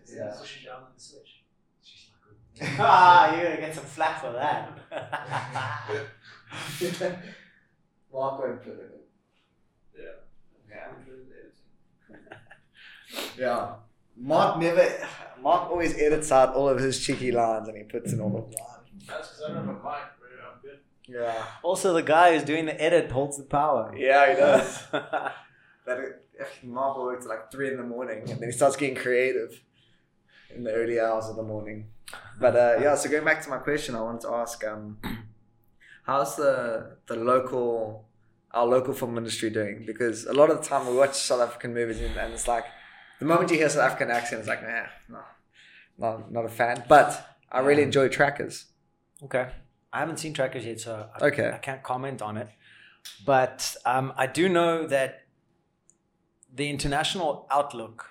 [0.07, 0.35] Yeah.
[0.39, 1.41] Push it down on the switch.
[2.79, 4.71] ah, you're gonna get some flack for that.
[8.13, 9.01] Mark won't put it
[9.99, 10.05] Yeah.
[10.71, 10.93] Yeah.
[13.37, 13.75] Yeah.
[14.17, 14.89] Mark never.
[15.43, 18.45] Mark always edits out all of his cheeky lines and he puts in all of
[18.45, 18.55] mine.
[19.07, 19.91] That's because I don't have a mic, but
[20.41, 20.79] I'm good.
[21.09, 21.45] Yeah.
[21.63, 23.93] also, the guy who's doing the edit holds the power.
[23.97, 24.85] Yeah, he does.
[25.87, 25.99] That
[26.63, 29.63] Mark works at like three in the morning and then he starts getting creative
[30.55, 31.89] in the early hours of the morning.
[32.41, 34.99] But uh, yeah, so going back to my question, I wanted to ask, um,
[36.05, 38.09] how's the the local
[38.53, 39.85] our local film industry doing?
[39.87, 42.65] Because a lot of the time we watch South African movies and, and it's like
[43.19, 45.21] the moment you hear South African accent, it's like nah, no,
[45.99, 46.85] not not a fan.
[46.89, 47.87] But I really Yeah.
[47.87, 48.67] enjoy Trackers.
[49.25, 49.49] Okay.
[49.93, 51.51] I haven't seen trackers yet, so I, Okay.
[51.55, 52.49] I can't comment on it.
[53.25, 55.24] But um, I do know that
[56.55, 58.07] the international outlook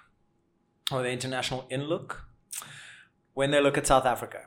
[0.91, 2.25] or the international inlook,
[3.33, 4.41] when they look at South Africa,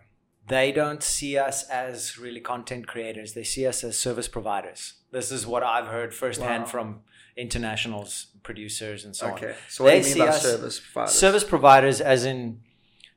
[0.49, 3.33] they don't see us as really content creators.
[3.33, 4.95] They see us as service providers.
[5.11, 6.69] This is what I've heard firsthand Wow.
[6.71, 7.01] from
[7.37, 9.33] internationals, producers, and so on.
[9.33, 11.15] Okay, so what They do you see mean by us- service providers?
[11.15, 12.61] Service providers, as in,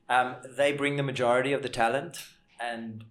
[0.08, 2.24] um, they bring the majority of the talent
[2.58, 3.04] and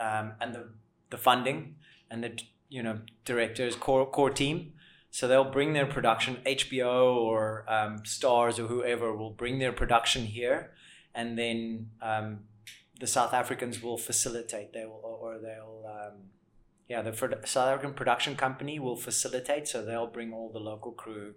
[0.00, 0.68] um, and the
[1.10, 1.74] the funding
[2.10, 4.72] and the you know directors core core team.
[5.10, 6.38] So they'll bring their production.
[6.44, 10.72] HBO or um, Starz or whoever will bring their production here,
[11.14, 12.40] and then um,
[13.00, 14.72] the South Africans will facilitate.
[14.72, 15.84] They will or they'll.
[15.86, 16.14] Um,
[16.88, 17.12] yeah, the
[17.44, 21.34] South African production company will facilitate, so they'll bring all the local crew,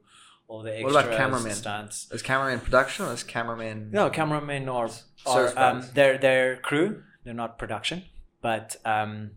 [0.47, 1.51] all the extras, What about cameramen?
[1.51, 2.07] stunts.
[2.11, 3.89] Is cameraman production or is cameraman?
[3.91, 4.89] No, cameramen or,
[5.25, 7.03] or um, they're they're crew.
[7.23, 8.03] They're not production,
[8.41, 9.31] but um,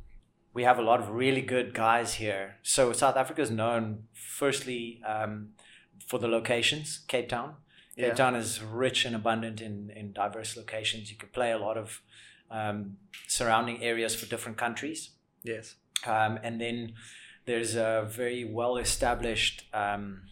[0.54, 2.56] we have a lot of really good guys here.
[2.62, 5.50] So South Africa is known firstly um,
[6.06, 7.00] for the locations.
[7.08, 7.56] Cape Town.
[7.96, 8.14] Cape Yeah.
[8.14, 11.10] Town is rich and abundant in in diverse locations.
[11.10, 12.00] You can play a lot of
[12.50, 15.10] um, surrounding areas for different countries.
[15.42, 15.74] Yes.
[16.06, 16.94] Um, and then
[17.46, 20.22] there's a very well established um,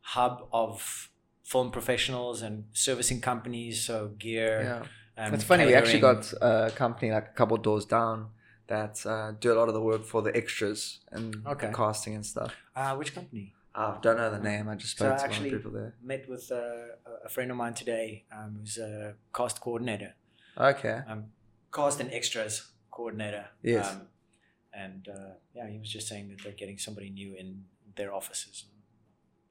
[0.00, 1.08] hub of
[1.42, 4.62] film professionals and servicing companies, so gear.
[4.62, 5.24] Yeah.
[5.24, 5.66] Um, It's funny.
[5.66, 8.28] We actually got a company like a couple doors down
[8.72, 10.80] that uh, do a lot of the work for the extras
[11.14, 11.66] and Okay.
[11.68, 12.52] the casting and stuff.
[12.74, 13.52] Uh, which company?
[13.74, 14.64] I don't know the name.
[14.72, 15.94] I just So spoke to actually- one of the people there.
[16.12, 20.12] Met with uh, a friend of mine today um, who's a cast coordinator,
[20.56, 20.98] Okay.
[21.10, 21.20] um,
[21.78, 22.54] cast and extras
[22.90, 23.44] coordinator.
[23.62, 23.86] Yes.
[23.90, 24.00] Um,
[24.84, 27.48] and uh, yeah, he was just saying that they're getting somebody new in
[27.98, 28.64] their offices.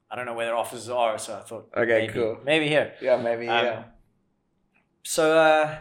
[0.09, 2.33] I don't know where their offices are, so I thought, Okay, maybe, cool.
[2.51, 2.87] maybe here.
[3.01, 3.47] Yeah, maybe.
[3.47, 3.83] Um, yeah.
[5.03, 5.77] So, uh,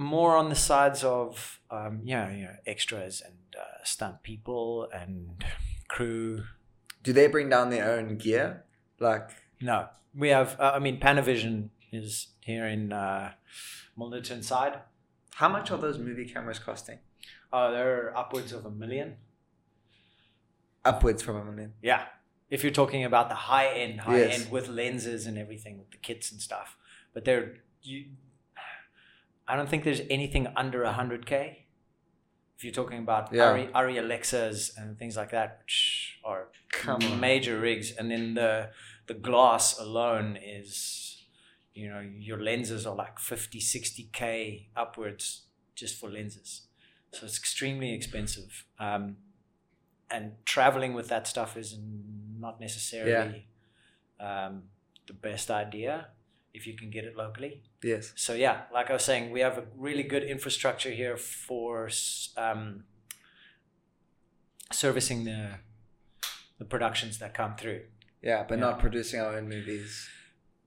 [0.00, 5.44] more on the sides of, um, yeah, you know, extras and uh, stunt people and
[5.88, 6.44] crew.
[7.02, 8.64] Do they bring down their own gear?
[8.98, 9.28] Like,
[9.60, 10.56] No, we have.
[10.58, 13.32] Uh, I mean, Panavision is here in uh,
[13.98, 14.80] Milnerton side.
[15.34, 16.98] how much are those movie cameras costing?
[17.52, 19.16] Uh, they're upwards of a million.
[20.84, 21.72] upwards from a million.
[21.82, 22.04] Yeah.
[22.48, 24.40] If you're talking about the high end, high Yes.
[24.42, 26.76] end with lenses and everything, with the kits and stuff.
[27.14, 28.06] But there, you,
[29.50, 31.56] I don't think there's anything under 100K.
[32.56, 33.52] If you're talking about Yeah.
[33.52, 37.20] Arri, Arri Alexas and things like that, which are Come on.
[37.20, 37.90] major rigs.
[37.92, 38.70] And then the,
[39.06, 41.24] the glass alone is,
[41.74, 46.66] you know, your lenses are like 50, 60K upwards just for lenses.
[47.12, 48.66] So it's extremely expensive.
[48.78, 49.16] Um,
[50.10, 51.78] and traveling with that stuff is
[52.38, 53.46] not necessarily
[54.20, 54.64] um,
[55.06, 56.08] the best idea
[56.52, 57.62] if you can get it locally.
[57.82, 58.12] Yes.
[58.16, 61.88] So yeah, like I was saying, we have a really good infrastructure here for
[62.36, 62.84] um,
[64.72, 65.58] servicing the
[66.58, 67.82] the productions that come through.
[68.22, 68.66] Yeah, but Yeah.
[68.66, 70.08] not producing our own movies.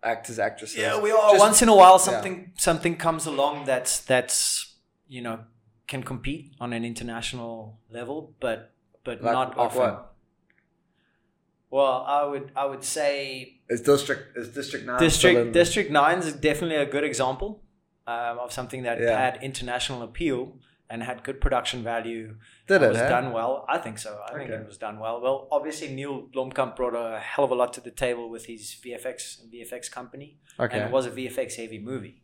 [0.01, 0.77] Actors, actresses.
[0.77, 1.31] Yeah, we are.
[1.31, 4.75] Just- Once in a while, something something comes along that's that's
[5.07, 5.45] you know
[5.87, 8.73] can compete on an international level, but
[9.03, 9.81] but Like- not like often.
[9.81, 10.12] what?
[11.73, 13.15] Well, I would I would say
[13.67, 17.49] Is district is district nine District District Nine is definitely a good example
[18.05, 19.17] um, of something that Yeah.
[19.25, 20.41] had international appeal
[20.89, 22.35] and had good production value.
[22.67, 22.89] Did it?
[22.89, 23.09] was eh?
[23.09, 23.65] done well.
[23.75, 24.11] I think so.
[24.27, 25.19] I think it was done well.
[25.25, 28.61] Well, obviously Neil Blomkamp brought a hell of a lot to the table with his
[28.83, 30.79] VFX and VFX company, and Okay.
[30.85, 32.21] it was a VFX heavy movie.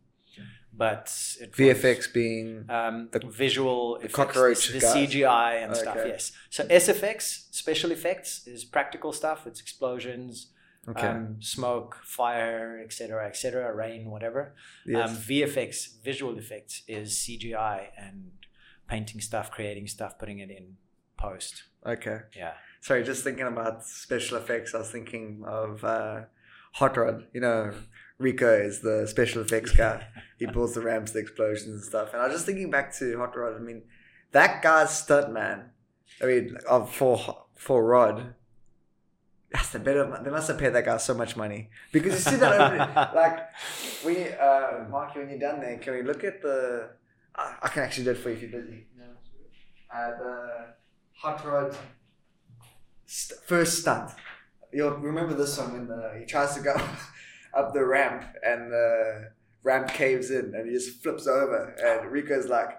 [0.71, 4.85] But it was, VFX being um, the- visual effects, cockroach the, the.
[4.85, 5.97] CGI and stuff.
[6.05, 6.31] Yes.
[6.49, 9.45] So SFX, special effects, is practical stuff.
[9.45, 10.51] It's explosions,
[10.87, 11.07] okay.
[11.07, 14.53] um, smoke, fire, etc., etc., rain, whatever.
[14.85, 15.09] yes.
[15.09, 18.31] Um, VFX, visual effects, is CGI and
[18.87, 20.77] painting stuff, creating stuff, putting it in
[21.17, 21.63] post.
[21.85, 22.19] okay.
[22.35, 22.53] Yeah.
[22.81, 24.73] Sorry, just thinking about special effects.
[24.73, 26.21] I was thinking of uh,
[26.73, 27.27] Hot Rod.
[27.33, 27.73] You know,
[28.19, 30.05] Rico is the special effects guy.
[30.37, 32.13] he pulls the ramps, the explosions and stuff.
[32.13, 33.55] And I was just thinking back to Hot Rod.
[33.55, 33.83] I mean,
[34.33, 35.71] that guy's stunt man.
[36.21, 38.35] I mean, of for for Rod.
[39.51, 40.21] That's the better.
[40.23, 43.39] They must have paid that guy so much money because you see that over, like
[44.05, 45.77] we uh, Marky when you're done there.
[45.79, 46.91] Can we look at the?
[47.35, 48.85] I, I can actually do it for you if you're busy.
[49.91, 50.65] Uh, the
[51.15, 51.75] Hot Rod
[53.05, 54.11] st- first stunt.
[54.71, 56.75] You'll remember this one when the, he tries to go
[57.53, 59.31] up the ramp and the
[59.63, 62.69] ramp caves in and he just flips over and Rico's like,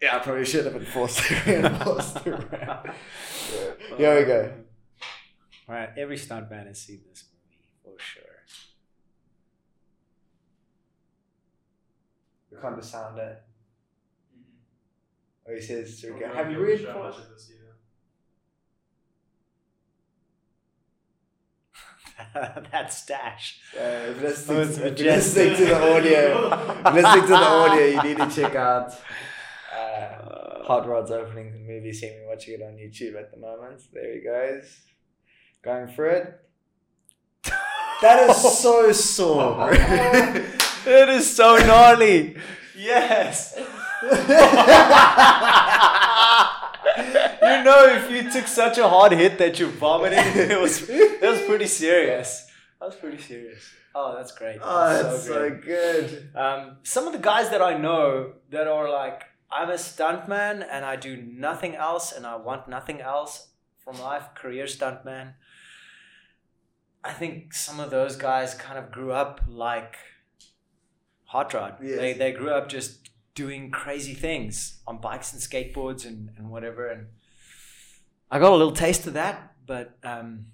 [0.00, 2.86] "Yeah, I probably should have enforced enforced the ramp."
[3.90, 3.96] Yeah.
[3.96, 4.52] Here we go.
[5.68, 5.90] All right.
[5.96, 8.22] Every stuntman has seen this movie for sure.
[12.50, 13.42] You can't just sound it.
[15.48, 17.18] Oh, he says, to Rico, Don't "Have you give a shit read how for?" much
[17.18, 17.70] of this you know.
[22.34, 23.60] that stash.
[23.76, 24.58] Uh, if you're listening,
[24.92, 26.48] if you're listening to the audio,
[26.92, 28.92] listening to the audio, you need to check out
[29.72, 32.12] uh, Hot Rod's opening movie scene.
[32.22, 33.82] We're watching it on YouTube at the moment.
[33.92, 34.80] There he goes,
[35.62, 36.40] going for it.
[38.02, 39.70] That is so sore.
[39.72, 42.36] it is so gnarly.
[42.76, 43.58] Yes.
[47.44, 50.18] you know, if you took such a hard hit that you vomited,
[50.50, 52.46] it was it was pretty serious.
[52.80, 53.62] That was pretty serious.
[53.94, 54.58] Oh, that's great.
[54.60, 55.62] oh, That's that's so great.
[55.62, 56.30] good.
[56.34, 59.22] Um, some of the guys that I know that are like,
[59.52, 63.48] I'm a stuntman and I do nothing else and I want nothing else
[63.78, 65.34] from life, career stuntman.
[67.04, 69.94] I think some of those guys kind of grew up like
[71.26, 71.76] Hot Rod.
[71.82, 71.98] Yes.
[71.98, 76.88] They, they grew up just doing crazy things on bikes and skateboards and, and whatever.
[76.88, 77.06] And
[78.34, 80.46] I got a little taste of that, but um,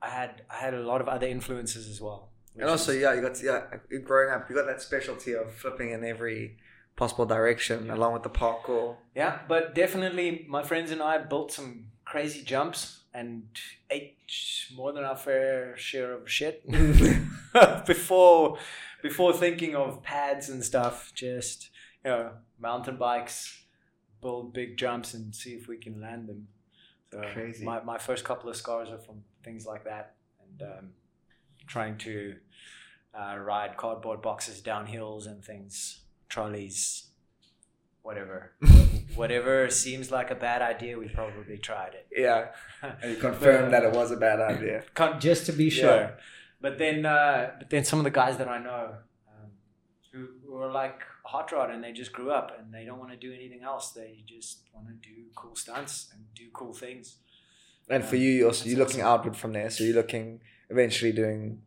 [0.00, 2.28] I had I had a lot of other influences as well.
[2.56, 3.62] And also, yeah, you got yeah,
[4.04, 6.58] growing up, you got that specialty of flipping in every
[6.94, 8.94] possible direction, along with the parkour.
[9.16, 13.42] Yeah, but definitely my friends and I built some crazy jumps and
[13.90, 14.18] ate
[14.72, 16.64] more than our fair share of shit
[17.86, 18.58] before
[19.02, 21.10] before thinking of pads and stuff.
[21.12, 21.70] Just
[22.04, 22.30] you know,
[22.60, 23.64] mountain bikes,
[24.20, 26.46] build big jumps and see if we can land them.
[27.12, 27.62] So Crazy.
[27.62, 30.90] My my first couple of scars are from things like that and um,
[31.66, 32.36] trying to
[33.14, 37.08] uh, ride cardboard boxes down hills and things, trolleys,
[38.00, 38.52] whatever.
[39.14, 42.06] Whatever seems like a bad idea, we probably tried it.
[42.16, 42.46] Yeah,
[43.02, 44.84] and you confirmed that it was a bad idea.
[45.18, 45.82] Just to be sure.
[45.82, 46.18] sure.
[46.62, 48.94] But then, uh, but then some of the guys that I know
[49.28, 49.50] um,
[50.10, 53.10] who, who are like hot rod and they just grew up and they don't want
[53.10, 53.90] to do anything else.
[53.92, 57.16] They just want to do cool stunts and do cool things.
[57.88, 59.12] And for you, you're, also, you're looking awesome.
[59.20, 59.70] outward from there.
[59.70, 60.40] So you're looking
[60.70, 61.62] eventually doing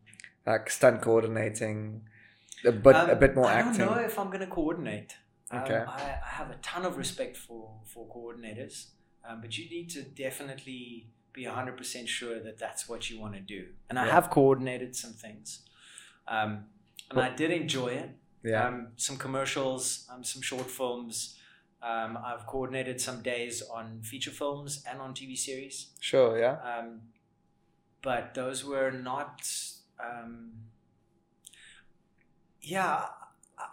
[0.46, 2.02] like stunt coordinating,
[2.64, 3.66] a bit a Um, bit more active.
[3.66, 3.86] I acting.
[3.86, 5.14] don't know if I'm going to coordinate.
[5.50, 5.76] Um, Okay.
[5.86, 8.86] I, I have a ton of respect for for coordinators.
[9.28, 13.40] um, but you need to definitely be 100% sure that that's what you want to
[13.40, 13.66] do.
[13.90, 15.62] And I have coordinated some things.
[16.28, 16.64] Um,
[17.10, 18.10] and I did enjoy it.
[18.46, 18.66] Yeah.
[18.66, 21.36] Um, some commercials, um, some short films.
[21.82, 25.88] Um, I've coordinated some days on feature films and on TV series.
[26.00, 26.38] sure.
[26.38, 26.56] Yeah.
[26.62, 27.00] Um,
[28.02, 29.48] but those were not.
[30.00, 30.52] Um,
[32.62, 33.06] yeah,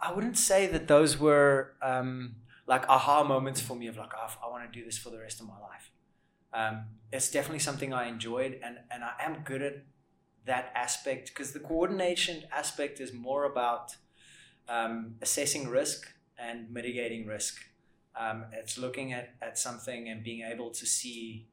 [0.02, 2.36] I- wouldn't say that those were um,
[2.66, 5.18] like aha moments for me of like, oh, I want to do this for the
[5.18, 5.90] rest of my life.
[6.52, 9.84] Um, it's definitely something I enjoyed, and, and I am good at
[10.46, 13.96] that aspect because the coordination aspect is more about
[14.68, 16.06] um, assessing risk
[16.38, 17.56] and mitigating risk.
[18.18, 21.46] Um, it's looking at, at something and being able to see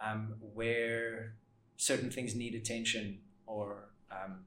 [0.00, 1.34] um, where
[1.76, 4.40] certain things need attention or um,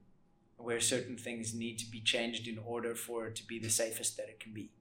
[0.58, 4.18] where certain things need to be changed in order for it to be the safest
[4.18, 4.72] that it can be.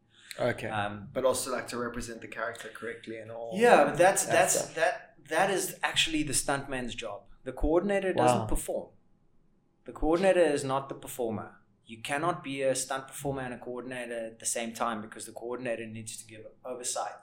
[0.40, 0.68] Okay.
[0.68, 3.52] Um, but also like to represent the character correctly and all.
[3.54, 4.74] yeah, but that's that that's stuff.
[4.74, 7.22] that that is actually the stuntman's job.
[7.44, 8.26] The coordinator Wow.
[8.26, 8.88] doesn't perform.
[9.84, 11.50] The coordinator is not the performer.
[11.92, 15.32] You cannot be a stunt performer and a coordinator at the same time because the
[15.42, 16.42] coordinator needs to give
[16.72, 17.22] oversight,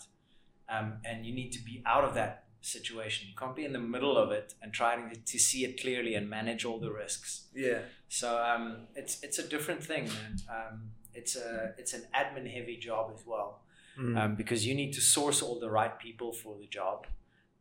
[0.75, 3.27] um, and you need to be out of that situation.
[3.31, 6.13] You can't be in the middle of it and trying to, to see it clearly
[6.19, 7.29] and manage all the risks.
[7.67, 7.79] Yeah.
[8.19, 8.63] So um,
[9.01, 10.33] it's it's a different thing, man.
[10.57, 10.73] Um,
[11.19, 13.51] it's a it's an admin heavy job as well
[13.99, 14.15] Mm.
[14.19, 16.97] um, because you need to source all the right people for the job.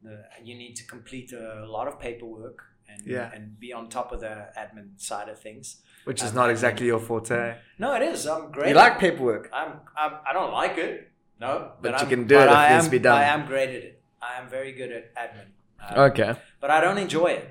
[0.05, 0.15] The,
[0.49, 2.59] you need to complete a lot of paperwork
[2.91, 3.35] and Yeah.
[3.35, 5.67] and be on top of the admin side of things.
[6.09, 7.57] Which is not exactly your forte.
[7.79, 8.27] No, it is.
[8.27, 8.71] I'm great.
[8.71, 9.51] You like paperwork.
[9.53, 10.95] I'm, I'm I don't like it.
[11.39, 13.19] No, But you I'm- can do it if I am, be done.
[13.25, 14.03] I am great at it.
[14.29, 15.49] I am very good at admin.
[15.85, 16.31] Um, Okay.
[16.63, 17.47] but I don't enjoy it,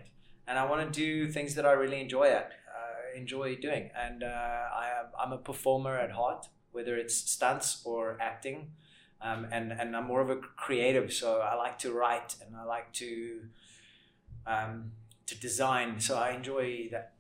[0.48, 2.48] and I want to do things that I really enjoy at
[2.78, 3.84] uh, enjoy doing.
[4.06, 4.28] And uh,
[4.84, 6.42] I am I'm a performer at heart,
[6.76, 8.58] whether it's stunts or acting,
[9.28, 11.08] um, and and I'm more of a creative.
[11.22, 13.12] So I like to write and I like to
[14.54, 14.92] um,
[15.28, 16.00] to design.
[16.00, 17.14] So I enjoy that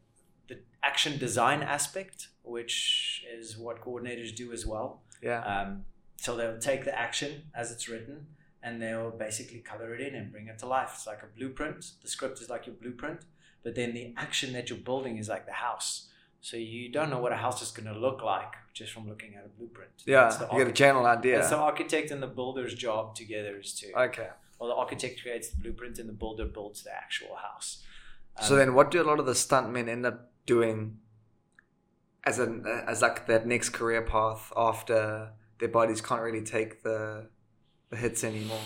[0.47, 5.01] the action design aspect, which is what coordinators do as well.
[5.21, 5.41] Yeah.
[5.43, 5.85] Um,
[6.17, 8.27] so they'll take the action as it's written
[8.63, 10.91] and they'll basically color it in and bring it to life.
[10.95, 11.91] It's like a blueprint.
[12.01, 13.21] The script is like your blueprint,
[13.63, 16.09] but then the action that you're building is like the house.
[16.41, 19.35] So you don't know what a house is going to look like just from looking
[19.35, 19.91] at a blueprint.
[20.05, 20.27] Yeah.
[20.27, 21.39] It's the You get a architect- idea.
[21.39, 23.99] It's the architect and the builder's job together is to.
[23.99, 24.29] Okay.
[24.59, 27.83] Well, the architect creates the blueprint and the builder builds the actual house.
[28.41, 30.97] So Um, then, what do a lot of the stuntmen end up doing
[32.25, 35.29] as an as like that next career path after
[35.59, 37.29] their bodies can't really take the
[37.91, 38.59] the hits anymore?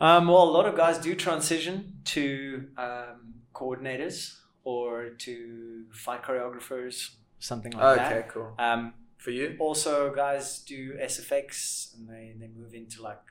[0.00, 7.14] Um, well, a lot of guys do transition to um, coordinators or to fight choreographers,
[7.40, 8.12] something like okay, that.
[8.18, 8.54] Okay, cool.
[8.60, 9.56] Um, For you?
[9.58, 13.22] also, guys do SFX and they, they move into like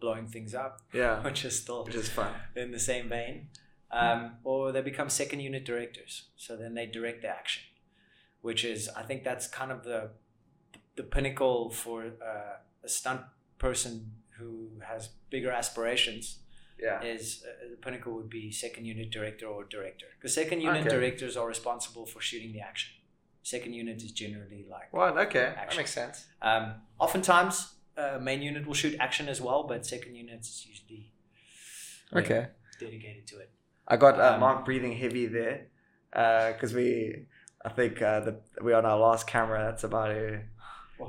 [0.00, 1.22] blowing things up, Yeah.
[1.28, 2.32] which is still Which is fun.
[2.56, 3.48] in the same vein.
[3.90, 6.28] Um, or they become second unit directors.
[6.36, 7.62] So then they direct the action,
[8.42, 10.10] which is, I think that's kind of the,
[10.96, 13.22] the pinnacle for uh, a stunt
[13.58, 16.38] person who has bigger aspirations
[16.80, 17.02] Yeah.
[17.02, 20.90] is uh, the pinnacle would be second unit director or director because second unit Okay.
[20.96, 22.92] directors are responsible for shooting the action
[23.42, 26.26] second unit is generally like Well, okay, that makes sense.
[26.40, 31.10] um, oftentimes uh, main unit will shoot action as well but second unit is usually
[32.14, 32.46] Okay.
[32.78, 33.50] dedicated to it
[33.88, 35.66] I got uh, Um, Mark breathing heavy there
[36.52, 37.24] because we,
[37.64, 39.64] I think uh, the we're on our last camera.
[39.70, 40.40] That's about to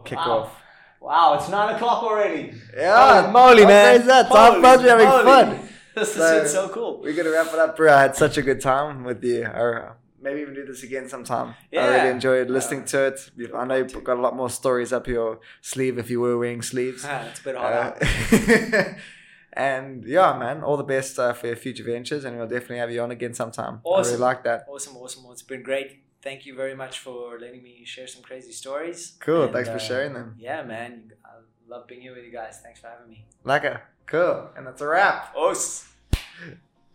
[0.06, 0.39] kick wow.
[0.39, 0.61] off.
[1.01, 4.06] wow it's nine o'clock already Yeah, Holy moly, man.
[4.07, 4.26] that?
[4.27, 4.34] It's
[4.77, 5.23] to be having moly.
[5.23, 5.69] fun.
[5.95, 7.93] this So- is so cool We're gonna wrap it up, bro.
[7.93, 9.45] I had such a good time with you.
[9.45, 11.56] Or maybe even do this again sometime.
[11.72, 11.85] Yeah.
[11.85, 13.51] I really enjoyed listening Uh, to it.
[13.56, 16.61] I know you've got a lot more stories up your sleeve if you were wearing
[16.61, 17.03] sleeves.
[17.07, 18.01] Ah, it's a bit out.
[18.01, 18.84] Uh,
[19.60, 22.91] and yeah, man, all the best uh, for your future ventures, and we'll definitely have
[22.91, 23.76] you on again sometime.
[23.86, 24.14] I Awesome.
[24.14, 24.65] really like that.
[24.69, 25.23] Awesome, awesome.
[25.23, 25.90] Well, it's been great.
[26.22, 29.18] Thank you very much for letting me share some crazy stories.
[29.19, 29.44] Cool.
[29.44, 30.36] And, Thanks for uh, sharing them.
[30.38, 31.11] Yeah, man.
[31.26, 31.30] I
[31.68, 32.60] love being here with you guys.
[32.64, 33.26] Thanks for having me.
[33.44, 33.77] Like it.
[34.06, 34.49] Cool.
[34.56, 35.34] And that's a wrap.
[35.36, 35.88] Os.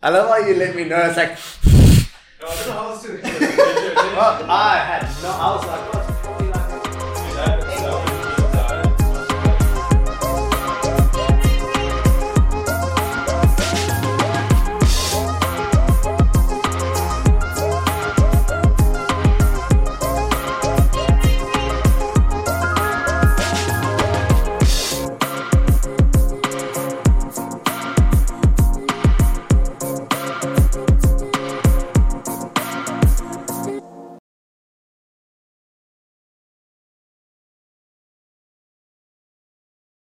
[0.01, 1.01] I love how you let me know.
[1.07, 1.37] It's like.
[2.41, 3.19] No, I don't know how else to.
[4.49, 5.29] I had no.
[5.29, 6.14] I was like.